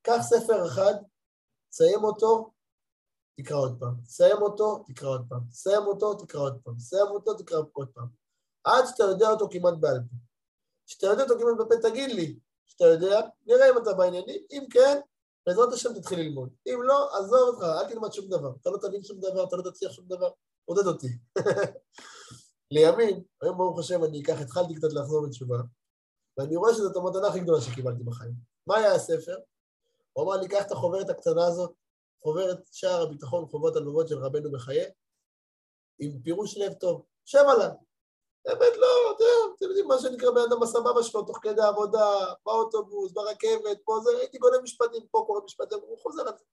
[0.02, 0.94] קח ספר אחד,
[1.72, 2.50] סיים אותו,
[3.36, 3.94] תקרא עוד פעם.
[4.04, 5.40] סיים אותו, תקרא עוד פעם.
[5.50, 6.78] סיים אותו, תקרא עוד פעם.
[6.78, 8.06] סיים אותו, תקרא עוד פעם.
[8.64, 10.16] עד שאתה יודע אותו כמעט בעל פה.
[10.86, 14.64] כשאתה יודע אותו כמעט בעל פה, תגיד לי שאתה יודע, נראה אם אתה בעניינים, אם
[14.70, 15.00] כן,
[15.46, 16.48] בעזרת השם תתחיל ללמוד.
[16.66, 18.52] אם לא, עזוב אותך, אל תלמד שום דבר.
[18.60, 20.30] אתה לא תבין שום דבר, אתה לא תצליח שום דבר,
[20.64, 21.18] עודד אותי.
[22.70, 25.58] לימים, היום ברוך השם אני אקח, התחלתי קצת לחזור בתשובה,
[26.38, 28.34] ואני רואה שזאת המתנה הכי גדולה שקיבלתי בחיים.
[28.66, 29.36] מה היה הספר?
[30.12, 31.72] הוא אמר לי, קח את החוברת הקטנה הזאת,
[32.26, 34.90] חוברת שער הביטחון, חובות הלבבות של רבנו בחיי,
[35.98, 37.70] עם פירוש לב טוב, שב עליו.
[38.44, 39.12] באמת לא,
[39.56, 44.10] אתם יודעים, מה שנקרא בן אדם בסבבה שלו, תוך כדי עבודה, באוטובוס, ברכבת, פה זה,
[44.18, 46.44] הייתי גונב משפטים, פה קורא משפטים, הוא חוזר על זה.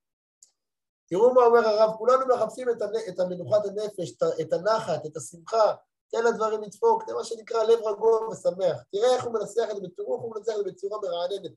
[1.08, 2.92] תראו מה אומר הרב, כולנו מחפשים את, הנ...
[3.08, 5.74] את המנוחת הנפש, את הנחת, את השמחה,
[6.08, 8.82] תן לדברים לדפוק, זה מה שנקרא לב רגוע ושמח.
[8.92, 11.52] תראה איך הוא מנסח את זה, איך הוא מנסח את זה בצורה מרעננת.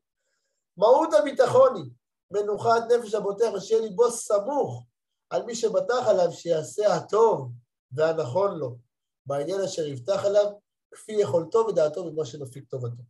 [0.78, 1.86] מהות הביטחון היא
[2.32, 4.84] מנוחת נפש הבוטח ושיהיה ליבו סמוך
[5.30, 7.52] על מי שבטח עליו שיעשה הטוב
[7.92, 8.78] והנכון לו,
[9.26, 10.46] בעניין אשר יבטח עליו,
[10.92, 13.04] כפי יכולתו ודעתו במה שנפיק טובתו.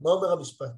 [0.00, 0.72] מה אומר המשפט?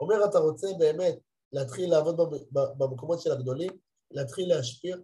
[0.00, 1.18] אומר, אתה רוצה באמת
[1.52, 2.16] להתחיל לעבוד
[2.52, 3.78] במקומות של הגדולים,
[4.10, 4.96] להתחיל להשפיע,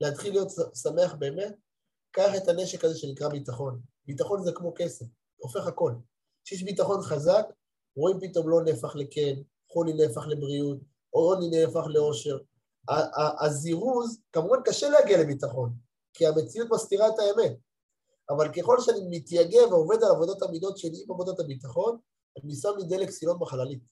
[0.00, 0.48] להתחיל להיות
[0.82, 1.54] שמח באמת,
[2.10, 3.80] קח את הנשק הזה שנקרא ביטחון.
[4.06, 5.06] ביטחון זה כמו כסף,
[5.36, 5.92] הופך הכל.
[6.44, 7.46] כשיש ביטחון חזק,
[7.96, 9.34] רואים פתאום לא נהפך לכן,
[9.68, 10.78] חולי נהפך לבריאות,
[11.16, 12.38] עוני נהפך לאושר.
[13.40, 15.72] הזירוז, כמובן קשה להגיע לביטחון,
[16.14, 17.56] כי המציאות מסתירה את האמת.
[18.30, 21.98] אבל ככל שאני מתייגע ועובד על עבודת המידות שלי עם עבודת הביטחון,
[22.44, 23.82] אני שם לי דלק סילון בחללית.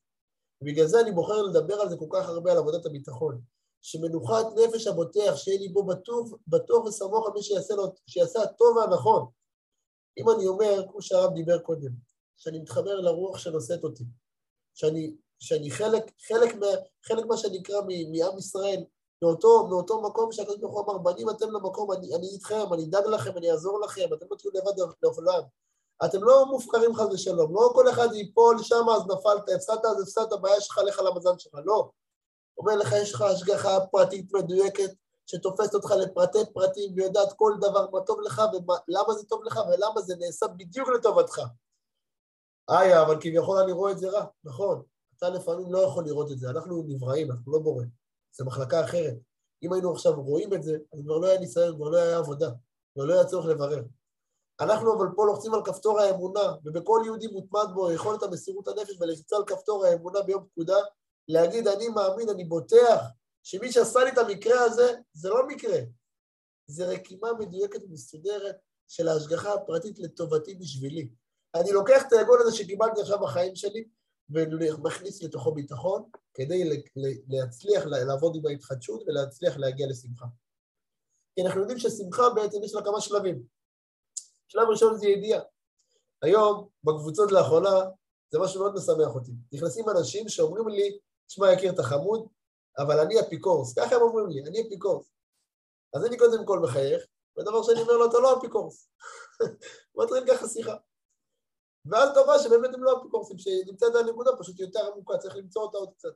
[0.62, 3.40] ובגלל זה אני בוחר לדבר על זה כל כך הרבה, על עבודת הביטחון.
[3.82, 8.76] שמנוחת נפש הבוטח, שיהיה לי בו בטוח, בטוח וסמוך על מי שיעשה, לו, שיעשה הטוב
[8.76, 9.26] והנכון.
[10.18, 11.90] אם אני אומר, כמו שהרב דיבר קודם,
[12.36, 14.04] שאני מתחבר לרוח שנושאת אותי,
[14.74, 16.66] שאני, שאני חלק, חלק, מה,
[17.04, 17.80] חלק מה שנקרא
[18.12, 18.84] מעם ישראל,
[19.22, 23.06] מאותו, מאותו מקום שהקדוש ברוך הוא אמר, בנים אתם למקום, אני, אני איתכם, אני אדאג
[23.06, 24.72] לכם, אני אעזור לכם, אתם לא תהיו לבד
[25.02, 25.42] לעולם.
[26.04, 30.32] אתם לא מופקרים חס ושלום, לא כל אחד ייפול שם אז נפלת, הפסדת אז הפסדת,
[30.32, 31.90] הבעיה שלך לך למזל שלך, לא.
[32.58, 34.90] אומר לך, יש לך השגחה פרטית מדויקת,
[35.26, 38.42] שתופסת אותך לפרטי פרטים ויודעת כל דבר מה טוב לך
[38.88, 41.40] ולמה זה טוב לך ולמה זה נעשה בדיוק לטובתך.
[42.70, 44.82] איה, אבל כביכול אני רואה את זה רע, נכון.
[45.16, 47.84] אתה לפעמים לא יכול לראות את זה, אנחנו נבראים, אנחנו לא בורא.
[48.32, 49.14] זו מחלקה אחרת.
[49.62, 52.50] אם היינו עכשיו רואים את זה, אז כבר לא היה ניסיון, כבר לא היה עבודה,
[52.94, 53.82] כבר לא היה צורך לברר.
[54.60, 59.36] אנחנו אבל פה לוחצים על כפתור האמונה, ובכל יהודי מוטמד בו יכולת המסירות הנפש ולחיצה
[59.36, 60.76] על כפתור האמונה ביום פקודה,
[61.28, 63.00] להגיד אני מאמין, אני בוטח,
[63.42, 65.78] שמי שעשה לי את המקרה הזה, זה לא מקרה.
[66.66, 68.56] זה רקימה מדויקת ומסודרת
[68.88, 71.08] של ההשגחה הפרטית לטובתי בשבילי.
[71.54, 73.84] אני לוקח את העגול הזה שקיבלתי עכשיו בחיים שלי,
[74.30, 76.84] ומכניס לתוכו ביטחון כדי
[77.28, 80.26] להצליח לעבוד עם ההתחדשות ולהצליח להגיע לשמחה.
[81.34, 83.42] כי אנחנו יודעים ששמחה בעצם יש לה כמה שלבים.
[84.48, 85.42] שלב ראשון זה ידיעה.
[86.22, 87.80] היום, בקבוצות לאחרונה,
[88.30, 89.32] זה משהו מאוד משמח אותי.
[89.52, 92.28] נכנסים אנשים שאומרים לי, תשמע, יקיר, אתה חמוד,
[92.78, 93.78] אבל אני אפיקורס.
[93.78, 95.10] ככה הם אומרים לי, אני אפיקורס.
[95.94, 97.06] אז אני קודם כל מחייך,
[97.38, 98.88] ודבר שני אומר לו, אתה לא אפיקורס.
[99.96, 100.76] מתחיל ככה שיחה.
[101.90, 105.92] ואז רואה שבאמת הם לא אפיקורסים, שנמצאת הנקודה פשוט יותר עמוקה, צריך למצוא אותה עוד
[105.94, 106.12] קצת.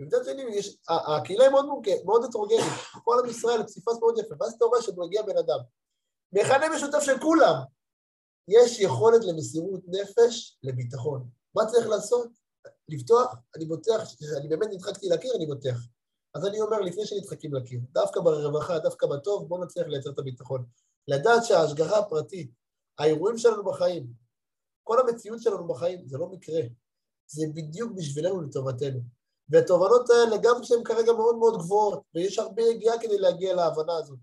[0.00, 0.42] ומצד שני,
[0.88, 2.64] הקהילה היא מאוד מורכבת, מאוד הטרוגנית,
[3.04, 5.58] כל עם ישראל, פסיפס מאוד יפה, ואז אתה רואה שמגיע בן אדם.
[6.32, 7.54] מכנה משותף של כולם,
[8.48, 11.28] יש יכולת למסירות נפש לביטחון.
[11.54, 12.28] מה צריך לעשות?
[12.88, 14.00] לפתוח, אני בוטח,
[14.36, 15.76] אני באמת נדחקתי לקיר, אני בוטח.
[16.34, 20.64] אז אני אומר, לפני שנדחקים לקיר, דווקא ברווחה, דווקא בטוב, בואו נצליח לייצר את הביטחון.
[21.08, 22.50] לדעת שההשגחה הפרטית,
[22.98, 24.06] האירועים שלנו בחיים,
[24.90, 26.60] כל המציאות שלנו בחיים, זה לא מקרה.
[27.26, 29.00] זה בדיוק בשבילנו לטובתנו.
[29.48, 34.18] והתובנות האלה, גם כשהן כרגע מאוד מאוד גבוהות, ויש הרבה יגיעה כדי להגיע להבנה הזאת,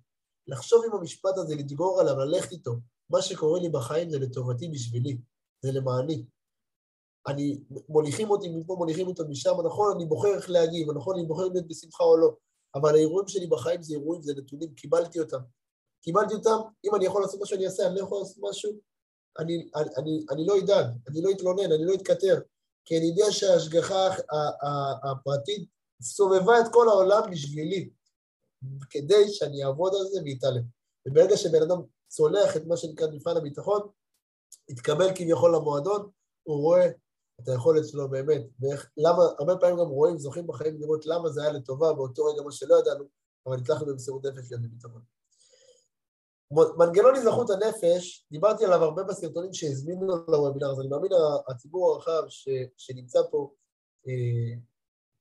[0.47, 2.71] לחשוב עם המשפט הזה, לדגור עליו, ללכת איתו,
[3.09, 5.17] מה שקורה לי בחיים זה לטובתי בשבילי,
[5.61, 6.25] זה למעני.
[7.27, 11.47] אני, מוליכים אותי מפה, מוליכים אותי משם, נכון, אני בוחר איך להגיב, נכון, אני בוחר
[11.47, 12.35] להיות בשמחה או לא,
[12.75, 15.39] אבל האירועים שלי בחיים זה אירועים, זה נתונים, קיבלתי אותם.
[16.01, 18.71] קיבלתי אותם, אם אני יכול לעשות מה שאני אעשה, אני לא יכול לעשות משהו,
[19.39, 22.39] אני, אני, אני, לא אדאג, אני לא אתלונן, אני לא אתכתר,
[22.85, 24.09] כי אני יודע שההשגחה
[25.03, 25.69] הפרטית
[26.01, 27.89] סובבה את כל העולם בשבילי,
[28.89, 30.63] כדי שאני אעבוד על זה ואתעלם.
[31.07, 33.81] וברגע שבן אדם צולח את מה שנקרא מבחן הביטחון,
[34.69, 36.09] התקבל כביכול למועדון,
[36.43, 36.87] הוא רואה
[37.41, 41.41] את היכולת שלו באמת, ואיך, למה, הרבה פעמים גם רואים, זוכים בחיים לראות למה זה
[41.41, 43.03] היה לטובה באותו רגע מה שלא ידענו,
[43.47, 45.01] אבל הצלחנו במסירות נפש להיות בביטחון.
[46.51, 51.11] מנגנון היזכרות הנפש, דיברתי עליו הרבה בסרטונים שהזמינו לוובינר, אז אני מאמין
[51.47, 53.51] הציבור הרחב ש, שנמצא פה,
[54.07, 54.59] אה,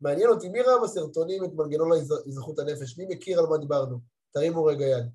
[0.01, 2.99] מעניין אותי, מי ראה בסרטונים את מנגנון היזכרות הנפש?
[2.99, 3.99] מי מכיר על מה דיברנו?
[4.31, 5.07] תרימו רגע יד.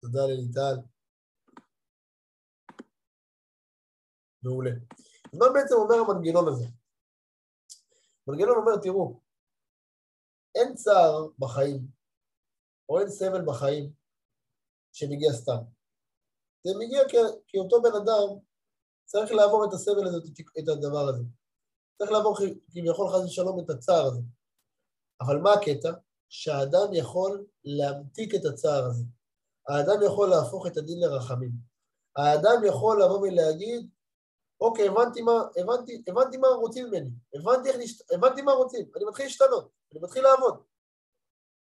[0.00, 0.76] תודה לליטל.
[4.42, 4.70] מעולה.
[5.32, 6.64] מה בעצם אומר המנגנון הזה?
[8.28, 9.20] המנגנון אומר, תראו,
[10.56, 11.86] אין צער בחיים,
[12.88, 13.92] או אין סבל בחיים,
[14.92, 15.62] שמגיע סתם.
[16.64, 17.16] זה מגיע כי,
[17.48, 18.38] כי אותו בן אדם
[19.04, 20.18] צריך לעבור את הסבל הזה,
[20.58, 21.22] את הדבר הזה.
[21.98, 22.36] צריך לעבור
[22.70, 24.20] כביכול חס ושלום את הצער הזה.
[25.20, 25.92] אבל מה הקטע?
[26.28, 29.04] שהאדם יכול להמתיק את הצער הזה.
[29.68, 31.52] האדם יכול להפוך את הדין לרחמים.
[32.16, 33.90] האדם יכול לבוא ולהגיד,
[34.60, 37.68] אוקיי, הבנתי מה, הבנתי, הבנתי מה רוצים ממני, הבנתי.
[38.14, 40.62] הבנתי מה רוצים, אני מתחיל להשתנות, אני מתחיל לעבוד.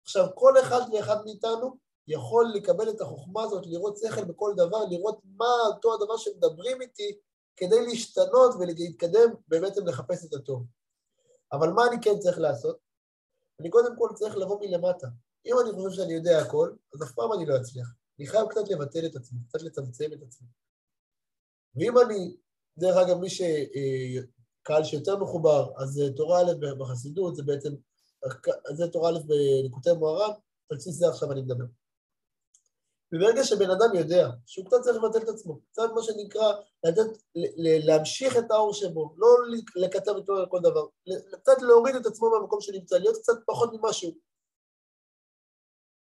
[0.03, 1.77] עכשיו, כל אחד ואחד מאיתנו
[2.07, 7.19] יכול לקבל את החוכמה הזאת, לראות שכל בכל דבר, לראות מה אותו הדבר שמדברים איתי,
[7.57, 10.65] כדי להשתנות ולהתקדם, ובעצם לחפש את הטוב.
[11.51, 12.77] אבל מה אני כן צריך לעשות?
[13.59, 15.07] אני קודם כל צריך לבוא מלמטה.
[15.45, 17.87] אם אני חושב שאני יודע הכל, אז אף פעם אני לא אצליח.
[18.19, 20.47] אני חייב קצת לבטל את עצמי, קצת לצמצם את עצמי.
[21.75, 22.37] ואם אני,
[22.77, 27.75] דרך אגב, מי שקהל שיותר מחובר, אז תורה א' בחסידות, זה בעצם,
[28.73, 30.33] זה תורה א' בנקודי מוהר"ן,
[30.71, 31.65] על בסיס זה עכשיו אני מדבר.
[33.11, 37.21] וברגע שבן אדם יודע שהוא קצת צריך לבטל את עצמו, קצת מה שנקרא, לתת,
[37.85, 39.27] להמשיך את האור שבו, לא
[39.75, 40.87] לקצר את כל דבר,
[41.41, 44.11] קצת להוריד את עצמו מהמקום שנמצא, להיות קצת פחות ממשהו,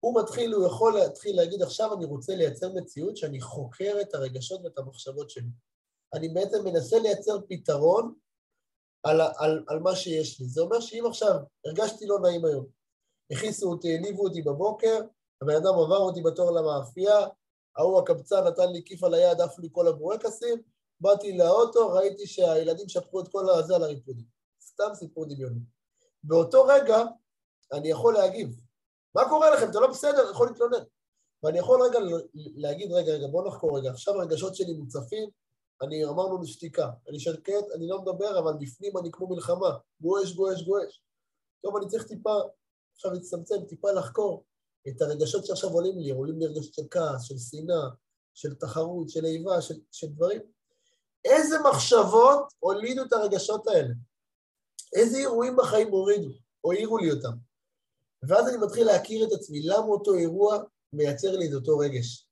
[0.00, 4.60] הוא מתחיל, הוא יכול להתחיל להגיד, עכשיו אני רוצה לייצר מציאות שאני חוקר את הרגשות
[4.64, 5.50] ואת המחשבות שלי.
[6.14, 8.14] אני בעצם מנסה לייצר פתרון
[9.04, 10.46] על, על, על מה שיש לי.
[10.46, 11.34] זה אומר שאם עכשיו
[11.66, 12.66] הרגשתי לא נעים היום,
[13.30, 15.00] הכיסו אותי, הניבו אותי בבוקר,
[15.42, 17.26] הבן אדם עבר אותי בתור למאפייה,
[17.76, 20.62] ההוא הקבצן נתן לי כיף על היד, עף לי כל הבורקסים,
[21.00, 24.26] באתי לאוטו, ראיתי שהילדים שפכו את כל הזה על הריפודים.
[24.62, 25.60] סתם סיפור דמיוני.
[26.22, 27.02] באותו רגע
[27.72, 28.60] אני יכול להגיב.
[29.14, 29.70] מה קורה לכם?
[29.70, 30.84] אתה לא בסדר, יכול להתלונן.
[31.42, 31.98] ואני יכול רגע
[32.34, 33.90] להגיד, רגע, רגע, בוא נחקור רגע.
[33.90, 35.30] עכשיו הרגשות שלי מוצפים,
[35.84, 36.90] אני אמרנו לשתיקה.
[37.08, 39.76] אני שקט, אני לא מדבר, אבל בפנים אני כמו מלחמה.
[40.00, 41.02] גועש, גועש, גועש.
[41.62, 42.34] טוב, אני צריך טיפה,
[42.94, 44.44] עכשיו להצטמצם, טיפה לחקור
[44.88, 46.10] את הרגשות שעכשיו עולים לי.
[46.10, 47.88] עולים לי רגשות של כעס, של שנאה,
[48.34, 50.40] של תחרות, של איבה, של, של דברים.
[51.24, 53.94] איזה מחשבות הולידו את הרגשות האלה?
[54.94, 56.28] איזה אירועים בחיים הורידו,
[56.64, 57.32] או העירו לי אותם?
[58.28, 60.58] ואז אני מתחיל להכיר את עצמי, למה אותו אירוע
[60.92, 62.26] מייצר לי את אותו רגש.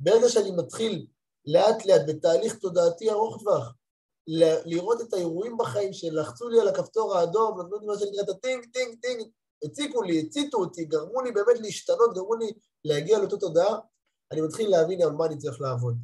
[0.00, 1.06] ברגע שאני מתחיל
[1.46, 3.72] לאט לאט בתהליך תודעתי ארוך טווח,
[4.66, 8.34] לראות את האירועים בחיים שלחצו לי על הכפתור האדום, נתנו לי מה שנקרא את ה
[8.34, 9.28] ting, ting, ting,
[9.64, 12.52] הציקו לי, הציתו אותי, גרמו לי באמת להשתנות, גרמו לי
[12.84, 13.78] להגיע לאותה תודעה,
[14.32, 15.94] אני מתחיל להבין על מה אני צריך לעבוד.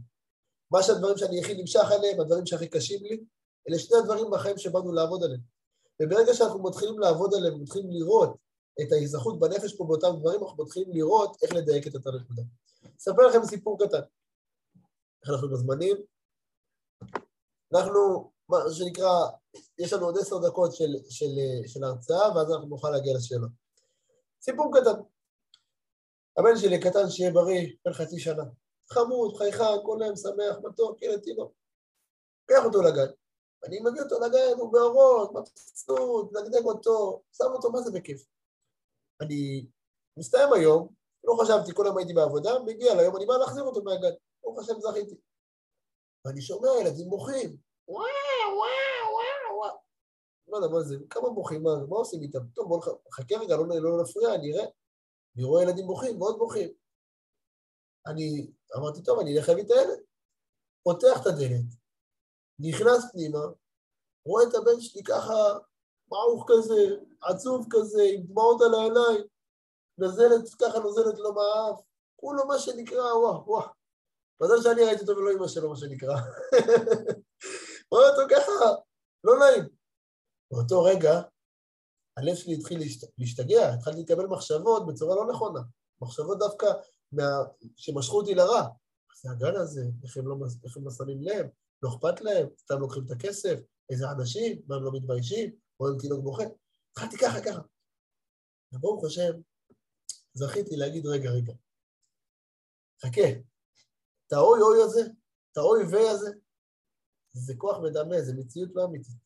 [0.71, 3.25] מה שהדברים שאני הכי נמשך עליהם, הדברים שהכי קשים לי,
[3.69, 5.41] אלה שני הדברים בחיים שבאנו לעבוד עליהם.
[6.03, 8.37] וברגע שאנחנו מתחילים לעבוד עליהם, מתחילים לראות
[8.83, 12.43] את ההיזכרות בנפש פה באותם דברים, אנחנו מתחילים לראות איך לדייק את אותה נקודה.
[13.01, 14.01] אספר לכם סיפור קטן.
[15.23, 15.97] איך אנחנו בזמנים?
[17.75, 19.13] אנחנו, מה שנקרא,
[19.79, 21.27] יש לנו עוד עשר דקות של, של,
[21.67, 23.51] של הרצאה, ואז אנחנו נוכל להגיע לשאלות.
[24.41, 25.01] סיפור קטן.
[26.39, 28.45] הבן שלי קטן, שיהיה בריא, בן חצי שנה.
[28.93, 31.53] חמוד, חייכן, היום שמח, מתוק, ילד תינוק.
[32.47, 33.13] קח אותו לגן.
[33.65, 38.27] אני מביא אותו לגן, הוא באורות, מבסוט, נגדג אותו, שם אותו, מה זה בכיף.
[39.21, 39.67] אני
[40.17, 40.89] מסתיים היום,
[41.25, 44.13] לא חשבתי, כל היום הייתי בעבודה, מגיע ליום, אני בא להחזיר אותו מהגן.
[44.51, 45.15] ברוך השם, זכיתי.
[46.25, 47.57] ואני שומע ילדים בוכים.
[47.89, 48.05] וואו,
[48.57, 49.77] וואו, וואו, וואו.
[50.49, 52.39] לא מה זה, כמה בוכים, מה, מה עושים איתם?
[52.55, 54.67] טוב, בואו נחכה רגע, לא, לא נפריע, אני אראה.
[55.37, 56.69] אני רואה ילדים בוכים, מאוד בוכים.
[58.07, 60.01] אני אמרתי, טוב, אני אלך להביא את הילד.
[60.83, 61.71] פותח את הדלת,
[62.59, 63.39] נכנס פנימה,
[64.27, 65.59] רואה את הבן שלי ככה
[66.11, 69.27] מעוך כזה, עצוב כזה, עם דמעות על העיניים,
[69.99, 71.81] נזלת, ככה נוזלת לו מהאף,
[72.17, 73.80] כולו מה שנקרא, וואו, וואו.
[74.43, 76.17] מזל שאני ראיתי אותו ולא אמא שלו, מה שנקרא.
[77.93, 78.81] רואה אותו ככה,
[79.25, 79.69] לא נעים.
[80.51, 81.21] באותו רגע,
[82.17, 82.81] הלב שלי התחיל
[83.19, 85.61] להשתגע, התחלתי לקבל מחשבות בצורה לא נכונה.
[86.03, 86.67] מחשבות דווקא
[87.12, 87.25] מה...
[87.77, 88.62] שמשכו אותי לרע.
[89.23, 91.47] זה הגן הזה, איך הם לא, איך הם לא שמים לב,
[91.83, 93.59] לא אכפת להם, סתם לוקחים את הכסף,
[93.91, 96.45] איזה אנשים, מה הם לא מתביישים, רואים תינוק בוכה.
[96.93, 97.61] התחלתי ככה, ככה.
[98.73, 99.33] וברוך השם,
[100.35, 101.53] זכיתי להגיד, רגע, רגע,
[103.03, 103.29] חכה,
[104.31, 105.01] את האוי אוי הזה,
[105.52, 106.31] את האוי וי הזה,
[107.32, 109.16] זה כוח מדמה, זה מציאות לא אמיתית.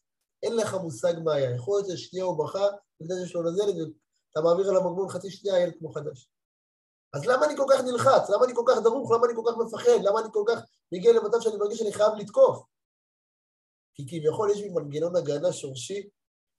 [0.42, 1.54] אין לך מושג מה היה.
[1.54, 2.66] יכול להיות ששנייה הוא בכה,
[3.00, 6.30] בגלל שיש לו נזלת, ואתה מעביר על המגמון חצי שנייה, הילד כמו חדש.
[7.14, 8.30] אז למה אני כל כך נלחץ?
[8.30, 9.12] למה אני כל כך דרוך?
[9.12, 9.98] למה אני כל כך מפחד?
[10.02, 10.58] למה אני כל כך
[10.92, 12.64] מגיע למצב שאני מרגיש שאני חייב לתקוף?
[13.94, 16.08] כי כביכול יש לי מנגנון הגנה שורשי,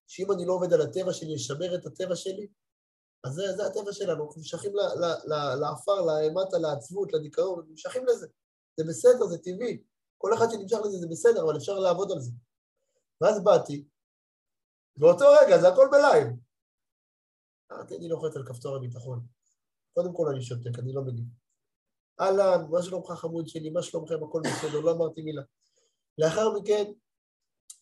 [0.08, 2.48] שאם אני לא עובד על הטבע שלי, אשמר את הטבע שלי,
[3.26, 4.72] אז זה, זה הטבע שלנו, אנחנו נמשכים
[5.62, 8.28] לעפר, לאמטה, לעצבות, לדיכאון, נמשכים לזה.
[8.78, 9.84] זה בסדר, זה טבעי.
[10.18, 12.32] כל אחד שנמשך לזה זה בסדר, אבל אפשר לעבוד על זה.
[13.22, 13.88] ואז באתי,
[14.98, 16.28] באותו רגע, זה הכל בלייב.
[17.72, 19.26] אמרתי, אני לוחץ על כפתור הביטחון.
[19.94, 21.26] קודם כל אני שותק, אני לא מגיב.
[22.20, 25.42] אהלן, מה שלומך חמוד שלי, מה שלומכם, הכל בסדר, לא אמרתי מילה.
[26.18, 26.92] לאחר מכן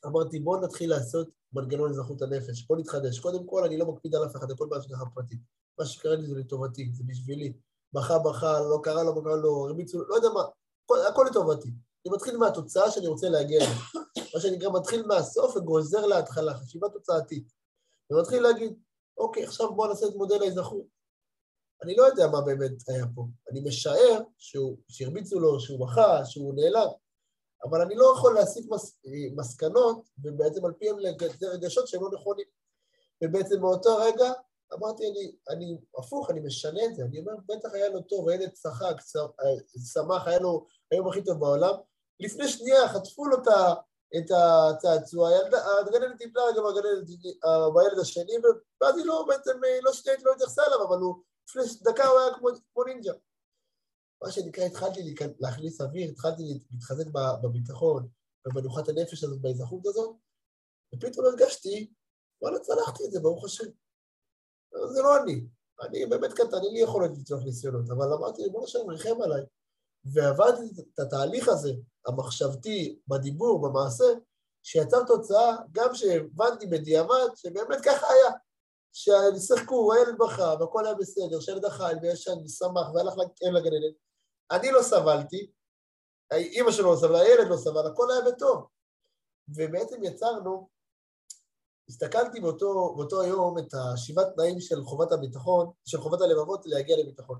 [0.06, 3.20] אמרתי, בואו נתחיל לעשות מנגנון אזרחות הנפש, בואו נתחדש.
[3.20, 5.40] קודם כל, אני לא מקפיד על אף אחד, הכל בהשגחה פרטית.
[5.80, 7.54] מה שקרה לי זה לטובתי, זה בשבילי.
[7.94, 10.42] בכה בכה, לא קרה לו, קרה לו, הרביצו, לא יודע מה,
[10.86, 11.70] הכל, הכל לטובתי.
[12.06, 13.78] אני מתחיל מהתוצאה שאני רוצה להגיע אליה.
[14.36, 17.52] מה שנקרא, מתחיל מהסוף וגוזר להתחלה, חשיבה תוצאתית.
[18.12, 18.74] ומתחיל להגיד,
[19.18, 20.86] אוקיי, עכשיו בואו נעשה את מודל האזרחות.
[21.84, 23.28] אני לא יודע מה באמת היה פה.
[23.52, 26.88] אני משער שהוא, שהרביצו לו, שהוא בכה, שהוא נעלם,
[27.64, 28.98] אבל אני לא יכול להסיק מס,
[29.36, 32.46] מסקנות, ובעצם על פיהם לגדר רגשות שהם לא נכונים.
[33.24, 34.32] ובעצם מאותו רגע
[34.74, 37.04] אמרתי, אני, אני הפוך, אני משנה את זה.
[37.04, 38.96] אני אומר, בטח היה לו טוב, הילד צחק,
[39.94, 41.74] שמח, היה לו היום הכי טוב בעולם.
[42.20, 43.38] לפני שנייה חטפו לו
[44.18, 45.30] את הצעצוע,
[45.80, 46.64] הגננת טיפלה גם
[47.74, 48.34] בילד השני,
[48.82, 51.16] ואז היא לא, בעצם, לא שנייה לא התייחסה אליו, אבל הוא
[51.50, 53.14] לפני דקה הוא היה כמו, כמו נינג'ה.
[54.24, 57.06] מה שנקרא, התחלתי להכניס אוויר, התחלתי להתחזק
[57.44, 58.08] בביטחון
[58.46, 60.16] ובמנוחת הנפש הזאת, באזרחות הזאת,
[60.96, 61.94] ופתאום הרגשתי,
[62.42, 63.66] וואלה, צלחתי את זה, ברוך השם.
[64.94, 65.48] זה לא אני.
[65.82, 69.42] אני באמת קטן, אין לי יכולת לצלוח ניסיונות, אבל אמרתי, בוא נשאר ריחם עליי.
[70.14, 71.72] ועבדתי את התהליך הזה,
[72.08, 74.06] המחשבתי, בדיבור, במעשה,
[74.64, 78.32] שיצר תוצאה, גם שהבנתי בדיעבד, שבאמת ככה היה.
[78.94, 84.03] ששיחקו, הילד בכה, והכל היה בסדר, שהילד אכל וישן ושמח והלך לגננת.
[84.52, 85.52] אני לא סבלתי,
[86.34, 88.68] אימא שלו לא סבלה, הילד לא סבל, הכל היה בטוב.
[89.48, 90.70] ובעצם יצרנו,
[91.90, 97.40] הסתכלתי באותו, באותו היום את השבעת תנאים של חובת הביטחון, של חובת הלבבות להגיע לביטחון.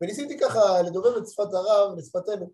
[0.00, 2.50] וניסיתי ככה לדובב את שפת הרב לשפתנו.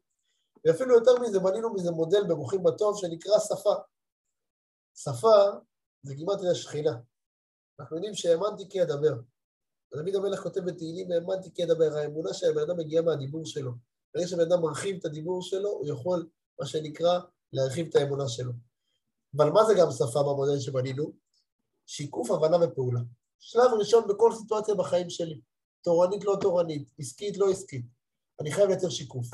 [0.64, 3.74] ואפילו יותר מזה, בנינו מזה מודל במוחים בטוב שנקרא שפה.
[4.94, 5.36] שפה
[6.02, 6.92] זה כמעט שכינה.
[7.80, 9.14] אנחנו יודעים שהאמנתי כי אדבר.
[9.96, 13.72] דוד המלך כותב בתהילים, האמנתי כי אדבר, האמונה שהבן אדם מגיע מהדיבור שלו.
[14.14, 16.28] ברגע שבן אדם מרחיב את הדיבור שלו, הוא יכול,
[16.60, 17.20] מה שנקרא,
[17.52, 18.52] להרחיב את האמונה שלו.
[19.36, 21.12] אבל מה זה גם שפה במודל שבנינו?
[21.86, 23.00] שיקוף, הבנה ופעולה.
[23.40, 25.40] שלב ראשון בכל סיטואציה בחיים שלי,
[25.82, 27.86] תורנית לא תורנית, עסקית לא עסקית,
[28.40, 29.26] אני חייב לייצר שיקוף.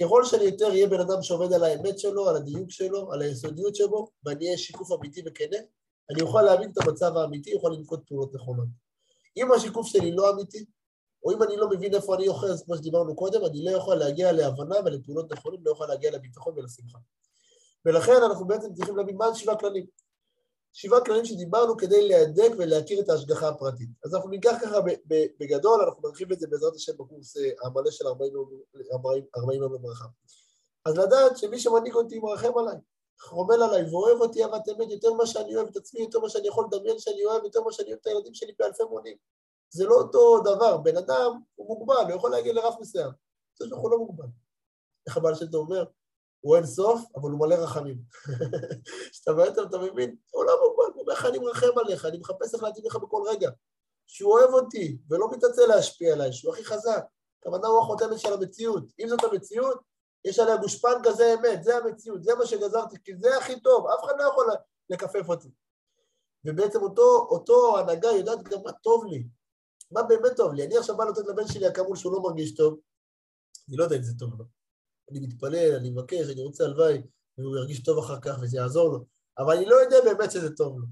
[0.00, 3.76] ככל שאני יותר אהיה בן אדם שעובד על האמת שלו, על הדיוק שלו, על היסודיות
[3.76, 5.56] שבו, ואני אהיה שיקוף אמיתי וכנה,
[6.10, 8.68] אני אוכל להבין את המצב האמיתי, אוכל לנקוט פעולות נכונות.
[9.36, 10.64] אם השיקוף שלי לא אמיתי,
[11.24, 14.32] או אם אני לא מבין איפה אני אוחז, כמו שדיברנו קודם, אני לא יכול להגיע
[14.32, 16.98] להבנה ולפעולות נכונים, לא יכול להגיע לביטחון ולשמחה.
[17.86, 19.86] ולכן אנחנו בעצם צריכים להבין מה שבעה כללים.
[20.72, 23.88] שבעה כללים שדיברנו כדי להדק ולהכיר את ההשגחה הפרטית.
[24.04, 24.78] אז אנחנו ניקח ככה
[25.40, 28.32] בגדול, אנחנו נרחיב את זה בעזרת השם בקורס אה, המלא של 40
[29.62, 30.04] יום לברכה.
[30.84, 32.76] אז לדעת שמי שמנהיג אותי מרחם עליי,
[33.20, 36.48] חומל עליי ואוהב אותי אהבת אמת יותר ממה שאני אוהב את עצמי, יותר ממה שאני
[36.48, 39.16] יכול לדמיין שאני אוהב, יותר ממה שאני אוהב את הילדים שלי באלפי מונים.
[39.70, 43.10] זה לא אותו דבר, בן אדם הוא מוגבל, הוא יכול להגיע לרף מסוים.
[43.58, 44.26] זה שהוא לא מוגבל.
[45.06, 45.84] איך הבעל שם אומר?
[46.40, 47.98] הוא אין סוף, אבל הוא מלא רחמים.
[49.12, 52.54] כשאתה בעצם, אתה מבין, הוא לא מוגבל, הוא אומר לך, אני מרחם עליך, אני מחפש
[52.54, 53.50] איך להתאים לך בכל רגע.
[54.06, 57.04] שהוא אוהב אותי, ולא מתעצל להשפיע עליי, שהוא הכי חזק.
[57.40, 58.84] הכוונה הוא החותמת של המציאות.
[59.00, 59.80] אם זאת המציאות,
[60.24, 64.04] יש עליה גושפנקה, זה אמת, זה המציאות, זה מה שגזרתי, כי זה הכי טוב, אף
[64.04, 64.46] אחד לא יכול
[64.90, 65.48] לכפף אותי.
[66.44, 69.24] ובעצם אותו, אותו הנהגה יודעת גם מה טוב לי,
[69.90, 70.66] מה באמת טוב לי.
[70.66, 72.80] אני עכשיו בא לתת לבן שלי הכמול שהוא לא מרגיש טוב,
[73.68, 74.44] אני לא יודע אם זה טוב לו.
[75.10, 77.02] אני מתפלל, אני מבקש, אני רוצה הלוואי,
[77.38, 79.04] והוא ירגיש טוב אחר כך וזה יעזור לו,
[79.38, 80.86] אבל אני לא יודע באמת שזה טוב לו.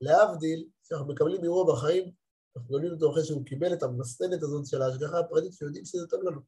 [0.00, 2.10] להבדיל, כשאנחנו מקבלים אירוע בחיים,
[2.56, 6.22] אנחנו מקבלים אותו אחרי שהוא קיבל את המסננת הזאת של ההשגחה הפרטית, שיודעים שזה טוב
[6.22, 6.40] לנו.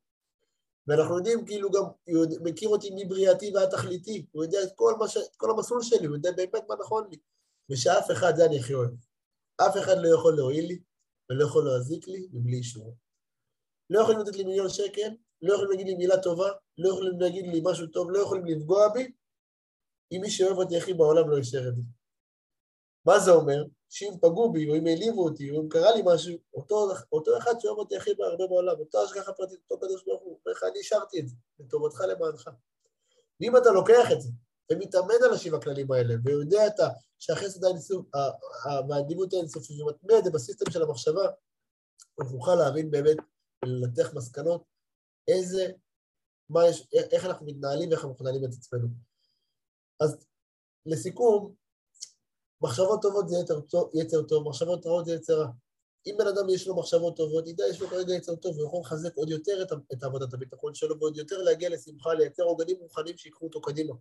[0.89, 5.17] ואנחנו יודעים, כאילו גם, הוא מכיר אותי מבריאתי ועד תכליתי, הוא יודע את כל, ש...
[5.17, 7.17] את כל המסלול שלי, הוא יודע באמת מה נכון לי.
[7.71, 8.91] ושאף אחד, זה אני הכי אוהב.
[9.57, 10.79] אף אחד לא יכול להועיל לי,
[11.31, 12.95] ולא יכול להזיק לי מבלי אישורו.
[13.91, 15.11] לא יכולים לתת לי מיליון שקל,
[15.43, 16.49] לא יכולים להגיד לי מילה טובה,
[16.79, 19.13] לא יכולים להגיד לי משהו טוב, לא יכולים לפגוע בי,
[20.13, 21.83] אם מי שאוהב אותי הכי בעולם לא יישאר את זה.
[23.07, 23.65] מה זה אומר?
[23.89, 27.61] שאם פגעו בי, או אם העליבו אותי, או אם קרה לי משהו, אותו, אותו אחד
[27.61, 30.81] שאוהב אותי הכי הרבה בעולם, אותו השגחה פרטית, אותו קדוש ברוך הוא, אומר לך, אני
[30.81, 32.51] השארתי את זה, לטובתך למענך.
[33.41, 34.29] ואם אתה לוקח את זה,
[34.73, 36.89] ומתאמן על השבע הכללים האלה, ויודע אתה
[37.19, 38.07] שהחסד האינסוף,
[38.89, 41.29] והאדיבות האינסופית, ומטמיע את זה בסיסטם של המחשבה,
[42.21, 43.17] אז נוכל להבין באמת
[43.65, 44.65] ולנתח מסקנות
[45.29, 45.73] איזה,
[46.49, 48.89] מה יש, איך אנחנו מתנהלים ואיך אנחנו מתנהלים את עצמנו.
[50.01, 50.27] אז
[50.87, 51.55] לסיכום,
[52.63, 55.49] מחשבות טובות זה יצר טוב, יצר טוב, מחשבות רעות זה יצר רע.
[56.07, 58.81] אם בן אדם יש לו מחשבות טובות, ידע יש לו כרגע יצר טוב, הוא יכול
[58.81, 63.17] לחזק עוד יותר את, את עבודת הביטחון שלו, ועוד יותר להגיע לשמחה, לייצר עוגנים מוכנים
[63.17, 63.95] שיקחו אותו קדימה.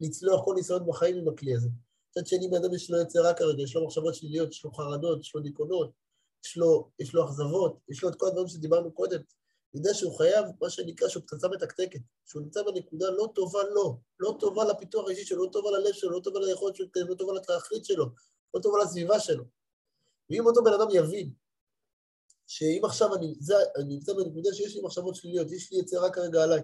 [0.00, 1.68] לצלוח כל ניסיון בחיים עם הכלי הזה.
[2.10, 4.72] מצד שני, בן אדם יש לו יצר רע כרגע, יש לו מחשבות שליליות, יש לו
[4.72, 5.90] חרדות, יש לו דיכאונות,
[6.44, 9.20] יש לו, יש לו אכזבות, יש לו את כל הדברים שדיברנו קודם.
[9.74, 14.36] ידע שהוא חייב, מה שנקרא, שהוא פצצה מתקתקת, שהוא נמצא בנקודה לא טובה לו, לא
[14.40, 17.84] טובה לפיתוח האישי שלו, לא טובה ללב שלו, לא טובה ליכולת שלו, לא טובה לתכלית
[17.84, 18.06] שלו,
[18.54, 19.44] לא טובה לסביבה שלו.
[20.30, 21.32] ואם אותו בן אדם יבין
[22.46, 26.42] שאם עכשיו אני, זה, אני נמצא בנקודה שיש לי מחשבות שליליות, יש לי יצירה כרגע
[26.42, 26.60] עליי,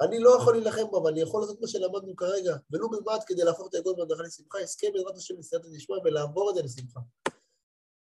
[0.00, 3.42] אני לא יכול להילחם בו, אבל אני יכול לעשות מה שלמדנו כרגע, ולו במעט כדי
[3.42, 7.00] להפוך את האגון מהדרכה לשמחה, הסכם בעזרת השם לסייעת הנשמע ולעבור את זה לשמחה.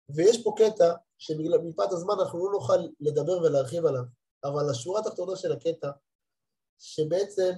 [0.09, 4.02] ויש פה קטע שמפאת הזמן אנחנו לא נוכל לדבר ולהרחיב עליו,
[4.44, 5.90] אבל השורה התחתונה של הקטע,
[6.78, 7.52] שבעצם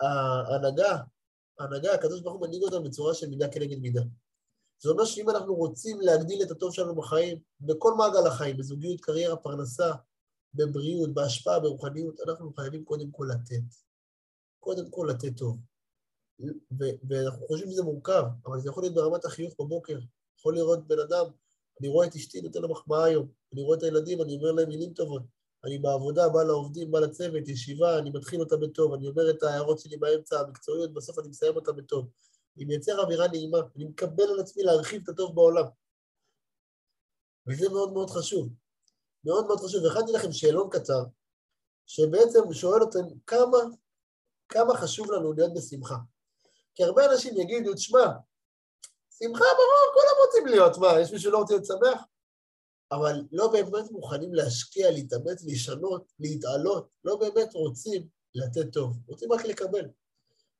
[0.00, 1.02] ההנהגה,
[1.58, 4.02] ההנהגה, הקדוש ברוך הוא מנהיג אותנו בצורה של מידה כנגד מידה.
[4.78, 9.36] זה אומר שאם אנחנו רוצים להגדיל את הטוב שלנו בחיים, בכל מעגל החיים, בזוגיות, קריירה,
[9.36, 9.92] פרנסה,
[10.54, 13.74] בבריאות, בהשפעה, ברוחניות, אנחנו חייבים קודם כל לתת.
[14.60, 15.58] קודם כל לתת טוב.
[17.08, 19.98] ואנחנו חושבים שזה מורכב, אבל זה יכול להיות ברמת החיוך בבוקר.
[20.38, 21.24] יכול לראות בן אדם,
[21.80, 24.68] אני רואה את אשתי, נותן לה מחמאה היום, אני רואה את הילדים, אני אומר להם
[24.68, 25.22] מילים טובות.
[25.64, 29.78] אני בעבודה, בא לעובדים, בא לצוות, ישיבה, אני מתחיל אותה בטוב, אני אומר את ההערות
[29.78, 32.08] שלי באמצע, המקצועיות, בסוף אני מסיים אותה בטוב.
[32.56, 35.64] אני מייצר אווירה נעימה, אני מקבל על עצמי להרחיב את הטוב בעולם.
[37.46, 38.48] וזה מאוד מאוד חשוב.
[39.24, 39.84] מאוד מאוד חשוב.
[39.84, 41.04] והכנתי לכם שאלון קצר,
[41.86, 43.58] שבעצם שואל אותם כמה,
[44.48, 45.96] כמה חשוב לנו להיות בשמחה.
[46.74, 48.06] כי הרבה אנשים יגידו, תשמע,
[49.18, 52.02] שמחה ברור, כולם רוצים להיות, מה, יש מישהו שלא רוצה להיות שמח?
[52.92, 59.44] אבל לא באמת מוכנים להשקיע, להתאמץ, לשנות, להתעלות, לא באמת רוצים לתת טוב, רוצים רק
[59.44, 59.88] לקבל.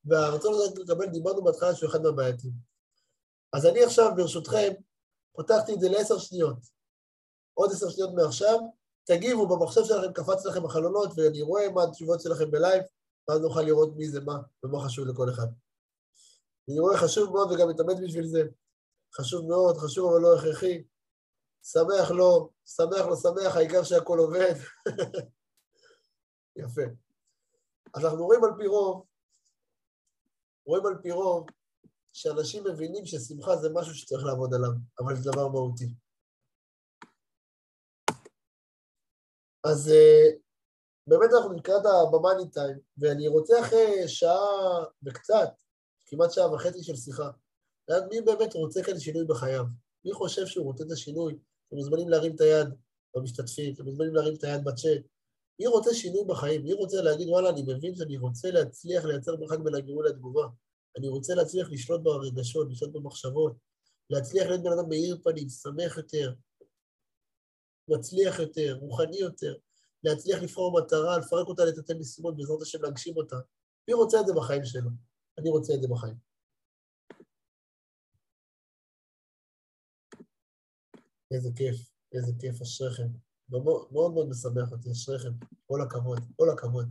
[0.05, 2.51] והרצון הזה לקבל, דיברנו בהתחלה שהוא אחד מהבעייתים.
[3.53, 4.73] אז אני עכשיו, ברשותכם,
[5.33, 6.57] פותחתי את זה לעשר שניות.
[7.55, 8.59] עוד עשר שניות מעכשיו,
[9.05, 12.83] תגיבו, במחשב שלכם קפץ לכם החלונות, ואני רואה מה התשובות שלכם בלייב,
[13.29, 15.47] ואז נוכל לראות מי זה מה, ומה חשוב לכל אחד.
[16.71, 18.43] אני רואה חשוב מאוד וגם מתאמץ בשביל זה.
[19.15, 20.85] חשוב מאוד, חשוב אבל לא הכרחי.
[21.63, 24.55] שמח לא, שמח לא שמח, העיקר שהכל עובד.
[26.63, 26.83] יפה.
[27.95, 29.07] אז אנחנו רואים על פי רוב,
[30.67, 31.47] רואים על פי רוב
[32.13, 34.71] שאנשים מבינים ששמחה זה משהו שצריך לעבוד עליו,
[35.01, 35.95] אבל זה דבר מהותי.
[39.65, 40.37] אז uh,
[41.07, 45.49] באמת אנחנו לקראת הבמאני טיים, ואני רוצה אחרי שעה וקצת
[46.07, 47.31] כמעט שעה וחצי של שיחה.
[47.89, 49.65] לדעת מי באמת רוצה כאן שינוי בחייו.
[50.05, 51.39] מי חושב שהוא רוצה את השינוי?
[51.69, 52.69] אתם מוזמנים להרים את היד
[53.17, 55.03] במשתתפים, אתם מוזמנים להרים את היד בצ'אט.
[55.61, 56.63] מי רוצה שינוי בחיים?
[56.63, 60.47] מי רוצה להגיד, וואלה, אני מבין שאני רוצה להצליח לייצר מרחק בין הגירוי לתגובה.
[60.99, 63.53] אני רוצה להצליח לשלוט ברגשות, לשלוט במחשבות,
[64.11, 66.33] להצליח להיות בן אדם מאיר פנים, שמח יותר,
[67.89, 69.55] מצליח יותר, רוחני יותר,
[70.05, 73.37] להצליח לבחור מטרה, לפרק אותה לתתי משימות, בעזרת השם להגשים אותה.
[73.89, 74.91] מי רוצה את זה בחיים שלו?
[75.39, 76.17] אני רוצה את זה בחיים.
[81.31, 81.77] איזה כיף,
[82.13, 83.09] איזה כיף, אשריכם.
[83.49, 85.33] מאוד מאוד משמח אותי, אשריכם.
[85.67, 86.87] כל הכבוד, כל הכבוד.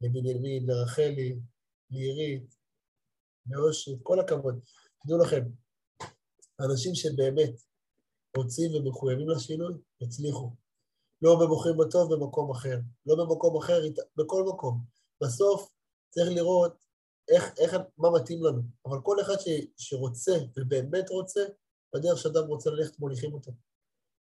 [0.00, 1.38] לבנימין, לרחלי,
[1.90, 2.56] לעירית,
[3.46, 4.60] לאושרי, כל הכבוד.
[5.02, 5.42] תדעו לכם,
[6.60, 7.54] אנשים שבאמת
[8.36, 10.50] רוצים ומחויבים לשינוי, יצליחו.
[11.22, 12.78] לא במוחים בטוב, במקום אחר.
[13.06, 13.80] לא במקום אחר,
[14.16, 14.84] בכל מקום.
[15.22, 15.70] בסוף
[16.10, 16.85] צריך לראות
[17.28, 18.62] איך, איך, מה מתאים לנו.
[18.86, 21.40] אבל כל אחד ש, שרוצה ובאמת רוצה,
[21.94, 23.52] בדרך שאדם רוצה ללכת, מוליכים אותו.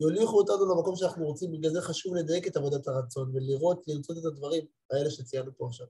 [0.01, 4.25] יוליכו אותנו למקום שאנחנו רוצים, בגלל זה חשוב לדייק את עבודת הרצון ולראות, לרצות את
[4.25, 5.87] הדברים האלה שציינו פה עכשיו.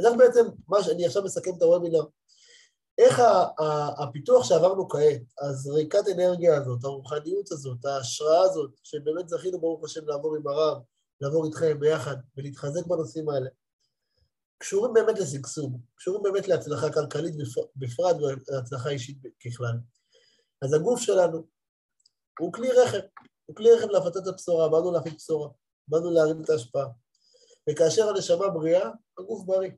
[0.00, 2.04] אז איך בעצם, מה שאני עכשיו מסכם את הוובינר,
[2.98, 3.22] איך
[3.98, 10.36] הפיתוח שעברנו כעת, הזריקת אנרגיה הזאת, הרוחניות הזאת, ההשראה הזאת, שבאמת זכינו ברוך השם לעבור
[10.36, 10.78] עם הרב,
[11.20, 13.48] לעבור איתכם ביחד ולהתחזק בנושאים האלה,
[14.58, 17.34] קשורים באמת לשגשוג, קשורים באמת להצלחה כלכלית
[17.76, 19.78] בפרט ולהצלחה אישית ככלל.
[20.62, 21.46] אז הגוף שלנו
[22.40, 23.00] הוא כלי רכב,
[23.46, 25.48] הוא כלי רכב להפצת הבשורה, באנו להפיץ בשורה,
[25.88, 26.86] באנו להרים את ההשפעה.
[27.70, 29.70] וכאשר הנשמה בריאה, הגוף בריא.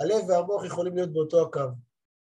[0.00, 1.60] הלב והמוח יכולים להיות באותו הקו.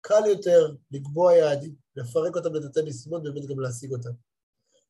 [0.00, 4.10] קל יותר לקבוע יעדים, לפרק אותם לתתי משימות ובאמת גם להשיג אותם.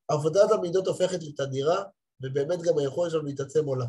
[0.09, 1.85] עבודת המידות הופכת לתדירה,
[2.23, 3.87] ובאמת גם היכולת שלנו להתעצם עולה.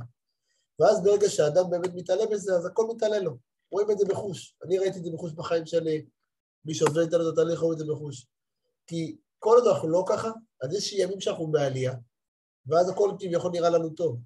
[0.82, 3.38] ואז ברגע שהאדם באמת מתעלה בזה, אז הכל מתעלה לו.
[3.72, 4.56] רואים את זה בחוש.
[4.66, 6.06] אני ראיתי את זה בחוש בחיים שלי,
[6.66, 8.28] מי שעובד איתנו את התהליך רואה את זה בחוש.
[8.88, 10.32] כי כל עוד אנחנו לא ככה,
[10.64, 11.94] אז יש ימים שאנחנו בעלייה,
[12.66, 14.20] ואז הכל כביכול נראה לנו טוב.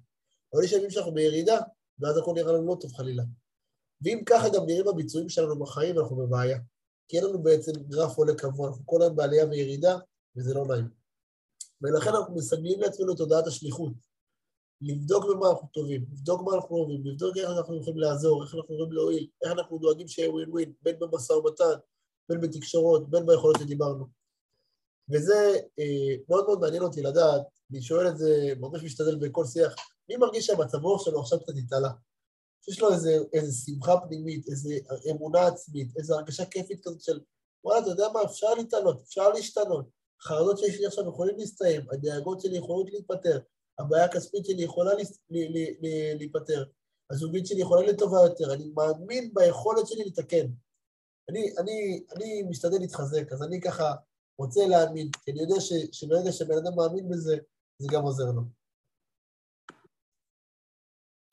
[0.54, 1.58] אבל יש ימים שאנחנו בירידה,
[1.98, 3.22] ואז הכל נראה לנו לא טוב חלילה.
[4.02, 6.58] ואם ככה גם נראים הביצועים שלנו בחיים, אנחנו בבעיה.
[7.08, 9.98] כי אין לנו בעצם גרף עולה קבוע, אנחנו כל היום בעלייה וירידה,
[10.36, 10.88] וזה לא נעים.
[11.82, 13.92] ולכן אנחנו מסגלים לעצמנו את הודעת השליחות.
[14.80, 18.74] לבדוק במה אנחנו טובים, לבדוק מה אנחנו אוהבים, לבדוק איך אנחנו יכולים לעזור, איך אנחנו
[18.74, 21.74] יכולים להועיל, איך אנחנו דואגים שיהיה ווין ווין, בין במשא ומתן,
[22.28, 24.06] בין בתקשורות, בין ביכולות שדיברנו.
[25.10, 29.74] וזה אה, מאוד מאוד מעניין אותי לדעת, אני שואל את זה, ממש משתדל בכל שיח,
[30.08, 31.90] מי מרגיש שהמצב שלו עכשיו קצת התעלה?
[32.62, 34.74] שיש לו איזה, איזה שמחה פנימית, איזה
[35.10, 37.20] אמונה עצמית, איזו הרגשה כיפית כזאת של,
[37.64, 39.86] וואלה, אתה יודע מה, אפשר להתעלות, אפשר להשתנות.
[40.22, 43.38] חרדות שיש לי עכשיו יכולים להסתיים, הדאגות שלי יכולות להתפטר,
[43.78, 44.90] הבעיה הכספית שלי יכולה
[46.18, 46.64] להיפטר,
[47.10, 50.46] הזוגית שלי יכולה לטובה יותר, אני מאמין ביכולת שלי לתקן.
[51.30, 53.94] אני, אני, אני משתדל להתחזק, אז אני ככה
[54.38, 57.36] רוצה להאמין, כי אני יודע ש, שברגע שבן אדם מאמין בזה,
[57.78, 58.42] זה גם עוזר לו.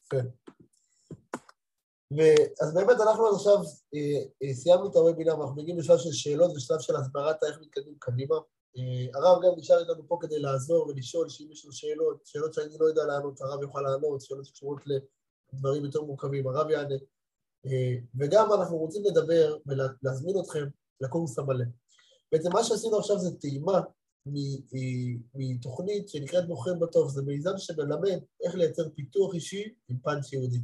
[0.05, 0.17] יפה.
[2.61, 3.57] אז באמת אנחנו עד עכשיו
[3.93, 7.95] אה, אה, סיימנו את הוובינר ואנחנו מגיעים לשלב של שאלות ושלב של הסברת איך מתקדמים
[7.99, 8.35] קדימה.
[8.77, 12.77] אה, הרב גם נשאר איתנו פה כדי לעזור ולשאול שאם יש לו שאלות, שאלות שאני
[12.79, 14.81] לא יודע לענות, הרב יוכל לענות, שאלות שקשורות
[15.53, 16.95] לדברים יותר מורכבים, הרב יענה.
[18.19, 20.65] וגם אנחנו רוצים לדבר ולהזמין אתכם
[21.01, 21.65] לקורס המלא.
[22.31, 23.81] בעצם מה שעשינו עכשיו זה טעימה
[25.35, 30.59] מתוכנית שנקראת מוכר בטוב, זה מיזם שמלמד איך לייצר פיתוח אישי עם פאנץ' יהודי.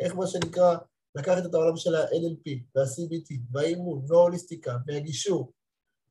[0.00, 0.76] איך מה שנקרא
[1.14, 5.52] לקחת את העולם של ה-NLP וה-CBT והאימון וההוליסטיקה והגישור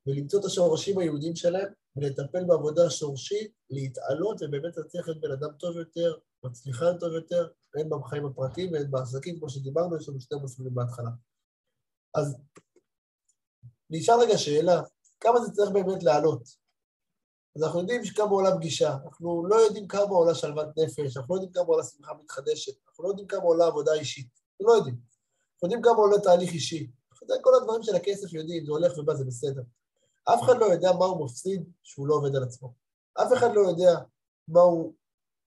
[0.07, 5.77] ולמצוא את השורשים היהודיים שלהם ולטפל בעבודה שורשית, להתעלות ובאמת להצליח להיות בן אדם טוב
[5.77, 6.13] יותר,
[6.43, 11.09] מצליחן טוב יותר, הן בחיים הפרטיים והן בעסקים, כמו שדיברנו, יש לנו שני מסלולים בהתחלה.
[12.15, 12.37] אז
[13.89, 14.81] נשאר רגע שאלה,
[15.19, 16.65] כמה זה צריך באמת לעלות?
[17.55, 21.41] אז אנחנו יודעים כמה עולה פגישה, אנחנו לא יודעים כמה עולה שלוות נפש, אנחנו לא
[21.41, 24.95] יודעים כמה עולה שמחה מתחדשת, אנחנו לא יודעים כמה עולה עבודה אישית, אנחנו לא יודעים.
[24.95, 26.91] אנחנו יודעים כמה עולה תהליך אישי.
[27.41, 29.61] כל הדברים של הכסף יודעים, זה הולך ובא, זה בסדר.
[30.33, 32.73] אף אחד לא יודע מה הוא מפסיד שהוא לא עובד על עצמו.
[33.21, 33.99] אף אחד לא יודע
[34.47, 34.93] מה הוא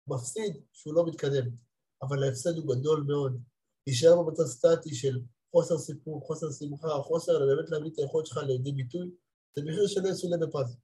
[0.08, 1.49] מפסיד שהוא לא מתקדם.
[2.02, 3.41] אבל ההפסד הוא גדול מאוד.
[3.88, 5.20] להישאר במצב סטטי של
[5.52, 9.12] חוסר סיפור, חוסר שמחה, חוסר באמת להביא את היכולת שלך לידי ביטוי,
[9.56, 10.78] זה מחיר שלא יסולא בפז.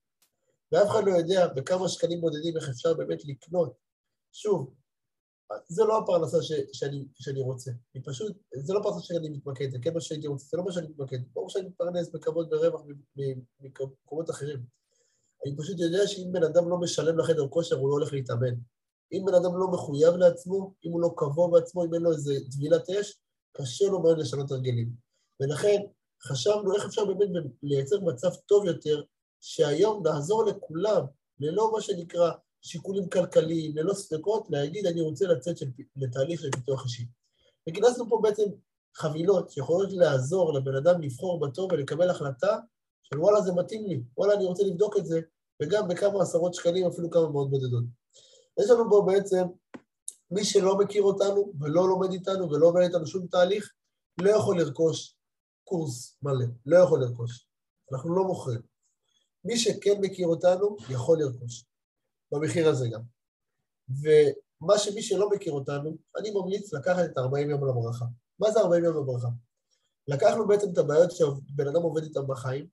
[0.71, 3.73] ואף אחד לא יודע בכמה שקלים בודדים איך אפשר באמת לקנות.
[4.31, 4.73] שוב,
[5.67, 7.71] זה לא הפרנסה ש, שאני, שאני רוצה.
[7.95, 10.71] אני פשוט, זה לא פרנסה שאני מתמקד, זה כן מה שהייתי רוצה, זה לא מה
[10.71, 11.17] שאני מתמקד.
[11.33, 12.81] ברור שאני מתפרנס בכבוד ורווח
[13.61, 14.65] ממקומות אחרים.
[15.45, 18.53] אני פשוט יודע שאם בן אדם לא משלם לחדר כושר, הוא לא הולך להתאמן.
[19.13, 22.33] אם בן אדם לא מחויב לעצמו, אם הוא לא קבוע בעצמו, אם אין לו איזה
[22.51, 23.19] טבילת אש,
[23.51, 24.89] קשה לו מאוד לשנות הרגלים.
[25.39, 25.81] ולכן
[26.23, 27.27] חשבנו איך אפשר באמת
[27.63, 29.01] לייצר מצב טוב יותר
[29.41, 31.05] שהיום נעזור לכולם,
[31.39, 32.31] ללא מה שנקרא
[32.63, 35.65] שיקולים כלכליים, ללא ספקות, להגיד אני רוצה לצאת של,
[35.95, 37.05] לתהליך של פיתוח אישי.
[37.69, 38.43] וכינסנו פה בעצם
[38.95, 42.57] חבילות שיכולות לעזור לבן אדם לבחור בטוב ולקבל החלטה
[43.03, 45.21] של וואלה זה מתאים לי, וואלה אני רוצה לבדוק את זה,
[45.61, 47.83] וגם בכמה עשרות שקלים, אפילו כמה מאות בודדות.
[48.59, 49.43] יש לנו פה בעצם,
[50.31, 53.73] מי שלא מכיר אותנו ולא לומד איתנו ולא עובר איתנו שום תהליך,
[54.21, 55.15] לא יכול לרכוש
[55.63, 57.47] קורס מלא, לא יכול לרכוש.
[57.93, 58.61] אנחנו לא מוכרים.
[59.45, 61.65] מי שכן מכיר אותנו, יכול לרכוש.
[62.33, 63.01] במחיר הזה גם.
[63.89, 68.05] ומה שמי שלא מכיר אותנו, אני ממליץ לקחת את 40 יום לברכה.
[68.39, 69.27] מה זה 40 יום לברכה?
[70.07, 72.67] לקחנו בעצם את הבעיות שבן אדם עובד איתן בחיים,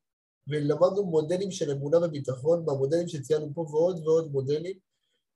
[0.48, 4.78] ולמדנו מודלים של אמונה וביטחון, במודלים שציינו פה, ועוד ועוד מודלים,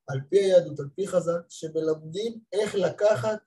[0.07, 3.39] על פי היהדות, על פי חז"ל, שמלמדים איך לקחת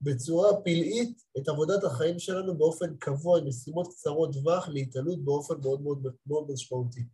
[0.00, 5.82] בצורה פלאית את עבודת החיים שלנו באופן קבוע, עם משימות קצרות טווח, להתעלות באופן מאוד
[5.82, 7.04] מאוד מאוד משמעותי.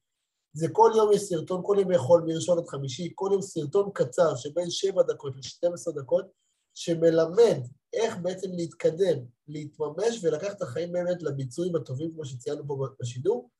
[0.55, 4.37] זה כל יום יש סרטון, כל יום יכול מראשון עד חמישי, כל יום סרטון קצר
[4.37, 6.27] שבין 7 דקות ל-12 דקות,
[6.75, 7.61] שמלמד
[7.93, 9.19] איך בעצם להתקדם,
[9.49, 13.51] להתממש ולקחת את החיים באמת לביצועים הטובים, כמו שציינו פה בשידור.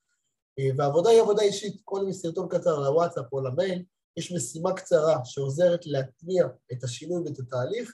[0.59, 3.83] אה, והעבודה היא עבודה אישית, כל יום סרטון קצר לוואטסאפ או למייל,
[4.17, 7.93] יש משימה קצרה שעוזרת להטמיע את השינוי ואת התהליך,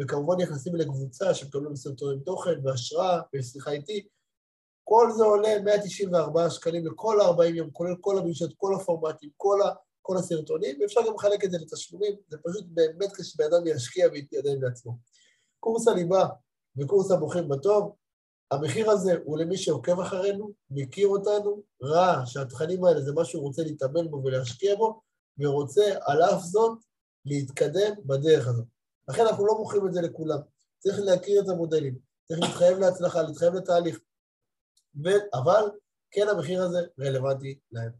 [0.00, 4.08] וכמובן נכנסים לקבוצה שמקבלים סרטונים תוכן והשראה ושיחה איתי,
[4.92, 9.74] כל זה עולה 194 שקלים לכל ה-40 יום, כולל כל הפגישות, כל הפורמטים, כל, ה,
[10.02, 14.62] כל הסרטונים, ואפשר גם לחלק את זה לתשלומים, זה פשוט באמת כשבן אדם ישקיע ויתקדם
[14.62, 14.98] לעצמו.
[15.60, 16.28] קורס הליבה
[16.76, 17.94] וקורס הבוחרים בטוב,
[18.50, 23.62] המחיר הזה הוא למי שעוקב אחרינו, מכיר אותנו, ראה שהתכנים האלה זה מה שהוא רוצה
[23.62, 25.00] להתאמן בו ולהשקיע בו,
[25.38, 26.78] ורוצה על אף זאת
[27.24, 28.66] להתקדם בדרך הזאת.
[29.08, 30.38] לכן אנחנו לא מוכרים את זה לכולם.
[30.78, 31.98] צריך להכיר את המודלים,
[32.28, 34.00] צריך להתחייב להצלחה, להתחייב לתהליך.
[35.04, 35.70] ו- אבל
[36.10, 37.90] כן המחיר הזה רלוונטי להם.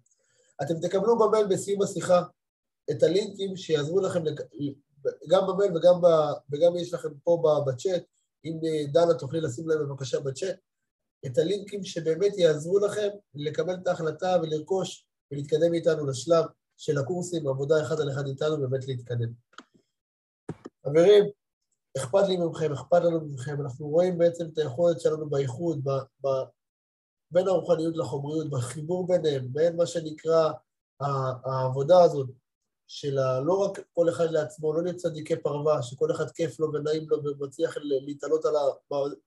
[0.63, 2.23] אתם תקבלו במייל בסיום השיחה
[2.91, 4.41] את הלינקים שיעזרו לכם, לק...
[5.29, 6.07] גם במייל וגם, ב...
[6.53, 8.03] וגם יש לכם פה בצ'אט,
[8.45, 10.57] אם אה, דנה תוכלי לשים להם בבקשה בצ'אט,
[11.27, 16.45] את הלינקים שבאמת יעזרו לכם לקבל את ההחלטה ולרכוש ולהתקדם איתנו לשלב
[16.77, 19.33] של הקורסים, עבודה אחד על אחד איתנו, באמת להתקדם.
[20.87, 21.25] חברים,
[21.99, 25.85] אכפת לי מכם, אכפת לנו מכם, אנחנו רואים בעצם את היכולת שלנו באיחוד,
[27.31, 30.51] בין הרוחניות לחומריות, בחיבור ביניהם, בין מה שנקרא
[31.45, 32.29] העבודה הזאת,
[32.87, 37.09] של לא רק כל אחד לעצמו, לא להיות צדיקי פרווה, שכל אחד כיף לו ונעים
[37.09, 37.77] לו ומצליח
[38.07, 38.61] להתעלות על ה...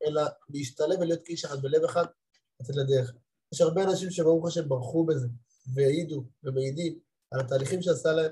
[0.06, 2.06] אלא להשתלב ולהיות כאיש אחד בלב אחד,
[2.60, 3.14] לצאת לדרך.
[3.54, 5.28] יש הרבה אנשים שברוך השם ברחו בזה,
[5.74, 7.00] והעידו ומעידים
[7.32, 8.32] על התהליכים שעשה להם,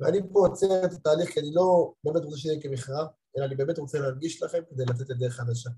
[0.00, 3.06] ואני פה עוצר את התהליך כי אני לא באמת רוצה שיהיה כמכרע,
[3.36, 5.70] אלא אני באמת רוצה להנגיש לכם כדי לתת את דרך חדשה.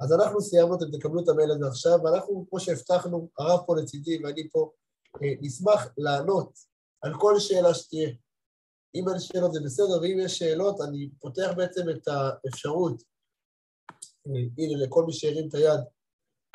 [0.00, 4.24] אז אנחנו סיימנו, אתם תקבלו את המייל הזה עכשיו, ואנחנו, כמו שהבטחנו, הרב פה לצידי
[4.24, 4.70] ואני פה,
[5.22, 6.58] אה, נשמח לענות
[7.02, 8.10] על כל שאלה שתהיה.
[8.94, 13.02] אם אין שאלות זה בסדר, ואם יש שאלות, אני פותח בעצם את האפשרות,
[14.26, 15.80] אה, הנה, לכל מי שהרים את היד,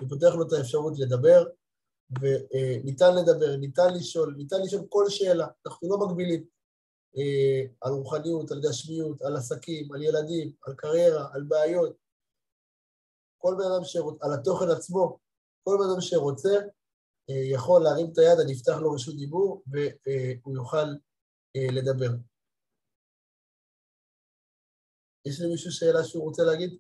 [0.02, 1.46] אני פותח לו את האפשרות לדבר,
[2.22, 6.46] וניתן לדבר, ניתן לשאול, ניתן לשאול כל שאלה, אנחנו לא מגבילים.
[7.18, 12.05] אה, על רוחניות, על גשמיות, על עסקים, על ילדים, על קריירה, על בעיות.
[13.46, 15.20] כל בן אדם שרוצה, על התוכן עצמו,
[15.64, 16.56] כל בן אדם שרוצה
[17.30, 20.88] אה, יכול להרים את היד, אני אפתח לו רשות דיבור והוא יוכל
[21.56, 22.12] אה, לדבר.
[25.26, 26.72] יש למישהו שאלה שהוא רוצה להגיד?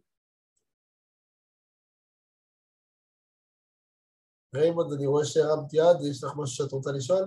[4.55, 7.25] ריימונד, אני רואה שהרמת יד, יש לך משהו שאת רוצה לשאול?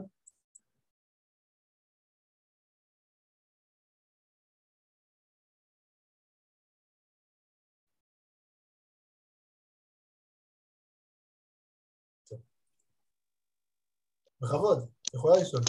[14.40, 15.62] בכבוד, יכולה לשאול.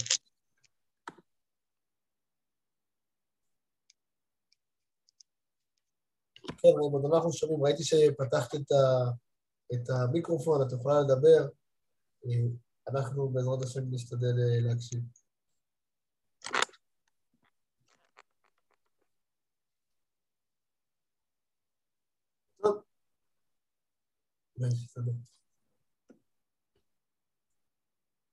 [6.61, 9.11] כן, עוד אנחנו שומעים, ראיתי שפתחת את, ה,
[9.73, 11.47] את המיקרופון, את יכולה לדבר.
[12.89, 15.01] אנחנו בעזרת השם נשתדל אה, להקשיב.
[22.61, 22.79] טוב.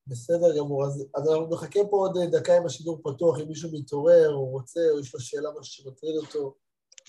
[0.06, 4.34] בסדר גמור, אז, אז אנחנו נחכה פה עוד דקה עם השידור פתוח, אם מישהו מתעורר
[4.34, 6.54] או רוצה, או יש לו שאלה, משהו שמטריד אותו.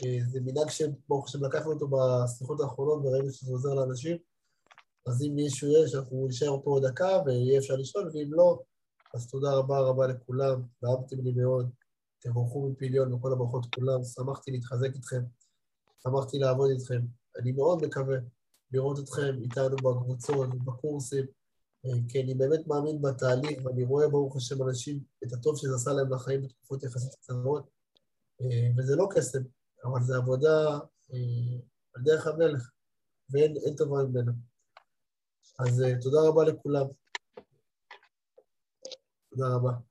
[0.06, 4.18] אה, זה מנהג שברוך השם לקחנו אותו בסליחות האחרונות וראינו שזה עוזר לאנשים.
[5.08, 8.60] אז אם מישהו יש, אנחנו נשאר פה עוד דקה ויהיה אפשר לשאול, ואם לא,
[9.14, 11.70] אז תודה רבה רבה לכולם, ואהבתם לי מאוד.
[12.20, 15.22] תבורכו מפיליון וכל הברכות כולם, שמחתי להתחזק איתכם,
[16.04, 17.02] שמחתי לעבוד איתכם.
[17.40, 18.18] אני מאוד מקווה
[18.72, 21.26] לראות אתכם איתנו בקבוצות, בקורסים,
[22.10, 26.14] כי אני באמת מאמין בתהליך, ואני רואה, ברוך השם, אנשים, את הטוב שזה עשה להם
[26.14, 27.70] לחיים בתקופות יחסית קצרות,
[28.78, 29.42] וזה לא קסם,
[29.86, 30.80] אבל זו עבודה
[31.94, 32.72] על דרך המלך,
[33.30, 34.32] ואין טובה ממנה.
[35.60, 36.86] אז תודה רבה לכולם.
[39.30, 39.87] תודה רבה.